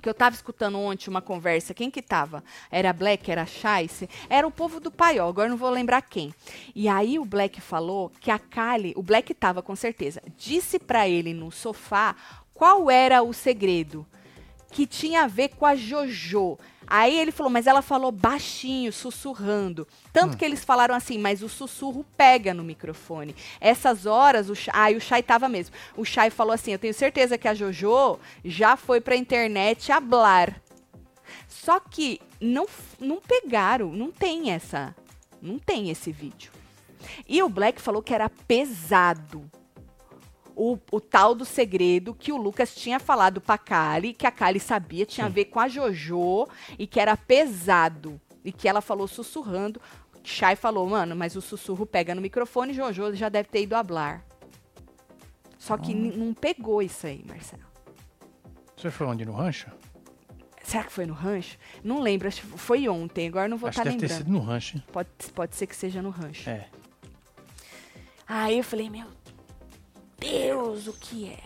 que 0.00 0.08
eu 0.08 0.14
tava 0.14 0.34
escutando 0.34 0.78
ontem 0.78 1.10
uma 1.10 1.22
conversa, 1.22 1.74
quem 1.74 1.90
que 1.90 2.02
tava? 2.02 2.42
Era 2.70 2.92
Black, 2.92 3.30
era 3.30 3.46
Chase, 3.46 4.08
era 4.28 4.46
o 4.46 4.50
povo 4.50 4.80
do 4.80 4.90
Paiol, 4.90 5.28
agora 5.28 5.48
não 5.48 5.56
vou 5.56 5.70
lembrar 5.70 6.02
quem. 6.02 6.34
E 6.74 6.88
aí 6.88 7.18
o 7.18 7.24
Black 7.24 7.60
falou 7.60 8.10
que 8.20 8.30
a 8.30 8.38
Kali, 8.38 8.92
o 8.96 9.02
Black 9.02 9.32
tava 9.34 9.62
com 9.62 9.76
certeza, 9.76 10.22
disse 10.36 10.78
pra 10.78 11.08
ele 11.08 11.34
no 11.34 11.50
sofá 11.50 12.16
qual 12.54 12.90
era 12.90 13.22
o 13.22 13.32
segredo 13.32 14.06
que 14.70 14.86
tinha 14.86 15.24
a 15.24 15.26
ver 15.26 15.48
com 15.48 15.66
a 15.66 15.74
Jojo. 15.74 16.58
Aí 16.92 17.16
ele 17.16 17.30
falou, 17.30 17.52
mas 17.52 17.68
ela 17.68 17.82
falou 17.82 18.10
baixinho, 18.10 18.92
sussurrando. 18.92 19.86
Tanto 20.12 20.36
que 20.36 20.44
eles 20.44 20.64
falaram 20.64 20.92
assim, 20.92 21.18
mas 21.18 21.40
o 21.40 21.48
sussurro 21.48 22.04
pega 22.16 22.52
no 22.52 22.64
microfone. 22.64 23.36
Essas 23.60 24.06
horas, 24.06 24.50
o 24.50 24.56
Chay, 24.56 24.74
ah, 24.74 24.96
o 24.96 25.00
Chay 25.00 25.22
tava 25.22 25.48
mesmo. 25.48 25.72
O 25.96 26.04
Chay 26.04 26.30
falou 26.30 26.52
assim, 26.52 26.72
eu 26.72 26.80
tenho 26.80 26.92
certeza 26.92 27.38
que 27.38 27.46
a 27.46 27.54
Jojo 27.54 28.18
já 28.44 28.76
foi 28.76 29.00
pra 29.00 29.14
internet 29.14 29.92
hablar. 29.92 30.60
Só 31.46 31.78
que 31.78 32.20
não, 32.40 32.66
não 32.98 33.20
pegaram, 33.20 33.92
não 33.92 34.10
tem 34.10 34.50
essa, 34.50 34.92
não 35.40 35.60
tem 35.60 35.90
esse 35.90 36.10
vídeo. 36.10 36.50
E 37.28 37.40
o 37.40 37.48
Black 37.48 37.80
falou 37.80 38.02
que 38.02 38.12
era 38.12 38.28
pesado 38.28 39.48
o, 40.62 40.78
o 40.92 41.00
tal 41.00 41.34
do 41.34 41.46
segredo 41.46 42.12
que 42.12 42.30
o 42.30 42.36
Lucas 42.36 42.74
tinha 42.74 43.00
falado 43.00 43.40
pra 43.40 43.56
Kali, 43.56 44.12
que 44.12 44.26
a 44.26 44.30
Kali 44.30 44.60
sabia, 44.60 45.06
tinha 45.06 45.24
a 45.24 45.30
ver 45.30 45.46
com 45.46 45.58
a 45.58 45.66
Jojo 45.66 46.46
e 46.78 46.86
que 46.86 47.00
era 47.00 47.16
pesado. 47.16 48.20
E 48.44 48.52
que 48.52 48.68
ela 48.68 48.82
falou 48.82 49.08
sussurrando. 49.08 49.80
Shai 50.22 50.56
falou, 50.56 50.86
mano, 50.86 51.16
mas 51.16 51.34
o 51.34 51.40
sussurro 51.40 51.86
pega 51.86 52.14
no 52.14 52.20
microfone, 52.20 52.74
Jojo 52.74 53.14
já 53.14 53.30
deve 53.30 53.48
ter 53.48 53.62
ido 53.62 53.74
hablar. 53.74 54.22
Só 55.58 55.78
que 55.78 55.94
não 55.94 56.34
pegou 56.34 56.82
isso 56.82 57.06
aí, 57.06 57.24
Marcelo. 57.26 57.62
Você 58.76 58.90
foi 58.90 59.06
onde? 59.06 59.24
No 59.24 59.32
rancho? 59.32 59.70
Será 60.62 60.84
que 60.84 60.92
foi 60.92 61.06
no 61.06 61.14
rancho? 61.14 61.56
Não 61.82 62.00
lembro, 62.00 62.28
acho 62.28 62.42
que 62.42 62.46
foi 62.58 62.86
ontem, 62.86 63.28
agora 63.28 63.48
não 63.48 63.56
vou 63.56 63.70
Acho 63.70 63.80
que 63.80 63.88
estar 63.88 63.90
deve 63.90 64.00
ter 64.00 64.12
lembrando. 64.12 64.26
sido 64.26 64.32
no 64.32 64.40
rancho, 64.40 64.76
hein? 64.76 64.84
Pode, 64.92 65.08
pode 65.34 65.56
ser 65.56 65.66
que 65.66 65.74
seja 65.74 66.02
no 66.02 66.10
rancho. 66.10 66.48
É. 66.50 66.68
Aí 68.28 68.58
eu 68.58 68.64
falei, 68.64 68.88
meu 68.88 69.06
Deus, 70.20 70.86
o 70.86 70.92
que 70.92 71.30
é? 71.30 71.40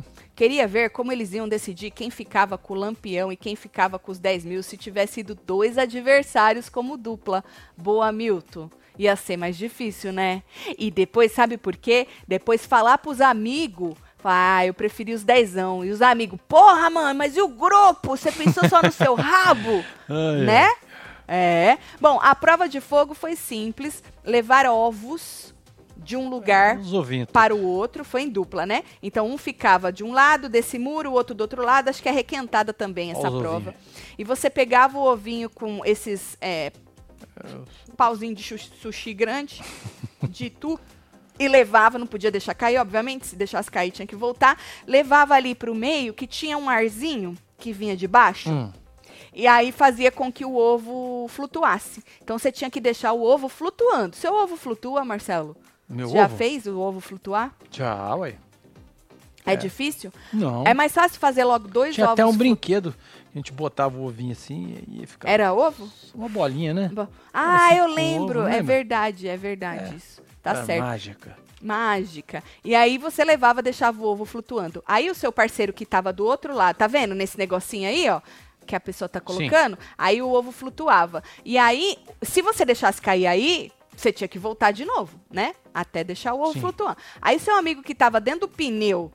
Queria 0.34 0.66
ver 0.66 0.90
como 0.90 1.12
eles 1.12 1.32
iam 1.32 1.46
decidir 1.46 1.90
quem 1.90 2.10
ficava 2.10 2.56
com 2.56 2.72
o 2.74 2.76
Lampião 2.76 3.30
e 3.30 3.36
quem 3.36 3.54
ficava 3.54 3.98
com 3.98 4.10
os 4.10 4.18
10 4.18 4.44
mil 4.46 4.62
se 4.62 4.76
tivesse 4.76 5.14
sido 5.14 5.34
dois 5.34 5.76
adversários 5.78 6.68
como 6.68 6.96
dupla. 6.96 7.44
Boa, 7.76 8.10
Milton. 8.10 8.70
Ia 8.98 9.14
ser 9.14 9.36
mais 9.36 9.58
difícil, 9.58 10.10
né? 10.10 10.42
E 10.78 10.90
depois, 10.90 11.30
sabe 11.32 11.58
por 11.58 11.76
quê? 11.76 12.08
Depois 12.26 12.64
falar 12.64 12.96
pros 12.98 13.20
amigos. 13.20 13.94
Ah, 14.24 14.66
eu 14.66 14.74
preferi 14.74 15.12
os 15.14 15.22
dezão. 15.22 15.84
E 15.84 15.90
os 15.90 16.02
amigos, 16.02 16.40
porra, 16.48 16.90
mano, 16.90 17.16
mas 17.16 17.36
e 17.36 17.40
o 17.40 17.46
grupo? 17.46 18.16
Você 18.16 18.32
pensou 18.32 18.68
só 18.68 18.82
no 18.82 18.90
seu 18.90 19.14
rabo? 19.20 19.84
Ai, 20.08 20.44
né? 20.44 20.68
É. 21.28 21.78
Bom, 22.00 22.18
a 22.20 22.34
prova 22.34 22.68
de 22.68 22.80
fogo 22.80 23.14
foi 23.14 23.36
simples. 23.36 24.02
Levar 24.24 24.66
ovos 24.66 25.54
de 26.06 26.16
um 26.16 26.28
lugar 26.30 26.78
para 27.32 27.54
o 27.54 27.62
outro, 27.66 28.04
foi 28.04 28.22
em 28.22 28.28
dupla, 28.30 28.64
né? 28.64 28.84
Então 29.02 29.26
um 29.28 29.36
ficava 29.36 29.92
de 29.92 30.04
um 30.04 30.12
lado 30.12 30.48
desse 30.48 30.78
muro, 30.78 31.10
o 31.10 31.12
outro 31.12 31.34
do 31.34 31.40
outro 31.40 31.62
lado. 31.64 31.88
Acho 31.88 32.00
que 32.02 32.08
é 32.08 32.12
requentada 32.12 32.72
também 32.72 33.10
essa 33.10 33.28
prova. 33.40 33.74
E 34.16 34.22
você 34.24 34.48
pegava 34.48 34.96
o 34.96 35.02
ovinho 35.04 35.50
com 35.50 35.84
esses 35.84 36.38
é, 36.40 36.72
pauzinho 37.96 38.34
de 38.34 38.42
sushi 38.80 39.12
grande, 39.12 39.62
de 40.28 40.48
tu, 40.50 40.78
e 41.38 41.48
levava, 41.48 41.98
não 41.98 42.06
podia 42.06 42.30
deixar 42.30 42.54
cair, 42.54 42.78
obviamente, 42.78 43.26
se 43.26 43.36
deixasse 43.36 43.70
cair 43.70 43.90
tinha 43.90 44.06
que 44.06 44.16
voltar. 44.16 44.58
Levava 44.86 45.34
ali 45.34 45.54
para 45.54 45.70
o 45.70 45.74
meio, 45.74 46.14
que 46.14 46.26
tinha 46.26 46.56
um 46.56 46.70
arzinho 46.70 47.36
que 47.58 47.72
vinha 47.72 47.96
de 47.96 48.06
baixo. 48.08 48.50
Hum, 48.50 48.72
E 49.34 49.46
aí 49.46 49.70
fazia 49.72 50.10
com 50.10 50.32
que 50.32 50.44
o 50.46 50.56
ovo 50.56 51.26
flutuasse. 51.28 52.02
Então 52.22 52.38
você 52.38 52.50
tinha 52.50 52.70
que 52.70 52.80
deixar 52.80 53.12
o 53.12 53.22
ovo 53.22 53.48
flutuando. 53.48 54.16
Seu 54.16 54.32
ovo 54.34 54.56
flutua, 54.56 55.04
Marcelo? 55.04 55.56
Meu 55.88 56.08
Já 56.08 56.24
ovo? 56.26 56.36
fez 56.36 56.66
o 56.66 56.78
ovo 56.78 57.00
flutuar? 57.00 57.54
Já, 57.70 58.14
ué. 58.16 58.34
É, 59.44 59.52
É. 59.52 59.56
difícil? 59.56 60.12
Não. 60.32 60.64
É 60.66 60.74
mais 60.74 60.92
fácil 60.92 61.20
fazer 61.20 61.44
logo 61.44 61.68
dois 61.68 61.94
Tinha 61.94 62.06
ovos. 62.06 62.14
até 62.14 62.24
um 62.26 62.30
flu- 62.30 62.38
brinquedo. 62.38 62.94
A 63.32 63.38
gente 63.38 63.52
botava 63.52 63.96
o 63.96 64.04
ovinho 64.06 64.32
assim 64.32 64.82
e 64.88 65.00
ia 65.00 65.06
ficar 65.06 65.28
Era 65.30 65.52
ovo? 65.52 65.88
uma 66.14 66.28
bolinha, 66.28 66.72
né? 66.74 66.90
Bo- 66.92 67.06
Ah, 67.32 67.66
Assim, 67.68 67.76
eu 67.78 67.86
lembro. 67.86 68.40
ovo, 68.40 68.48
é 68.48 68.62
verdade, 68.62 69.28
é 69.28 69.36
verdade 69.36 69.94
isso. 69.96 70.20
Tá 70.42 70.50
Era 70.50 70.64
certo. 70.64 70.80
mágica. 70.84 71.36
Mágica. 71.62 72.42
E 72.64 72.74
aí 72.74 72.98
você 72.98 73.24
levava, 73.24 73.62
deixava 73.62 74.00
o 74.02 74.06
ovo 74.06 74.24
flutuando. 74.24 74.82
Aí 74.86 75.08
o 75.10 75.14
seu 75.14 75.30
parceiro 75.30 75.72
que 75.72 75.86
tava 75.86 76.12
do 76.12 76.24
outro 76.24 76.54
lado, 76.54 76.76
tá 76.76 76.86
vendo 76.86 77.14
nesse 77.14 77.38
negocinho 77.38 77.88
aí, 77.88 78.08
ó? 78.08 78.20
que 78.66 78.74
a 78.74 78.80
pessoa 78.80 79.08
tá 79.08 79.20
colocando, 79.20 79.78
aí 79.96 80.20
o 80.20 80.28
ovo 80.28 80.50
flutuava. 80.50 81.22
E 81.44 81.56
aí, 81.56 81.96
se 82.20 82.42
você 82.42 82.64
deixasse 82.64 83.00
cair 83.00 83.24
aí, 83.28 83.70
você 83.96 84.12
tinha 84.12 84.28
que 84.28 84.38
voltar 84.38 84.70
de 84.72 84.84
novo, 84.84 85.18
né? 85.30 85.54
Até 85.74 86.04
deixar 86.04 86.34
o 86.34 86.40
ovo 86.40 86.52
Sim. 86.52 86.60
flutuando. 86.60 86.96
Aí 87.20 87.38
seu 87.38 87.54
amigo 87.56 87.82
que 87.82 87.94
tava 87.94 88.20
dentro 88.20 88.40
do 88.40 88.48
pneu, 88.48 89.10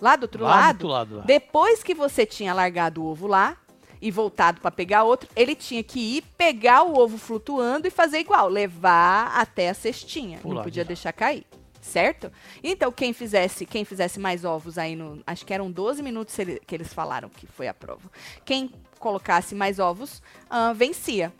lá 0.00 0.16
do 0.16 0.22
outro 0.22 0.42
Lá 0.44 0.50
do 0.50 0.54
lado, 0.58 0.74
outro 0.74 0.88
lado, 0.88 1.16
lá. 1.18 1.24
depois 1.24 1.82
que 1.82 1.94
você 1.94 2.26
tinha 2.26 2.52
largado 2.52 3.02
o 3.02 3.06
ovo 3.06 3.26
lá 3.26 3.56
e 4.00 4.10
voltado 4.10 4.60
para 4.60 4.70
pegar 4.70 5.04
outro, 5.04 5.28
ele 5.34 5.54
tinha 5.54 5.82
que 5.82 6.18
ir 6.18 6.22
pegar 6.36 6.82
o 6.82 6.98
ovo 6.98 7.16
flutuando 7.16 7.86
e 7.86 7.90
fazer 7.90 8.18
igual, 8.18 8.48
levar 8.48 9.32
até 9.34 9.70
a 9.70 9.74
cestinha. 9.74 10.38
Pular 10.38 10.56
Não 10.56 10.62
podia 10.62 10.84
deixar 10.84 11.12
cair. 11.12 11.46
Certo? 11.80 12.32
Então, 12.64 12.90
quem 12.90 13.12
fizesse, 13.12 13.64
quem 13.64 13.84
fizesse 13.84 14.18
mais 14.18 14.44
ovos 14.44 14.76
aí 14.76 14.96
no. 14.96 15.22
Acho 15.24 15.46
que 15.46 15.54
eram 15.54 15.70
12 15.70 16.02
minutos 16.02 16.34
que 16.66 16.74
eles 16.74 16.92
falaram 16.92 17.28
que 17.28 17.46
foi 17.46 17.68
a 17.68 17.74
prova. 17.74 18.10
Quem 18.44 18.72
colocasse 18.98 19.54
mais 19.54 19.78
ovos, 19.78 20.20
ah, 20.50 20.72
vencia. 20.72 21.32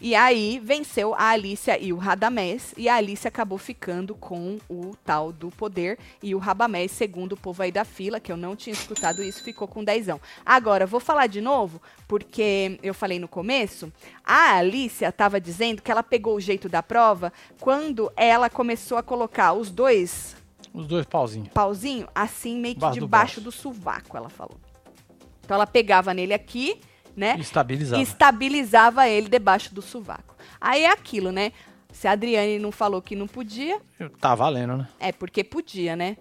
E 0.00 0.14
aí 0.14 0.60
venceu 0.62 1.12
a 1.14 1.30
Alicia 1.30 1.76
e 1.82 1.92
o 1.92 1.96
Radamés. 1.96 2.72
E 2.76 2.88
a 2.88 2.94
Alicia 2.94 3.28
acabou 3.28 3.58
ficando 3.58 4.14
com 4.14 4.58
o 4.68 4.94
tal 5.04 5.32
do 5.32 5.50
poder. 5.50 5.98
E 6.22 6.34
o 6.34 6.38
Radamés, 6.38 6.92
segundo 6.92 7.32
o 7.32 7.36
povo 7.36 7.62
aí 7.64 7.72
da 7.72 7.84
fila, 7.84 8.20
que 8.20 8.30
eu 8.30 8.36
não 8.36 8.54
tinha 8.54 8.72
escutado 8.72 9.22
isso, 9.22 9.42
ficou 9.42 9.66
com 9.66 9.82
dezão. 9.82 10.20
Agora, 10.46 10.86
vou 10.86 11.00
falar 11.00 11.26
de 11.26 11.40
novo, 11.40 11.82
porque 12.06 12.78
eu 12.82 12.94
falei 12.94 13.18
no 13.18 13.26
começo. 13.26 13.92
A 14.24 14.54
Alicia 14.56 15.08
estava 15.08 15.40
dizendo 15.40 15.82
que 15.82 15.90
ela 15.90 16.02
pegou 16.02 16.36
o 16.36 16.40
jeito 16.40 16.68
da 16.68 16.82
prova 16.82 17.32
quando 17.60 18.12
ela 18.16 18.48
começou 18.48 18.98
a 18.98 19.02
colocar 19.02 19.52
os 19.52 19.68
dois 19.70 20.36
Os 20.72 20.86
dois 20.86 21.06
pauzinhos. 21.06 21.48
pauzinho 21.48 22.06
assim, 22.14 22.58
meio 22.60 22.74
que 22.76 22.80
do 22.80 22.92
debaixo 22.92 23.40
braço. 23.40 23.40
do 23.40 23.50
sovaco, 23.50 24.16
ela 24.16 24.28
falou. 24.28 24.60
Então 25.44 25.54
ela 25.56 25.66
pegava 25.66 26.12
nele 26.14 26.34
aqui, 26.34 26.78
né? 27.18 27.36
Estabilizado. 27.38 28.00
e 28.00 28.04
estabilizava 28.04 29.08
ele 29.08 29.28
debaixo 29.28 29.74
do 29.74 29.82
sovaco. 29.82 30.36
Aí 30.60 30.84
é 30.84 30.90
aquilo, 30.90 31.30
né? 31.32 31.52
Se 31.92 32.06
a 32.06 32.12
Adriane 32.12 32.58
não 32.58 32.70
falou 32.70 33.02
que 33.02 33.16
não 33.16 33.26
podia, 33.26 33.80
Tá 34.20 34.34
valendo, 34.34 34.76
né? 34.76 34.88
é 35.00 35.10
porque 35.12 35.42
podia, 35.42 35.96
né? 35.96 36.16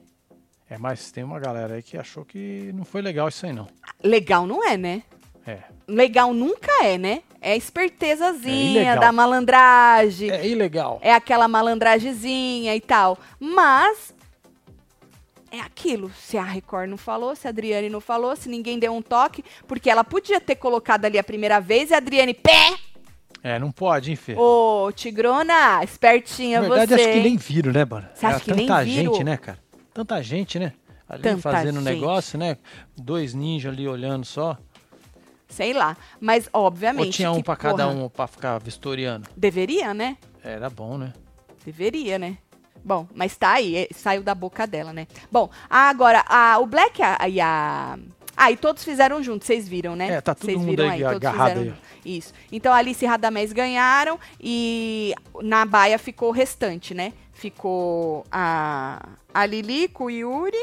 É, 0.69 0.77
mas 0.77 1.11
tem 1.11 1.23
uma 1.23 1.39
galera 1.39 1.75
aí 1.75 1.83
que 1.83 1.97
achou 1.97 2.25
que 2.25 2.71
não 2.73 2.83
foi 2.83 3.01
legal 3.01 3.27
isso 3.29 3.45
aí, 3.45 3.53
não. 3.53 3.67
Legal 4.03 4.45
não 4.45 4.67
é, 4.67 4.75
né? 4.75 5.03
É. 5.45 5.59
Legal 5.87 6.33
nunca 6.33 6.83
é, 6.83 6.97
né? 6.97 7.21
É 7.39 7.53
a 7.53 7.55
espertezazinha 7.55 8.81
ilegal. 8.81 8.99
da 8.99 9.11
malandragem. 9.11 10.29
É 10.29 10.45
ilegal. 10.45 10.99
é 11.01 11.13
aquela 11.13 11.47
malandragezinha 11.47 12.75
e 12.75 12.81
tal. 12.81 13.17
Mas 13.39 14.13
é 15.51 15.59
aquilo. 15.59 16.11
Se 16.11 16.37
a 16.37 16.43
Record 16.43 16.89
não 16.89 16.97
falou, 16.97 17.35
se 17.35 17.47
a 17.47 17.49
Adriane 17.49 17.89
não 17.89 18.01
falou, 18.01 18.35
se 18.35 18.49
ninguém 18.49 18.79
deu 18.79 18.93
um 18.93 19.01
toque, 19.01 19.43
porque 19.67 19.89
ela 19.89 20.03
podia 20.03 20.39
ter 20.39 20.55
colocado 20.55 21.05
ali 21.05 21.17
a 21.17 21.23
primeira 21.23 21.59
vez 21.59 21.89
e 21.91 21.93
a 21.93 21.97
Adriane, 21.97 22.33
pé! 22.33 22.77
É, 23.43 23.57
não 23.59 23.71
pode, 23.71 24.09
hein, 24.09 24.15
Fê? 24.15 24.35
Ô, 24.35 24.91
Tigrona, 24.93 25.81
espertinha 25.83 26.59
Na 26.59 26.67
verdade, 26.67 26.95
você. 26.95 27.01
acho 27.01 27.13
que 27.13 27.19
nem 27.21 27.37
viram, 27.37 27.71
né, 27.71 27.85
mano? 27.85 28.07
Você 28.13 28.25
acha 28.25 28.39
que 28.39 28.51
nem 28.53 28.67
tanta 28.67 28.83
viram? 28.83 29.13
gente, 29.13 29.23
né, 29.23 29.37
cara? 29.37 29.59
Tanta 29.93 30.21
gente, 30.21 30.59
né? 30.59 30.73
Ali 31.07 31.23
Tanta 31.23 31.41
fazendo 31.41 31.79
gente. 31.79 31.85
negócio, 31.85 32.37
né? 32.37 32.57
Dois 32.97 33.33
ninjas 33.33 33.71
ali 33.71 33.87
olhando 33.87 34.25
só. 34.25 34.57
Sei 35.47 35.71
lá. 35.71 35.95
Mas, 36.19 36.49
obviamente. 36.51 37.05
Ou 37.05 37.11
tinha 37.11 37.31
um 37.31 37.41
pra 37.41 37.55
cada 37.55 37.87
um 37.87 38.09
pra 38.09 38.27
ficar 38.27 38.59
vistoriando. 38.59 39.29
Deveria, 39.37 39.93
né? 39.93 40.17
Era 40.43 40.69
bom, 40.69 40.97
né? 40.97 41.13
Deveria, 41.65 42.19
né? 42.19 42.37
Bom, 42.87 43.05
mas 43.13 43.35
tá 43.35 43.51
aí, 43.51 43.75
é, 43.75 43.87
saiu 43.93 44.23
da 44.23 44.33
boca 44.33 44.65
dela, 44.65 44.93
né? 44.93 45.07
Bom, 45.29 45.49
agora, 45.69 46.23
a, 46.25 46.57
o 46.59 46.65
Black 46.65 47.01
a- 47.03 47.27
e 47.27 47.41
a. 47.41 47.99
Ah, 48.37 48.49
e 48.49 48.55
todos 48.55 48.81
fizeram 48.81 49.21
junto, 49.21 49.43
vocês 49.43 49.67
viram, 49.67 49.93
né? 49.93 50.09
É, 50.09 50.21
tá 50.21 50.33
todo 50.33 50.45
Vocês 50.45 50.57
mundo 50.57 50.69
viram 50.69 50.89
aí 50.89 51.01
todos 51.01 51.15
agarrado 51.17 51.49
fizeram 51.59 51.73
aí. 51.73 52.17
Isso. 52.17 52.33
Então, 52.49 52.71
Alice 52.71 53.03
e 53.03 53.07
Radamés 53.07 53.51
ganharam 53.51 54.17
e 54.39 55.13
na 55.41 55.65
baia 55.65 55.99
ficou 55.99 56.29
o 56.29 56.31
restante, 56.31 56.93
né? 56.93 57.11
Ficou 57.33 58.23
a, 58.31 59.05
a 59.33 59.45
Lili 59.45 59.89
com 59.89 60.05
o 60.05 60.09
Yuri 60.09 60.57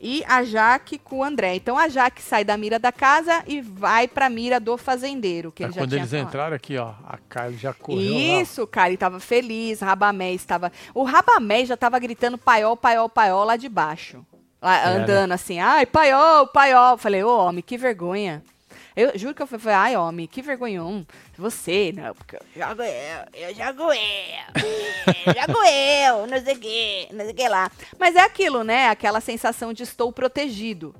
e 0.00 0.24
a 0.26 0.42
Jaque 0.42 0.98
com 0.98 1.18
o 1.18 1.24
André. 1.24 1.54
Então, 1.56 1.76
a 1.76 1.88
Jaque 1.88 2.22
sai 2.22 2.42
da 2.44 2.56
mira 2.56 2.78
da 2.78 2.90
casa 2.90 3.42
e 3.46 3.60
vai 3.60 4.08
pra 4.08 4.30
mira 4.30 4.58
do 4.58 4.76
fazendeiro, 4.78 5.52
que 5.52 5.62
Aí 5.62 5.68
ele 5.68 5.74
já 5.74 5.80
quando 5.82 5.92
eles 5.92 6.10
falado. 6.10 6.26
entraram 6.28 6.56
aqui, 6.56 6.76
ó, 6.78 6.94
a 7.06 7.18
Kylie 7.28 7.58
já 7.58 7.72
correu 7.74 8.12
lá. 8.12 8.18
Isso, 8.40 8.66
cara, 8.66 8.88
ele 8.88 8.96
tava 8.96 9.20
feliz, 9.20 9.80
Rabamés 9.80 10.44
tava... 10.44 10.72
O 10.94 11.04
Rabamés 11.04 11.68
já 11.68 11.76
tava 11.76 11.98
gritando 11.98 12.38
paiol, 12.38 12.76
paiol, 12.76 13.08
paiol 13.08 13.44
lá 13.44 13.56
de 13.56 13.68
baixo. 13.68 14.24
Lá, 14.62 14.76
É, 14.78 14.84
né? 14.98 15.02
andando 15.02 15.32
assim, 15.32 15.58
ai, 15.58 15.86
paiol, 15.86 16.46
paiol. 16.46 16.98
Falei, 16.98 17.22
ô, 17.24 17.38
homem, 17.46 17.62
que 17.62 17.78
vergonha. 17.78 18.42
Eu 18.96 19.16
juro 19.18 19.34
que 19.34 19.42
eu 19.42 19.46
falei, 19.46 19.74
ai, 19.74 19.96
homem, 19.96 20.26
que 20.26 20.42
vergonhão. 20.42 21.06
Você, 21.36 21.92
não, 21.94 22.14
porque 22.14 22.36
eu 22.36 22.40
jogo 22.56 22.82
eu, 22.82 23.48
eu 23.48 23.54
jogo 23.54 23.92
eu, 23.92 24.64
eu 25.26 25.34
jogo 25.34 25.64
eu, 25.64 26.26
não 26.26 26.44
sei 26.44 26.54
o 26.54 26.58
que, 26.58 27.08
não 27.12 27.24
sei 27.24 27.32
o 27.32 27.36
que 27.36 27.48
lá. 27.48 27.70
Mas 27.98 28.16
é 28.16 28.20
aquilo, 28.20 28.64
né? 28.64 28.88
Aquela 28.88 29.20
sensação 29.20 29.72
de 29.72 29.82
estou 29.82 30.12
protegido. 30.12 30.94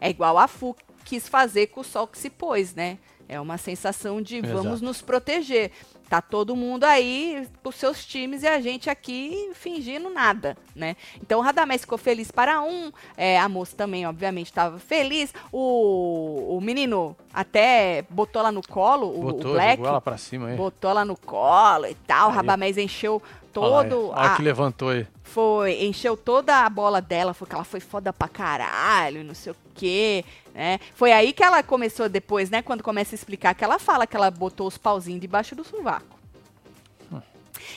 É 0.00 0.08
igual 0.08 0.38
a 0.38 0.46
Fu 0.46 0.76
quis 1.04 1.28
fazer 1.28 1.68
com 1.68 1.80
o 1.80 1.84
sol 1.84 2.06
que 2.06 2.18
se 2.18 2.30
pôs, 2.30 2.74
né? 2.74 2.98
É 3.28 3.38
uma 3.40 3.58
sensação 3.58 4.22
de 4.22 4.38
Exato. 4.38 4.54
vamos 4.62 4.80
nos 4.80 5.02
proteger. 5.02 5.70
Tá 6.08 6.22
todo 6.22 6.56
mundo 6.56 6.84
aí, 6.84 7.46
os 7.62 7.74
seus 7.74 8.02
times 8.02 8.42
e 8.42 8.46
a 8.46 8.58
gente 8.62 8.88
aqui 8.88 9.50
fingindo 9.52 10.08
nada, 10.08 10.56
né? 10.74 10.96
Então 11.20 11.38
o 11.38 11.42
Radamés 11.42 11.82
ficou 11.82 11.98
feliz 11.98 12.30
para 12.30 12.62
um, 12.62 12.90
é, 13.14 13.38
a 13.38 13.46
moça 13.46 13.76
também, 13.76 14.06
obviamente, 14.06 14.46
estava 14.46 14.78
feliz. 14.78 15.34
O, 15.52 16.56
o 16.56 16.60
menino 16.62 17.14
até 17.30 18.06
botou 18.08 18.40
lá 18.40 18.50
no 18.50 18.62
colo, 18.66 19.06
o, 19.08 19.18
o 19.20 19.32
Botou, 19.32 19.52
Black, 19.52 19.76
jogou 19.76 19.88
ela 19.88 20.00
pra 20.00 20.16
cima 20.16 20.46
aí. 20.48 20.56
botou 20.56 20.92
lá 20.94 21.04
no 21.04 21.14
colo 21.14 21.84
e 21.86 21.94
tal. 21.94 22.28
O 22.28 22.30
Aí. 22.30 22.36
Radamés 22.36 22.78
encheu 22.78 23.22
todo 23.52 24.08
Olha 24.10 24.32
a- 24.32 24.36
que 24.36 24.40
levantou 24.42 24.88
aí. 24.88 25.06
foi, 25.22 25.84
encheu 25.84 26.16
toda 26.16 26.64
a 26.64 26.70
bola 26.70 27.02
dela, 27.02 27.34
foi 27.34 27.46
que 27.46 27.54
ela 27.54 27.64
foi 27.64 27.80
foda 27.80 28.14
pra 28.14 28.28
caralho, 28.28 29.22
não 29.22 29.34
sei 29.34 29.52
o 29.52 29.56
quê, 29.74 30.24
né? 30.58 30.80
Foi 30.92 31.12
aí 31.12 31.32
que 31.32 31.44
ela 31.44 31.62
começou 31.62 32.08
depois, 32.08 32.50
né, 32.50 32.62
quando 32.62 32.82
começa 32.82 33.14
a 33.14 33.16
explicar 33.16 33.54
que 33.54 33.62
ela 33.62 33.78
fala 33.78 34.08
que 34.08 34.16
ela 34.16 34.28
botou 34.28 34.66
os 34.66 34.76
pauzinhos 34.76 35.20
debaixo 35.20 35.54
do 35.54 35.62
sovaco. 35.62 36.18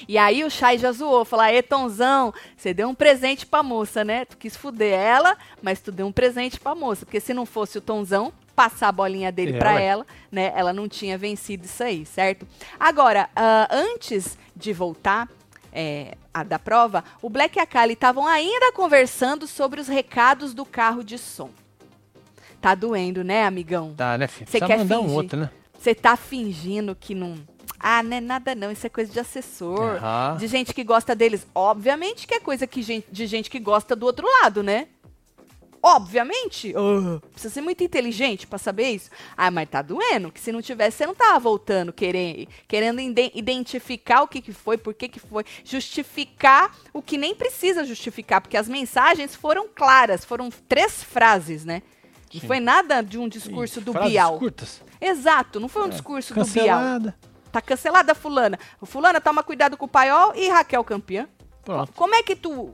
E 0.07 0.17
aí 0.17 0.43
o 0.43 0.49
Chay 0.49 0.79
já 0.79 0.91
zoou, 0.91 1.23
falou, 1.23 1.45
aê, 1.45 1.61
Tonzão, 1.61 2.33
você 2.57 2.73
deu 2.73 2.89
um 2.89 2.95
presente 2.95 3.45
pra 3.45 3.61
moça, 3.61 4.03
né? 4.03 4.25
Tu 4.25 4.35
quis 4.35 4.55
fuder 4.55 4.97
ela, 4.97 5.37
mas 5.61 5.79
tu 5.79 5.91
deu 5.91 6.07
um 6.07 6.11
presente 6.11 6.59
pra 6.59 6.73
moça, 6.73 7.05
porque 7.05 7.19
se 7.19 7.35
não 7.35 7.45
fosse 7.45 7.77
o 7.77 7.81
Tonzão 7.81 8.33
passar 8.55 8.87
a 8.87 8.91
bolinha 8.91 9.31
dele 9.31 9.55
É, 9.55 9.59
pra 9.59 9.73
ué. 9.75 9.83
ela, 9.85 10.07
né, 10.31 10.51
ela 10.55 10.73
não 10.73 10.89
tinha 10.89 11.19
vencido 11.19 11.65
isso 11.65 11.83
aí, 11.83 12.03
certo? 12.03 12.47
Agora, 12.79 13.29
ah, 13.35 13.67
antes 13.69 14.39
de 14.55 14.73
voltar, 14.73 15.29
é, 15.71 16.17
a 16.33 16.43
da 16.43 16.57
prova, 16.57 17.03
o 17.21 17.29
Black 17.29 17.59
e 17.59 17.61
a 17.61 17.65
Kali 17.67 17.93
estavam 17.93 18.25
ainda 18.25 18.71
conversando 18.71 19.45
sobre 19.45 19.79
os 19.79 19.87
recados 19.87 20.55
do 20.55 20.65
carro 20.65 21.03
de 21.03 21.19
som. 21.19 21.51
Tá 22.61 22.75
doendo, 22.75 23.23
né, 23.23 23.43
amigão? 23.45 23.93
Tá, 23.95 24.17
né, 24.17 24.27
filho? 24.27 24.49
Você 24.49 24.59
quer 24.59 24.77
mandar 24.77 24.99
um 24.99 25.03
fingir? 25.03 25.17
outro, 25.17 25.39
né? 25.39 25.49
Você 25.79 25.95
tá 25.95 26.15
fingindo 26.15 26.95
que 26.95 27.15
não. 27.15 27.35
Ah, 27.79 28.03
não 28.03 28.15
é 28.17 28.21
nada 28.21 28.53
não, 28.53 28.71
isso 28.71 28.85
é 28.85 28.89
coisa 28.89 29.11
de 29.11 29.19
assessor. 29.19 29.97
De 30.37 30.45
gente 30.45 30.71
que 30.73 30.83
gosta 30.83 31.15
deles. 31.15 31.47
Obviamente 31.55 32.27
que 32.27 32.35
é 32.35 32.39
coisa 32.39 32.67
que 32.67 32.83
gen- 32.83 33.03
de 33.11 33.25
gente 33.25 33.49
que 33.49 33.59
gosta 33.59 33.95
do 33.95 34.05
outro 34.05 34.27
lado, 34.41 34.61
né? 34.61 34.87
Obviamente. 35.83 36.73
Ah, 36.77 37.19
precisa 37.31 37.51
ser 37.55 37.61
muito 37.61 37.83
inteligente 37.83 38.45
pra 38.45 38.59
saber 38.59 38.89
isso. 38.91 39.09
Ah, 39.35 39.49
mas 39.49 39.67
tá 39.67 39.81
doendo, 39.81 40.31
que 40.31 40.39
se 40.39 40.51
não 40.51 40.61
tivesse, 40.61 40.97
você 40.97 41.07
não 41.07 41.15
tava 41.15 41.39
voltando, 41.39 41.91
querendo, 41.91 42.47
querendo 42.67 42.99
identificar 43.01 44.21
o 44.21 44.27
que, 44.27 44.41
que 44.41 44.53
foi, 44.53 44.77
por 44.77 44.93
que, 44.93 45.09
que 45.09 45.19
foi, 45.19 45.43
justificar 45.65 46.75
o 46.93 47.01
que 47.01 47.17
nem 47.17 47.33
precisa 47.33 47.83
justificar, 47.83 48.41
porque 48.41 48.57
as 48.57 48.69
mensagens 48.69 49.35
foram 49.35 49.67
claras, 49.67 50.23
foram 50.23 50.51
três 50.69 51.03
frases, 51.03 51.65
né? 51.65 51.81
Não 52.33 52.41
Sim. 52.41 52.47
foi 52.47 52.59
nada 52.59 53.01
de 53.01 53.17
um 53.17 53.27
discurso 53.27 53.79
Ih, 53.79 53.83
do 53.83 53.91
frases 53.91 54.11
Bial. 54.11 54.39
curtas. 54.39 54.81
Exato, 54.99 55.59
não 55.59 55.67
foi 55.67 55.83
um 55.83 55.89
discurso 55.89 56.33
do 56.33 56.45
Bial. 56.45 56.79
Cancelada. 56.79 57.15
Tá 57.51 57.61
cancelada, 57.61 58.15
fulana. 58.15 58.57
Fulana, 58.83 59.19
toma 59.19 59.43
cuidado 59.43 59.75
com 59.75 59.85
o 59.85 59.89
paiol 59.89 60.33
e 60.35 60.47
Raquel 60.49 60.83
campeã. 60.83 61.27
Pronto. 61.63 61.91
Como 61.93 62.15
é 62.15 62.23
que 62.23 62.35
tu... 62.35 62.73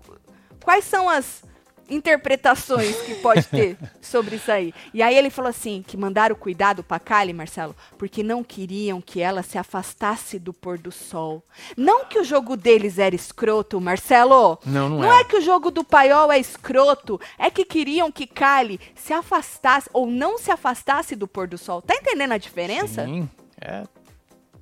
Quais 0.63 0.85
são 0.85 1.09
as 1.09 1.43
interpretações 1.89 2.95
que 3.01 3.15
pode 3.15 3.47
ter 3.47 3.77
sobre 4.01 4.35
isso 4.37 4.51
aí? 4.51 4.73
E 4.93 5.01
aí 5.01 5.15
ele 5.15 5.29
falou 5.29 5.49
assim, 5.49 5.83
que 5.85 5.97
mandaram 5.97 6.35
cuidado 6.35 6.83
pra 6.83 6.99
Kali, 6.99 7.33
Marcelo, 7.33 7.75
porque 7.97 8.23
não 8.23 8.43
queriam 8.43 9.01
que 9.01 9.21
ela 9.21 9.43
se 9.43 9.57
afastasse 9.57 10.39
do 10.39 10.53
pôr 10.53 10.77
do 10.77 10.91
sol. 10.91 11.43
Não 11.75 12.05
que 12.05 12.19
o 12.19 12.23
jogo 12.23 12.55
deles 12.55 12.99
era 12.99 13.15
escroto, 13.15 13.79
Marcelo. 13.79 14.59
Não, 14.65 14.89
não, 14.89 14.99
Não 14.99 15.13
é 15.13 15.23
que 15.23 15.37
o 15.37 15.41
jogo 15.41 15.71
do 15.71 15.83
paiol 15.83 16.31
é 16.31 16.39
escroto, 16.39 17.19
é 17.37 17.49
que 17.49 17.65
queriam 17.65 18.11
que 18.11 18.27
Kali 18.27 18.79
se 18.95 19.13
afastasse 19.13 19.89
ou 19.93 20.07
não 20.07 20.37
se 20.37 20.51
afastasse 20.51 21.15
do 21.15 21.27
pôr 21.27 21.47
do 21.47 21.57
sol. 21.57 21.81
Tá 21.81 21.95
entendendo 21.95 22.33
a 22.33 22.37
diferença? 22.37 23.05
Sim, 23.05 23.29
é. 23.59 23.83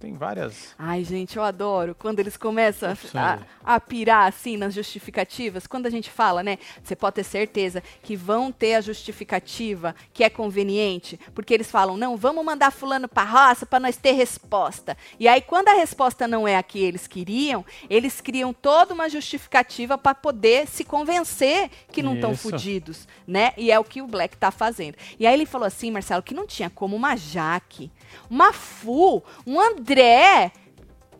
Tem 0.06 0.14
várias. 0.14 0.76
Ai, 0.78 1.04
gente, 1.04 1.36
eu 1.36 1.44
adoro 1.44 1.96
quando 1.98 2.20
eles 2.20 2.38
começam 2.38 2.96
a, 3.16 3.40
a 3.64 3.80
pirar 3.80 4.28
assim 4.28 4.56
nas 4.56 4.76
justificativas. 4.76 5.66
Quando 5.66 5.88
a 5.88 5.90
gente 5.90 6.12
fala, 6.12 6.44
né? 6.44 6.60
Você 6.84 6.96
pode 6.96 7.16
ter 7.16 7.24
certeza 7.24 7.82
que 8.04 8.16
vão 8.16 8.52
ter 8.52 8.76
a 8.76 8.82
justificativa 8.82 9.96
que 10.14 10.24
é 10.24 10.30
conveniente, 10.30 11.20
porque 11.34 11.52
eles 11.52 11.72
falam, 11.72 11.98
não, 11.98 12.16
vamos 12.16 12.46
mandar 12.46 12.72
fulano 12.72 13.08
pra 13.08 13.24
roça 13.24 13.66
para 13.66 13.80
nós 13.80 13.98
ter 13.98 14.12
resposta. 14.12 14.96
E 15.20 15.28
aí, 15.28 15.42
quando 15.42 15.70
a 15.70 15.74
resposta 15.74 16.28
não 16.28 16.48
é 16.48 16.56
a 16.56 16.62
que 16.62 16.78
eles 16.78 17.08
queriam, 17.08 17.66
eles 17.90 18.22
criam 18.22 18.54
toda 18.54 18.94
uma 18.94 19.10
justificativa 19.10 19.98
para 19.98 20.14
poder 20.14 20.68
se 20.68 20.84
convencer 20.84 21.72
que 21.92 22.04
não 22.04 22.14
estão 22.14 22.34
Isso. 22.34 22.44
fudidos, 22.44 23.08
né? 23.26 23.54
E 23.58 23.72
é 23.72 23.80
o 23.80 23.84
que 23.84 24.04
o 24.04 24.08
Black 24.08 24.38
tá 24.38 24.52
fazendo. 24.52 24.98
E 25.20 25.26
aí 25.26 25.34
ele 25.34 25.48
falou 25.48 25.66
assim, 25.66 25.90
Marcelo, 25.90 26.22
que 26.22 26.36
não 26.36 26.46
tinha 26.46 26.70
como 26.70 26.96
uma 26.96 27.16
Jaque, 27.16 27.92
uma 28.30 28.54
Fu, 28.54 29.24
um 29.48 29.60
André 29.60 29.95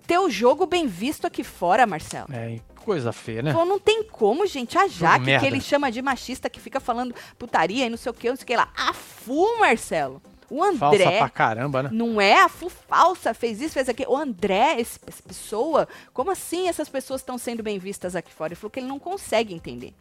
ter 0.06 0.20
o 0.20 0.30
jogo 0.30 0.66
bem 0.66 0.88
visto 0.88 1.26
aqui 1.26 1.44
fora, 1.44 1.86
Marcelo. 1.86 2.28
É, 2.32 2.60
coisa 2.86 3.12
feia, 3.12 3.42
né? 3.42 3.52
Falou, 3.52 3.68
não 3.68 3.80
tem 3.80 4.04
como, 4.04 4.46
gente. 4.46 4.78
A 4.78 4.88
Jaque, 4.88 5.40
que 5.40 5.46
ele 5.46 5.60
chama 5.60 5.92
de 5.92 6.02
machista, 6.02 6.50
que 6.50 6.60
fica 6.60 6.80
falando 6.80 7.16
putaria 7.38 7.86
e 7.86 7.90
não 7.90 7.98
sei 7.98 8.12
o 8.12 8.14
que, 8.14 8.30
não 8.30 8.36
sei 8.36 8.44
o 8.44 8.48
que 8.48 8.56
lá. 8.56 8.70
A 8.78 8.94
Fu, 8.94 9.60
Marcelo. 9.60 10.22
O 10.50 10.64
Falsa 10.78 11.04
André. 11.04 11.18
pra 11.18 11.30
caramba, 11.30 11.84
né? 11.84 11.90
Não 11.92 12.20
é 12.22 12.42
a 12.42 12.50
Fu 12.50 12.70
falsa, 12.70 13.34
fez 13.34 13.62
isso, 13.62 13.74
fez 13.74 13.90
aquilo. 13.90 14.12
O 14.12 14.18
André, 14.18 14.80
esse- 14.80 15.00
essa 15.08 15.24
pessoa, 15.24 15.88
como 16.14 16.32
assim 16.32 16.68
essas 16.68 16.88
pessoas 16.90 17.22
estão 17.22 17.38
sendo 17.38 17.64
bem 17.64 17.80
vistas 17.80 18.16
aqui 18.16 18.32
fora? 18.34 18.50
Ele 18.54 18.56
falou 18.60 18.72
que 18.72 18.80
ele 18.80 18.88
não 18.88 19.00
consegue 19.00 19.54
entender. 19.54 19.94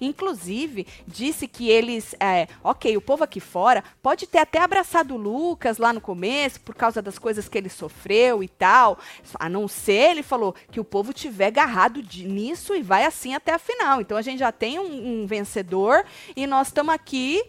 Inclusive, 0.00 0.86
disse 1.06 1.46
que 1.46 1.68
eles, 1.70 2.14
é, 2.18 2.48
ok, 2.62 2.96
o 2.96 3.00
povo 3.00 3.22
aqui 3.22 3.38
fora 3.38 3.84
pode 4.02 4.26
ter 4.26 4.38
até 4.38 4.58
abraçado 4.60 5.14
o 5.14 5.16
Lucas 5.16 5.78
lá 5.78 5.92
no 5.92 6.00
começo, 6.00 6.60
por 6.60 6.74
causa 6.74 7.00
das 7.00 7.18
coisas 7.18 7.48
que 7.48 7.56
ele 7.56 7.68
sofreu 7.68 8.42
e 8.42 8.48
tal. 8.48 8.98
A 9.38 9.48
não 9.48 9.68
ser, 9.68 10.10
ele 10.10 10.22
falou, 10.22 10.54
que 10.72 10.80
o 10.80 10.84
povo 10.84 11.12
tiver 11.12 11.46
agarrado 11.46 12.02
de- 12.02 12.26
nisso 12.26 12.74
e 12.74 12.82
vai 12.82 13.04
assim 13.04 13.34
até 13.34 13.52
a 13.52 13.58
final. 13.58 14.00
Então 14.00 14.16
a 14.16 14.22
gente 14.22 14.38
já 14.40 14.50
tem 14.50 14.78
um, 14.78 15.22
um 15.22 15.26
vencedor 15.26 16.04
e 16.34 16.46
nós 16.46 16.68
estamos 16.68 16.92
aqui 16.94 17.42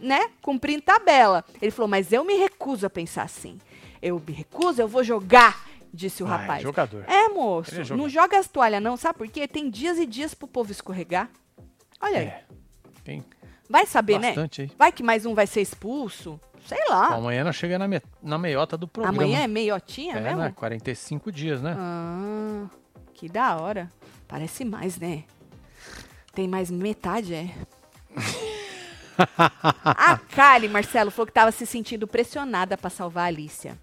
né, 0.00 0.30
cumprindo 0.42 0.82
tabela. 0.82 1.44
Ele 1.60 1.70
falou, 1.70 1.88
mas 1.88 2.12
eu 2.12 2.24
me 2.24 2.34
recuso 2.34 2.86
a 2.86 2.90
pensar 2.90 3.22
assim. 3.24 3.58
Eu 4.00 4.22
me 4.24 4.32
recuso, 4.32 4.80
eu 4.80 4.88
vou 4.88 5.02
jogar, 5.02 5.66
disse 5.92 6.22
o 6.22 6.26
Ai, 6.26 6.38
rapaz. 6.38 6.62
jogador. 6.62 7.04
É, 7.08 7.28
moço, 7.28 7.74
é 7.80 7.84
não 7.96 8.08
joga 8.08 8.38
as 8.38 8.46
toalhas 8.48 8.82
não, 8.82 8.96
sabe 8.96 9.18
por 9.18 9.28
quê? 9.28 9.48
Tem 9.48 9.68
dias 9.68 9.98
e 9.98 10.06
dias 10.06 10.34
pro 10.34 10.46
povo 10.46 10.70
escorregar. 10.70 11.28
Olha 12.00 12.18
aí, 12.20 12.26
É. 12.26 12.44
Tem 13.02 13.24
vai 13.68 13.84
saber, 13.86 14.18
né? 14.18 14.28
bastante 14.28 14.62
aí. 14.62 14.70
Vai 14.78 14.92
que 14.92 15.02
mais 15.02 15.26
um 15.26 15.34
vai 15.34 15.46
ser 15.46 15.60
expulso? 15.60 16.40
Sei 16.66 16.78
lá. 16.88 17.08
Amanhã 17.14 17.44
nós 17.44 17.56
chegamos 17.56 17.80
na, 17.80 17.88
me- 17.88 18.02
na 18.22 18.36
meiota 18.38 18.76
do 18.76 18.86
programa. 18.86 19.22
Amanhã 19.22 19.40
é 19.42 19.46
meiotinha 19.46 20.16
é, 20.16 20.20
mesmo? 20.20 20.40
né? 20.40 20.52
45 20.54 21.32
dias, 21.32 21.62
né? 21.62 21.74
Ah, 21.78 22.66
que 23.14 23.28
da 23.28 23.56
hora. 23.56 23.90
Parece 24.26 24.64
mais, 24.64 24.98
né? 24.98 25.24
Tem 26.34 26.46
mais 26.46 26.70
metade, 26.70 27.34
é. 27.34 27.50
a 29.84 30.16
Kali, 30.16 30.68
Marcelo, 30.68 31.10
falou 31.10 31.26
que 31.26 31.30
estava 31.30 31.52
se 31.52 31.66
sentindo 31.66 32.06
pressionada 32.06 32.76
para 32.76 32.90
salvar 32.90 33.24
a 33.24 33.26
Alicia, 33.28 33.78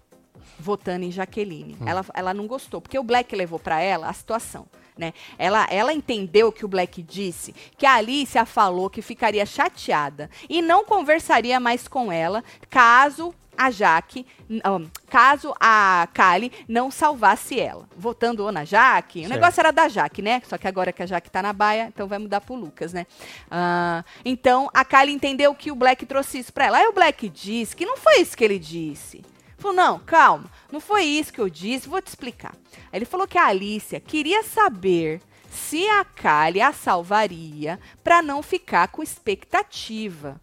votando 0.58 1.04
em 1.04 1.10
Jaqueline. 1.10 1.76
Ela, 1.84 2.04
ela 2.14 2.34
não 2.34 2.46
gostou, 2.46 2.80
porque 2.80 2.98
o 2.98 3.04
Black 3.04 3.34
levou 3.34 3.58
para 3.58 3.80
ela 3.80 4.08
a 4.08 4.12
situação. 4.12 4.66
Né? 4.96 5.12
Ela, 5.38 5.66
ela 5.70 5.92
entendeu 5.92 6.50
que 6.50 6.64
o 6.64 6.68
Black 6.68 7.02
disse 7.02 7.54
que 7.76 7.84
a 7.84 7.96
Alicia 7.96 8.46
falou 8.46 8.88
que 8.88 9.02
ficaria 9.02 9.44
chateada 9.44 10.30
e 10.48 10.62
não 10.62 10.86
conversaria 10.86 11.60
mais 11.60 11.86
com 11.86 12.10
ela 12.10 12.42
caso 12.70 13.34
a 13.56 13.70
Jaque, 13.70 14.26
ahn, 14.64 14.86
caso 15.08 15.54
a 15.60 16.08
Kali 16.12 16.52
não 16.68 16.90
salvasse 16.90 17.58
ela. 17.58 17.88
Votando 17.96 18.44
ou 18.44 18.52
na 18.52 18.64
Jaque, 18.64 19.20
o 19.20 19.22
Certo. 19.22 19.32
negócio 19.32 19.60
era 19.60 19.70
da 19.70 19.88
Jaque, 19.88 20.22
né? 20.22 20.42
Só 20.46 20.58
que 20.58 20.68
agora 20.68 20.92
que 20.92 21.02
a 21.02 21.06
Jaque 21.06 21.30
tá 21.30 21.42
na 21.42 21.52
baia, 21.52 21.86
então 21.92 22.06
vai 22.06 22.18
mudar 22.18 22.40
pro 22.40 22.54
Lucas, 22.54 22.92
né? 22.92 23.06
Ah, 23.50 24.04
então 24.24 24.70
a 24.74 24.84
Kali 24.84 25.12
entendeu 25.12 25.54
que 25.54 25.70
o 25.70 25.76
Black 25.76 26.04
trouxe 26.06 26.38
isso 26.38 26.52
pra 26.52 26.66
ela. 26.66 26.78
Aí 26.78 26.86
o 26.86 26.92
Black 26.92 27.28
disse 27.28 27.74
que 27.74 27.86
não 27.86 27.96
foi 27.96 28.20
isso 28.20 28.36
que 28.36 28.44
ele 28.44 28.58
disse. 28.58 29.24
Falou, 29.58 29.76
não, 29.76 29.98
calma, 30.00 30.44
não 30.70 30.80
foi 30.80 31.04
isso 31.04 31.32
que 31.32 31.40
eu 31.40 31.48
disse, 31.48 31.88
vou 31.88 32.02
te 32.02 32.08
explicar. 32.08 32.54
Aí 32.92 32.98
ele 32.98 33.06
falou 33.06 33.26
que 33.26 33.38
a 33.38 33.46
Alicia 33.46 33.98
queria 33.98 34.42
saber 34.44 35.20
se 35.50 35.88
a 35.88 36.04
Kali 36.04 36.60
a 36.60 36.72
salvaria 36.74 37.80
pra 38.04 38.20
não 38.20 38.42
ficar 38.42 38.88
com 38.88 39.02
expectativa, 39.02 40.38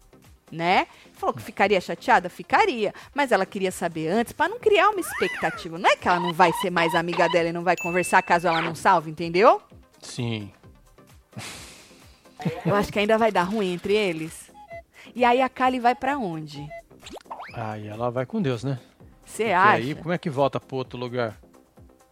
né? 0.54 0.86
Falou 1.12 1.34
que 1.34 1.42
ficaria 1.42 1.80
chateada? 1.80 2.28
Ficaria. 2.28 2.94
Mas 3.14 3.32
ela 3.32 3.44
queria 3.44 3.70
saber 3.70 4.08
antes 4.08 4.32
pra 4.32 4.48
não 4.48 4.58
criar 4.58 4.90
uma 4.90 5.00
expectativa. 5.00 5.78
Não 5.78 5.90
é 5.90 5.96
que 5.96 6.08
ela 6.08 6.20
não 6.20 6.32
vai 6.32 6.52
ser 6.54 6.70
mais 6.70 6.94
amiga 6.94 7.28
dela 7.28 7.48
e 7.48 7.52
não 7.52 7.62
vai 7.62 7.76
conversar 7.76 8.22
caso 8.22 8.46
ela 8.46 8.62
não 8.62 8.74
salve, 8.74 9.10
entendeu? 9.10 9.60
Sim. 10.00 10.50
Eu 12.64 12.74
acho 12.74 12.92
que 12.92 12.98
ainda 12.98 13.18
vai 13.18 13.30
dar 13.32 13.44
ruim 13.44 13.72
entre 13.74 13.94
eles. 13.94 14.50
E 15.14 15.24
aí 15.24 15.40
a 15.40 15.48
Kali 15.48 15.78
vai 15.78 15.94
pra 15.94 16.18
onde? 16.18 16.66
Aí 17.54 17.86
ela 17.86 18.10
vai 18.10 18.26
com 18.26 18.40
Deus, 18.40 18.64
né? 18.64 18.78
Você 19.24 19.44
acha? 19.44 19.76
aí, 19.76 19.94
como 19.94 20.12
é 20.12 20.18
que 20.18 20.28
volta 20.28 20.60
pro 20.60 20.76
outro 20.76 20.98
lugar? 20.98 21.38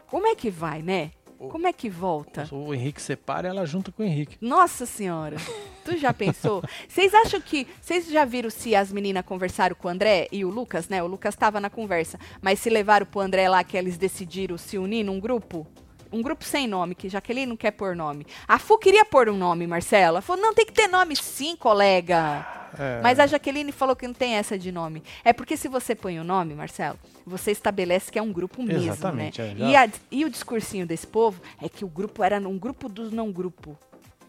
Como 0.06 0.26
é 0.26 0.34
que 0.34 0.50
vai, 0.50 0.82
né? 0.82 1.10
Como 1.48 1.66
é 1.66 1.72
que 1.72 1.88
volta? 1.88 2.48
O 2.52 2.72
Henrique 2.74 3.00
separa 3.00 3.48
ela 3.48 3.66
junto 3.66 3.92
com 3.92 4.02
o 4.02 4.06
Henrique. 4.06 4.36
Nossa 4.40 4.86
senhora. 4.86 5.36
Tu 5.84 5.96
já 5.96 6.12
pensou? 6.12 6.62
Vocês 6.88 7.12
acham 7.12 7.40
que. 7.40 7.66
Vocês 7.80 8.06
já 8.08 8.24
viram 8.24 8.50
se 8.50 8.74
as 8.74 8.92
meninas 8.92 9.24
conversaram 9.24 9.74
com 9.74 9.88
o 9.88 9.90
André 9.90 10.28
e 10.30 10.44
o 10.44 10.48
Lucas, 10.50 10.88
né? 10.88 11.02
O 11.02 11.06
Lucas 11.06 11.34
tava 11.34 11.60
na 11.60 11.68
conversa. 11.68 12.18
Mas 12.40 12.60
se 12.60 12.70
levaram 12.70 13.04
pro 13.04 13.20
André 13.20 13.48
lá 13.48 13.64
que 13.64 13.76
eles 13.76 13.98
decidiram 13.98 14.56
se 14.56 14.78
unir 14.78 15.04
num 15.04 15.18
grupo? 15.18 15.66
Um 16.12 16.20
grupo 16.22 16.44
sem 16.44 16.66
nome, 16.68 16.94
que 16.94 17.08
Jaqueline 17.08 17.46
não 17.46 17.56
quer 17.56 17.70
pôr 17.70 17.96
nome. 17.96 18.26
A 18.46 18.58
Fu 18.58 18.76
queria 18.78 19.04
pôr 19.04 19.28
um 19.28 19.36
nome, 19.36 19.66
Marcela. 19.66 20.20
Falou, 20.20 20.42
não, 20.42 20.52
tem 20.54 20.66
que 20.66 20.72
ter 20.72 20.86
nome 20.88 21.16
sim, 21.16 21.56
colega. 21.56 22.46
É, 22.78 23.00
Mas 23.02 23.18
a 23.18 23.26
Jaqueline 23.26 23.70
falou 23.72 23.94
que 23.96 24.06
não 24.06 24.14
tem 24.14 24.34
essa 24.34 24.58
de 24.58 24.72
nome. 24.72 25.02
É 25.24 25.32
porque 25.32 25.56
se 25.56 25.68
você 25.68 25.94
põe 25.94 26.18
o 26.18 26.24
nome, 26.24 26.54
Marcelo, 26.54 26.98
você 27.26 27.50
estabelece 27.50 28.10
que 28.10 28.18
é 28.18 28.22
um 28.22 28.32
grupo 28.32 28.62
mesmo, 28.62 28.90
Exatamente, 28.92 29.40
né? 29.42 29.52
é, 29.52 29.56
já- 29.56 29.66
e, 29.68 29.76
a- 29.76 29.90
e 30.10 30.24
o 30.24 30.30
discursinho 30.30 30.86
desse 30.86 31.06
povo 31.06 31.40
é 31.60 31.68
que 31.68 31.84
o 31.84 31.88
grupo 31.88 32.22
era 32.24 32.38
um 32.38 32.58
grupo 32.58 32.88
dos 32.88 33.12
não 33.12 33.30
grupo. 33.30 33.78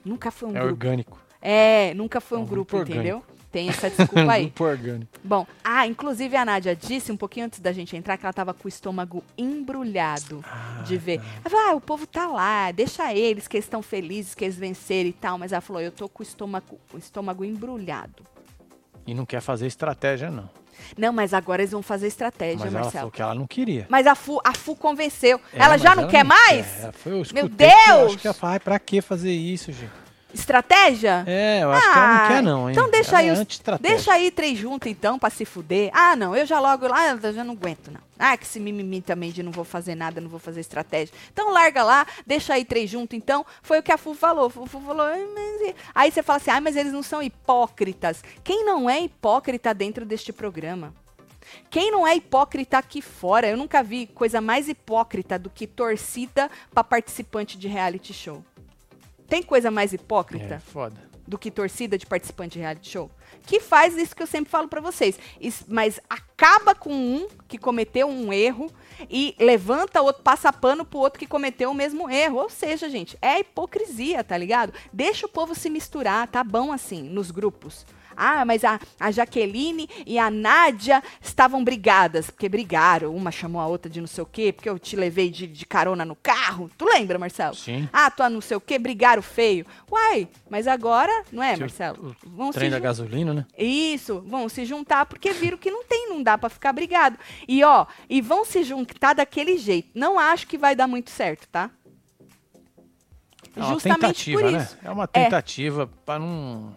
Nunca 0.03 0.29
foi 0.31 0.49
um 0.49 0.51
é 0.51 0.59
grupo. 0.59 0.67
orgânico. 0.71 1.17
É, 1.41 1.93
nunca 1.93 2.19
foi 2.21 2.37
É 2.37 2.41
um 2.41 2.43
um 2.43 2.47
grupo, 2.47 2.77
grupo 2.77 2.91
entendeu? 2.91 3.23
Tem 3.53 3.69
essa 3.69 3.87
desculpa 3.87 4.31
aí. 4.33 4.45
Grupo 4.51 4.63
orgânico. 4.63 5.11
Bom, 5.23 5.45
ah, 5.63 5.85
inclusive 5.87 6.35
a 6.35 6.43
Nádia 6.43 6.75
disse 6.75 7.11
um 7.11 7.15
pouquinho 7.15 7.45
antes 7.45 7.59
da 7.59 7.71
gente 7.71 7.95
entrar 7.95 8.17
que 8.17 8.25
ela 8.25 8.33
tava 8.33 8.51
com 8.51 8.65
o 8.65 8.67
estômago 8.67 9.23
embrulhado 9.37 10.43
de 10.85 10.97
ver. 10.97 11.21
Ela 11.45 11.49
falou, 11.49 11.65
ah, 11.69 11.75
o 11.75 11.79
povo 11.79 12.07
tá 12.07 12.25
lá, 12.27 12.71
deixa 12.71 13.13
eles, 13.13 13.47
que 13.47 13.55
eles 13.57 13.65
estão 13.65 13.83
felizes, 13.83 14.33
que 14.33 14.43
eles 14.43 14.57
venceram 14.57 15.07
e 15.09 15.13
tal. 15.13 15.37
Mas 15.37 15.51
ela 15.51 15.61
falou, 15.61 15.81
eu 15.81 15.91
tô 15.91 16.09
com 16.09 16.23
o 16.23 16.25
estômago, 16.25 16.79
o 16.91 16.97
estômago 16.97 17.45
embrulhado. 17.45 18.23
E 19.05 19.13
não 19.13 19.25
quer 19.25 19.39
fazer 19.39 19.67
estratégia, 19.67 20.31
não. 20.31 20.49
Não, 20.97 21.13
mas 21.13 21.31
agora 21.33 21.61
eles 21.61 21.71
vão 21.71 21.83
fazer 21.83 22.07
estratégia, 22.07 22.57
Mas 22.65 22.73
ela 22.73 22.83
Marcelo. 22.83 22.91
falou 23.01 23.11
que 23.11 23.21
ela 23.21 23.35
não 23.35 23.45
queria. 23.45 23.85
Mas 23.87 24.07
a 24.07 24.15
Fu, 24.15 24.41
a 24.43 24.53
Fu 24.53 24.75
convenceu. 24.75 25.39
É, 25.53 25.61
ela 25.61 25.77
já 25.77 25.95
não 25.95 26.07
quer 26.07 26.25
mais? 26.25 26.65
quer. 26.65 26.81
Ela 26.81 26.91
foi, 26.91 27.11
eu 27.13 27.21
escutei 27.21 27.43
Meu 27.43 27.49
que 27.55 27.63
eu 27.63 27.67
Deus! 27.67 28.07
acho 28.13 28.17
que 28.17 28.27
ela 28.27 28.33
fala, 28.33 28.53
"Ai, 28.53 28.59
pra 28.59 28.79
que 28.79 28.99
fazer 28.99 29.31
isso, 29.31 29.71
gente? 29.71 29.91
Estratégia? 30.33 31.23
É, 31.27 31.59
eu 31.63 31.71
acho 31.71 31.81
que 31.91 31.97
ela 31.97 32.07
não 32.07 32.15
Ah, 32.15 32.27
quer, 32.27 32.43
não, 32.43 32.67
hein? 32.69 32.71
Então 32.75 32.89
deixa 32.89 33.11
Ela 33.11 33.19
aí, 33.19 33.27
é 33.29 33.33
os- 33.33 33.61
deixa 33.79 34.13
aí 34.13 34.31
três 34.31 34.57
juntos 34.57 34.89
então 34.89 35.19
pra 35.19 35.29
se 35.29 35.45
fuder. 35.45 35.89
Ah, 35.93 36.15
não, 36.15 36.35
eu 36.35 36.45
já 36.45 36.59
logo 36.59 36.87
lá, 36.87 37.11
eu 37.11 37.33
já 37.33 37.43
não 37.43 37.53
aguento 37.53 37.91
não. 37.91 38.01
Ah, 38.17 38.35
que 38.37 38.43
esse 38.45 38.59
mimimi 38.59 39.01
também 39.01 39.31
de 39.31 39.43
não 39.43 39.51
vou 39.51 39.63
fazer 39.65 39.95
nada, 39.95 40.19
não 40.19 40.29
vou 40.29 40.39
fazer 40.39 40.59
estratégia. 40.61 41.13
Então 41.31 41.51
larga 41.51 41.83
lá, 41.83 42.05
deixa 42.25 42.53
aí 42.53 42.65
três 42.65 42.89
juntos 42.89 43.17
então. 43.17 43.45
Foi 43.61 43.79
o 43.79 43.83
que 43.83 43.91
a 43.91 43.97
Fu 43.97 44.13
falou. 44.13 44.49
Fu 44.49 44.65
Fu 44.65 44.79
falou, 44.81 45.05
"Ai, 45.05 45.25
mas 45.33 45.61
e-" 45.69 45.75
aí 45.93 46.11
você 46.11 46.23
fala 46.23 46.37
assim, 46.37 46.51
ah, 46.51 46.61
mas 46.61 46.75
eles 46.75 46.93
não 46.93 47.03
são 47.03 47.21
hipócritas. 47.21 48.23
Quem 48.43 48.65
não 48.65 48.89
é 48.89 49.01
hipócrita 49.01 49.73
dentro 49.73 50.05
deste 50.05 50.33
programa? 50.33 50.93
Quem 51.69 51.91
não 51.91 52.07
é 52.07 52.15
hipócrita 52.15 52.77
aqui 52.77 53.01
fora? 53.01 53.47
Eu 53.47 53.57
nunca 53.57 53.83
vi 53.83 54.07
coisa 54.07 54.39
mais 54.39 54.67
hipócrita 54.69 55.37
do 55.37 55.49
que 55.49 55.67
torcida 55.67 56.49
pra 56.73 56.83
participante 56.83 57.57
de 57.57 57.67
reality 57.67 58.13
show. 58.13 58.43
Tem 59.27 59.41
coisa 59.43 59.69
mais 59.71 59.93
hipócrita? 59.93 60.55
É, 60.55 60.59
foda. 60.59 61.11
do 61.25 61.37
que 61.37 61.49
torcida 61.49 61.97
de 61.97 62.05
participante 62.05 62.53
de 62.55 62.59
reality 62.59 62.89
show, 62.89 63.09
que 63.47 63.61
faz 63.61 63.95
isso 63.97 64.13
que 64.13 64.21
eu 64.21 64.27
sempre 64.27 64.51
falo 64.51 64.67
pra 64.67 64.81
vocês. 64.81 65.17
Is- 65.39 65.63
mas 65.69 65.97
acaba 66.09 66.75
com 66.75 66.91
um 66.93 67.27
que 67.47 67.57
cometeu 67.57 68.07
um 68.09 68.33
erro 68.33 68.69
e 69.09 69.33
levanta 69.39 70.01
outro, 70.01 70.21
passa 70.21 70.51
pano 70.51 70.83
pro 70.83 70.99
outro 70.99 71.17
que 71.17 71.25
cometeu 71.25 71.71
o 71.71 71.73
mesmo 71.73 72.09
erro. 72.09 72.39
Ou 72.39 72.49
seja, 72.49 72.89
gente, 72.89 73.17
é 73.21 73.39
hipocrisia, 73.39 74.21
tá 74.21 74.37
ligado? 74.37 74.73
Deixa 74.91 75.25
o 75.25 75.29
povo 75.29 75.55
se 75.55 75.69
misturar, 75.69 76.27
tá 76.27 76.43
bom 76.43 76.73
assim, 76.73 77.01
nos 77.03 77.31
grupos. 77.31 77.85
Ah, 78.15 78.45
mas 78.45 78.63
a, 78.63 78.79
a 78.99 79.11
Jaqueline 79.11 79.89
e 80.05 80.17
a 80.17 80.29
Nádia 80.29 81.01
estavam 81.21 81.63
brigadas, 81.63 82.29
porque 82.29 82.49
brigaram. 82.49 83.15
Uma 83.15 83.31
chamou 83.31 83.61
a 83.61 83.67
outra 83.67 83.89
de 83.89 83.99
não 83.99 84.07
sei 84.07 84.23
o 84.23 84.27
quê, 84.27 84.51
porque 84.51 84.69
eu 84.69 84.79
te 84.79 84.95
levei 84.95 85.29
de, 85.29 85.47
de 85.47 85.65
carona 85.65 86.05
no 86.05 86.15
carro. 86.15 86.69
Tu 86.77 86.85
lembra, 86.85 87.17
Marcelo? 87.19 87.55
Sim. 87.55 87.87
Ah, 87.91 88.09
tu 88.09 88.27
não 88.29 88.41
sei 88.41 88.57
o 88.57 88.61
quê, 88.61 88.77
brigaram 88.79 89.21
feio. 89.21 89.65
Uai, 89.91 90.27
mas 90.49 90.67
agora, 90.67 91.11
não 91.31 91.43
é, 91.43 91.55
Marcelo? 91.55 92.15
O, 92.25 92.29
Vão 92.29 92.49
o 92.49 92.53
se 92.53 92.59
trem 92.59 92.69
da 92.69 92.79
gasolina, 92.79 93.33
né? 93.33 93.45
isso, 93.57 94.21
vão 94.25 94.47
se 94.49 94.65
juntar 94.65 95.05
porque 95.05 95.31
viram 95.31 95.57
que 95.57 95.69
não 95.71 95.83
tem, 95.83 96.09
não 96.09 96.21
dá 96.21 96.37
pra 96.37 96.49
ficar 96.49 96.73
brigado. 96.73 97.17
E 97.47 97.63
ó, 97.63 97.85
e 98.09 98.21
vão 98.21 98.45
se 98.45 98.63
juntar 98.63 99.13
daquele 99.13 99.57
jeito. 99.57 99.89
Não 99.93 100.17
acho 100.19 100.47
que 100.47 100.57
vai 100.57 100.75
dar 100.75 100.87
muito 100.87 101.09
certo, 101.09 101.47
tá? 101.47 101.69
É 103.55 103.59
uma 103.59 103.73
Justamente 103.73 103.99
tentativa, 104.01 104.41
por 104.41 104.51
né? 104.51 104.57
isso. 104.59 104.77
É 104.83 104.89
uma 104.89 105.07
tentativa 105.07 105.89
pra 106.05 106.17
não 106.17 106.75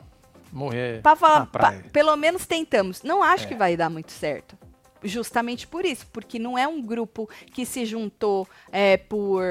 morrer 0.52 1.00
Pra 1.02 1.14
falar, 1.16 1.46
praia. 1.46 1.84
pelo 1.92 2.16
menos 2.16 2.46
tentamos. 2.46 3.02
Não 3.02 3.22
acho 3.22 3.44
É. 3.44 3.48
que 3.48 3.54
vai 3.54 3.76
dar 3.76 3.90
muito 3.90 4.12
certo. 4.12 4.56
Justamente 5.04 5.66
por 5.66 5.84
isso, 5.84 6.06
porque 6.12 6.38
não 6.38 6.56
é 6.58 6.66
um 6.66 6.80
grupo 6.82 7.28
que 7.52 7.64
se 7.66 7.84
juntou 7.84 8.48
é, 8.72 8.96
por 8.96 9.42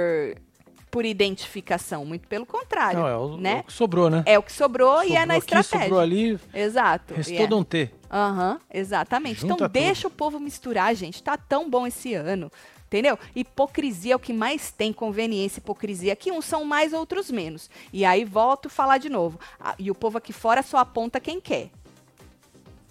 por 0.92 1.04
identificação, 1.04 2.06
muito 2.06 2.26
pelo 2.26 2.46
contrário, 2.46 3.02
Não, 3.02 3.08
é 3.08 3.18
o, 3.18 3.36
né? 3.36 3.60
o 3.60 3.64
que 3.66 3.74
sobrou, 3.74 4.10
né? 4.10 4.24
É 4.26 4.40
o 4.40 4.44
que 4.44 4.54
sobrou, 4.54 5.04
e 5.04 5.08
é 5.08 5.20
Sobrou 5.20 5.26
na 5.28 5.34
aqui, 5.34 5.44
estratégia. 5.44 5.80
sobrou 5.88 6.00
ali, 6.00 6.40
Exato. 6.54 7.14
restou 7.16 7.36
é. 7.46 7.50
não 7.50 7.64
ter. 7.66 7.94
Aham, 8.10 8.62
exatamente. 8.74 9.42
Junta 9.42 9.56
então 9.56 9.58
tudo. 9.68 9.74
deixa 9.74 10.08
o 10.08 10.12
povo 10.12 10.40
misturar, 10.40 10.96
gente. 10.96 11.22
Tá 11.22 11.36
tão 11.36 11.70
bom 11.70 11.86
esse 11.86 12.14
ano. 12.14 12.50
Entendeu? 12.96 13.20
Hipocrisia 13.36 14.14
é 14.14 14.16
o 14.16 14.20
que 14.20 14.32
mais 14.32 14.72
tem, 14.72 14.94
conveniência 14.94 15.60
hipocrisia. 15.60 16.16
Que 16.16 16.32
uns 16.32 16.46
são 16.46 16.64
mais, 16.64 16.94
outros 16.94 17.30
menos. 17.30 17.70
E 17.92 18.06
aí 18.06 18.24
volto 18.24 18.68
a 18.68 18.70
falar 18.70 19.00
de 19.00 19.10
novo. 19.10 19.38
E 19.78 19.92
o 19.92 19.96
povo 19.96 20.18
aqui 20.18 20.32
fora 20.32 20.64
só 20.64 20.78
aponta 20.78 21.20
quem 21.20 21.42
quer. 21.42 21.70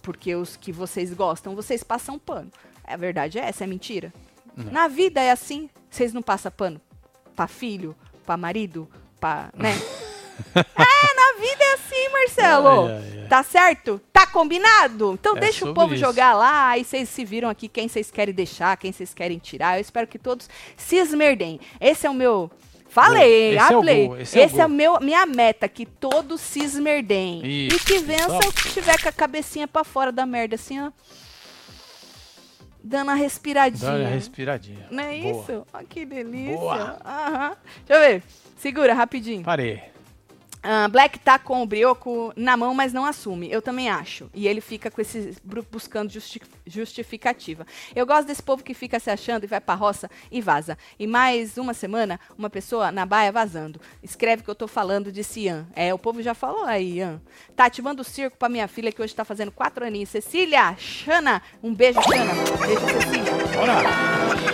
Porque 0.03 0.35
os 0.35 0.57
que 0.57 0.71
vocês 0.71 1.15
gostam, 1.15 1.55
vocês 1.55 1.83
passam 1.83 2.19
pano. 2.19 2.51
A 2.85 2.99
verdade 2.99 3.39
é 3.39 3.47
essa, 3.47 3.65
é 3.65 3.67
mentira. 3.67 4.13
Não. 4.55 4.71
Na 4.71 4.89
vida 4.89 5.23
é 5.23 5.31
assim. 5.31 5.71
Vocês 5.91 6.13
não 6.13 6.21
passam 6.21 6.53
pano 6.53 6.79
pra 7.35 7.49
filho, 7.49 7.97
pra 8.27 8.37
marido, 8.37 8.87
pra. 9.19 9.51
né? 9.57 9.73
é, 10.55 11.14
na 11.14 11.41
vida 11.41 11.64
é 11.64 11.74
assim, 11.74 12.09
Marcelo. 12.12 12.87
Ai, 12.89 12.93
ai, 12.95 13.18
ai. 13.20 13.26
Tá 13.28 13.43
certo? 13.43 14.01
Tá 14.12 14.26
combinado? 14.26 15.12
Então 15.14 15.37
É 15.37 15.41
deixa 15.41 15.64
o 15.68 15.72
povo 15.74 15.95
isso. 15.95 16.05
jogar 16.05 16.35
lá, 16.35 16.68
aí 16.68 16.85
vocês 16.85 17.09
se 17.09 17.24
viram 17.24 17.49
aqui 17.49 17.68
quem 17.68 17.89
vocês 17.89 18.11
querem 18.11 18.35
deixar, 18.35 18.76
quem 18.76 18.93
vocês 18.93 19.14
querem 19.14 19.39
tirar. 19.39 19.78
Eu 19.78 19.80
espero 19.80 20.07
que 20.07 20.18
todos 20.18 20.49
se 20.76 20.97
esmerdem. 20.97 21.59
Esse 21.80 22.07
é 22.07 22.11
o 22.11 22.14
meu. 22.14 22.51
Falei, 22.89 23.55
Esse 23.57 23.57
é 23.64 23.68
falei. 23.68 24.07
gol, 24.07 24.20
esse 24.20 24.39
é 24.39 24.43
o 24.43 24.47
esse 24.47 24.55
é, 24.55 24.59
gol. 24.59 24.68
meu, 24.68 25.01
minha 25.01 25.26
meta, 25.26 25.66
que 25.68 25.85
todos 25.85 26.41
se 26.41 26.61
esmerdem. 26.62 27.41
Isso, 27.45 27.76
e 27.76 27.80
que 27.80 27.99
vença 27.99 28.37
o 28.39 28.53
que 28.53 28.68
tiver 28.70 29.03
com 29.03 29.09
a 29.09 29.12
cabecinha 29.12 29.66
pra 29.66 29.82
fora 29.82 30.12
da 30.12 30.24
merda, 30.24 30.55
assim, 30.55 30.80
ó. 30.80 30.93
Dando 32.82 33.11
a 33.11 33.14
respiradinha. 33.14 33.91
Dá 33.91 33.97
uma 33.99 34.09
respiradinha. 34.11 34.87
Não 34.91 35.03
é 35.03 35.18
Boa. 35.18 35.43
isso? 35.43 35.66
Ó, 35.72 35.78
que 35.89 36.05
delícia. 36.05 36.57
Boa. 36.57 36.99
Aham. 37.05 37.57
Deixa 37.87 38.05
eu 38.05 38.11
ver. 38.12 38.22
Segura, 38.59 38.93
rapidinho. 38.95 39.43
Parei. 39.43 39.82
Ah, 40.67 40.89
Black 40.89 41.19
tá 41.19 41.39
com 41.39 41.62
o 41.62 41.67
brioco 41.67 42.33
na 42.35 42.57
mão, 42.57 42.73
mas 42.75 42.91
não 42.91 43.05
assume. 43.05 43.51
Eu 43.53 43.61
também 43.61 43.91
acho. 43.91 44.31
E 44.33 44.49
ele 44.49 44.62
fica 44.62 44.91
com 44.91 44.99
esse 44.99 45.37
buscando 45.71 46.11
justi- 46.11 46.41
justificativa. 46.67 47.67
Eu 47.95 48.07
gosto 48.07 48.27
desse 48.27 48.43
povo 48.43 48.65
que 48.65 48.73
fica 48.73 48.99
se 48.99 49.11
achando 49.11 49.45
e 49.45 49.47
vai 49.47 49.61
pra 49.61 49.75
roça 49.75 50.11
e 50.33 50.41
vaza. 50.41 50.79
E 50.99 51.07
mais 51.07 51.59
uma 51.59 51.75
semana, 51.75 52.19
uma 52.39 52.49
pessoa 52.49 52.91
na 52.91 53.05
baia 53.05 53.31
vazando. 53.31 53.79
Escreve 54.03 54.43
que 54.43 54.49
eu 54.49 54.55
tô 54.55 54.67
falando 54.67 55.12
de 55.12 55.23
Cian. 55.23 55.67
É, 55.77 55.93
o 55.93 55.99
povo 55.99 56.23
já 56.23 56.33
falou 56.35 56.65
aí, 56.65 56.95
Ian. 56.95 57.21
Tá 57.55 57.67
ativando 57.67 58.01
o 58.01 58.05
circo 58.05 58.39
pra 58.39 58.49
minha 58.49 58.67
filha 58.67 58.91
que 58.91 59.03
hoje 59.03 59.15
tá 59.15 59.25
fazendo 59.25 59.53
quatro 59.53 59.85
aninhos. 59.85 60.09
Cecília, 60.09 60.75
Xana, 60.79 61.43
um 61.62 61.75
beijo, 61.75 62.01
Xana. 62.03 62.33
Beijo, 62.67 62.81
Cecília. 62.81 63.33
Bora! 63.55 64.54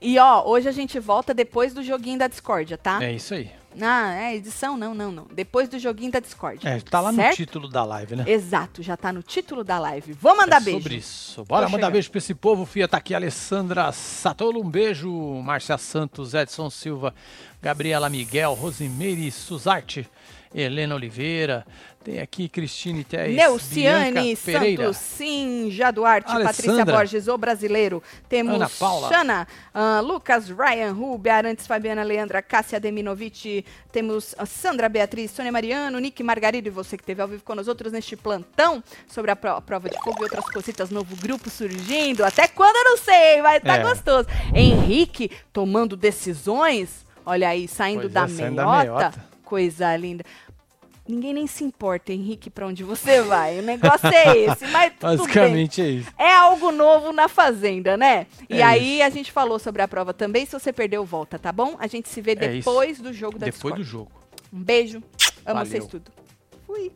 E 0.00 0.18
ó, 0.18 0.42
hoje 0.46 0.68
a 0.68 0.72
gente 0.72 0.98
volta 0.98 1.34
depois 1.34 1.74
do 1.74 1.82
joguinho 1.82 2.18
da 2.18 2.26
discórdia, 2.26 2.78
tá? 2.78 3.02
É 3.04 3.12
isso 3.12 3.34
aí. 3.34 3.50
Ah, 3.80 4.12
é 4.14 4.34
edição? 4.34 4.76
Não, 4.76 4.92
não, 4.94 5.12
não. 5.12 5.26
Depois 5.32 5.68
do 5.68 5.78
joguinho 5.78 6.10
da 6.10 6.18
Discord. 6.18 6.66
É, 6.66 6.80
tá 6.80 7.00
lá 7.00 7.12
no 7.12 7.18
Certo? 7.18 7.36
título 7.36 7.68
da 7.68 7.84
live, 7.84 8.16
né? 8.16 8.24
Exato, 8.26 8.82
já 8.82 8.96
tá 8.96 9.12
no 9.12 9.22
título 9.22 9.62
da 9.62 9.78
live. 9.78 10.12
Vou 10.14 10.36
mandar 10.36 10.56
é 10.60 10.64
beijo. 10.64 10.80
sobre 10.80 10.96
isso. 10.96 11.44
Bora 11.44 11.66
Tô 11.66 11.72
mandar 11.72 11.82
chegando. 11.86 11.92
beijo 11.92 12.10
pra 12.10 12.18
esse 12.18 12.34
povo. 12.34 12.66
Fia, 12.66 12.88
tá 12.88 12.96
aqui 12.96 13.14
Alessandra 13.14 13.92
Satolo, 13.92 14.60
um 14.60 14.68
beijo. 14.68 15.08
Márcia 15.42 15.78
Santos, 15.78 16.34
Edson 16.34 16.68
Silva, 16.68 17.14
Gabriela 17.62 18.08
Miguel, 18.10 18.54
Rosimeire 18.54 19.30
Suzarte, 19.30 20.08
Helena 20.54 20.94
Oliveira. 20.94 21.64
Tem 22.02 22.18
aqui 22.18 22.48
Cristine 22.48 23.04
Teres, 23.04 23.36
Neuciane 23.36 24.12
Bianca 24.22 24.40
Pereira. 24.42 24.84
Santos, 24.84 24.96
Cinja 24.96 25.90
Duarte, 25.90 26.32
Patrícia. 26.32 26.84
Borges, 26.86 27.28
o 27.28 27.36
brasileiro. 27.36 28.02
Temos 28.26 28.54
Ana 28.54 28.70
Paula. 28.70 29.08
Xana, 29.08 29.46
ah, 29.74 30.00
Lucas, 30.00 30.48
Ryan, 30.48 30.92
Rubia, 30.92 31.34
Arantes, 31.34 31.66
Fabiana, 31.66 32.02
Leandra, 32.02 32.40
Cássia 32.40 32.80
Deminovic. 32.80 33.66
Temos 33.92 34.34
Sandra 34.46 34.88
Beatriz, 34.88 35.30
Sônia 35.30 35.52
Mariano, 35.52 35.98
Nick 35.98 36.22
Margarido 36.22 36.68
e 36.68 36.70
você 36.70 36.96
que 36.96 37.02
esteve 37.02 37.20
ao 37.20 37.28
vivo 37.28 37.42
com 37.44 37.54
nós 37.54 37.68
outros 37.68 37.92
neste 37.92 38.16
plantão 38.16 38.82
sobre 39.06 39.30
a, 39.30 39.36
pro- 39.36 39.50
a 39.56 39.60
prova 39.60 39.90
de 39.90 39.96
fogo 40.02 40.20
e 40.20 40.22
outras 40.24 40.46
cositas. 40.46 40.88
Novo 40.90 41.14
grupo 41.16 41.50
surgindo. 41.50 42.24
Até 42.24 42.48
quando 42.48 42.76
eu 42.76 42.84
não 42.84 42.96
sei, 42.96 43.42
vai 43.42 43.58
estar 43.58 43.78
É. 43.78 43.82
gostoso. 43.82 44.26
Henrique 44.54 45.30
tomando 45.52 45.96
decisões. 45.98 47.04
Olha 47.26 47.50
aí, 47.50 47.68
saindo 47.68 48.00
Pois 48.02 48.12
da 48.14 48.24
é, 48.24 48.28
saindo 48.28 48.56
da 48.56 48.78
meiota 48.78 49.29
coisa 49.50 49.96
linda. 49.96 50.24
Ninguém 51.08 51.34
nem 51.34 51.46
se 51.48 51.64
importa, 51.64 52.12
Henrique, 52.12 52.48
para 52.48 52.68
onde 52.68 52.84
você 52.84 53.20
vai. 53.22 53.58
O 53.58 53.62
negócio 53.62 54.06
é 54.06 54.36
esse, 54.46 54.64
mas 54.68 54.92
Basicamente 55.00 55.82
bem. 55.82 55.90
é 55.90 55.94
isso. 55.94 56.12
É 56.16 56.32
algo 56.36 56.70
novo 56.70 57.12
na 57.12 57.26
fazenda, 57.26 57.96
né? 57.96 58.28
É 58.48 58.56
e 58.58 58.62
aí 58.62 58.94
isso. 58.98 59.04
a 59.06 59.10
gente 59.10 59.32
falou 59.32 59.58
sobre 59.58 59.82
a 59.82 59.88
prova 59.88 60.14
também. 60.14 60.46
Se 60.46 60.52
você 60.52 60.72
perdeu, 60.72 61.04
volta, 61.04 61.36
tá 61.36 61.50
bom? 61.50 61.74
A 61.80 61.88
gente 61.88 62.08
se 62.08 62.20
vê 62.20 62.32
é 62.32 62.36
depois 62.36 62.92
isso. 62.92 63.02
do 63.02 63.12
jogo 63.12 63.38
da 63.40 63.46
Depois 63.46 63.74
Discord. 63.74 63.82
do 63.82 63.84
jogo. 63.84 64.12
Um 64.52 64.62
beijo. 64.62 64.98
Amo 65.44 65.54
Valeu. 65.54 65.66
vocês 65.66 65.86
tudo. 65.88 66.12
Fui. 66.64 66.92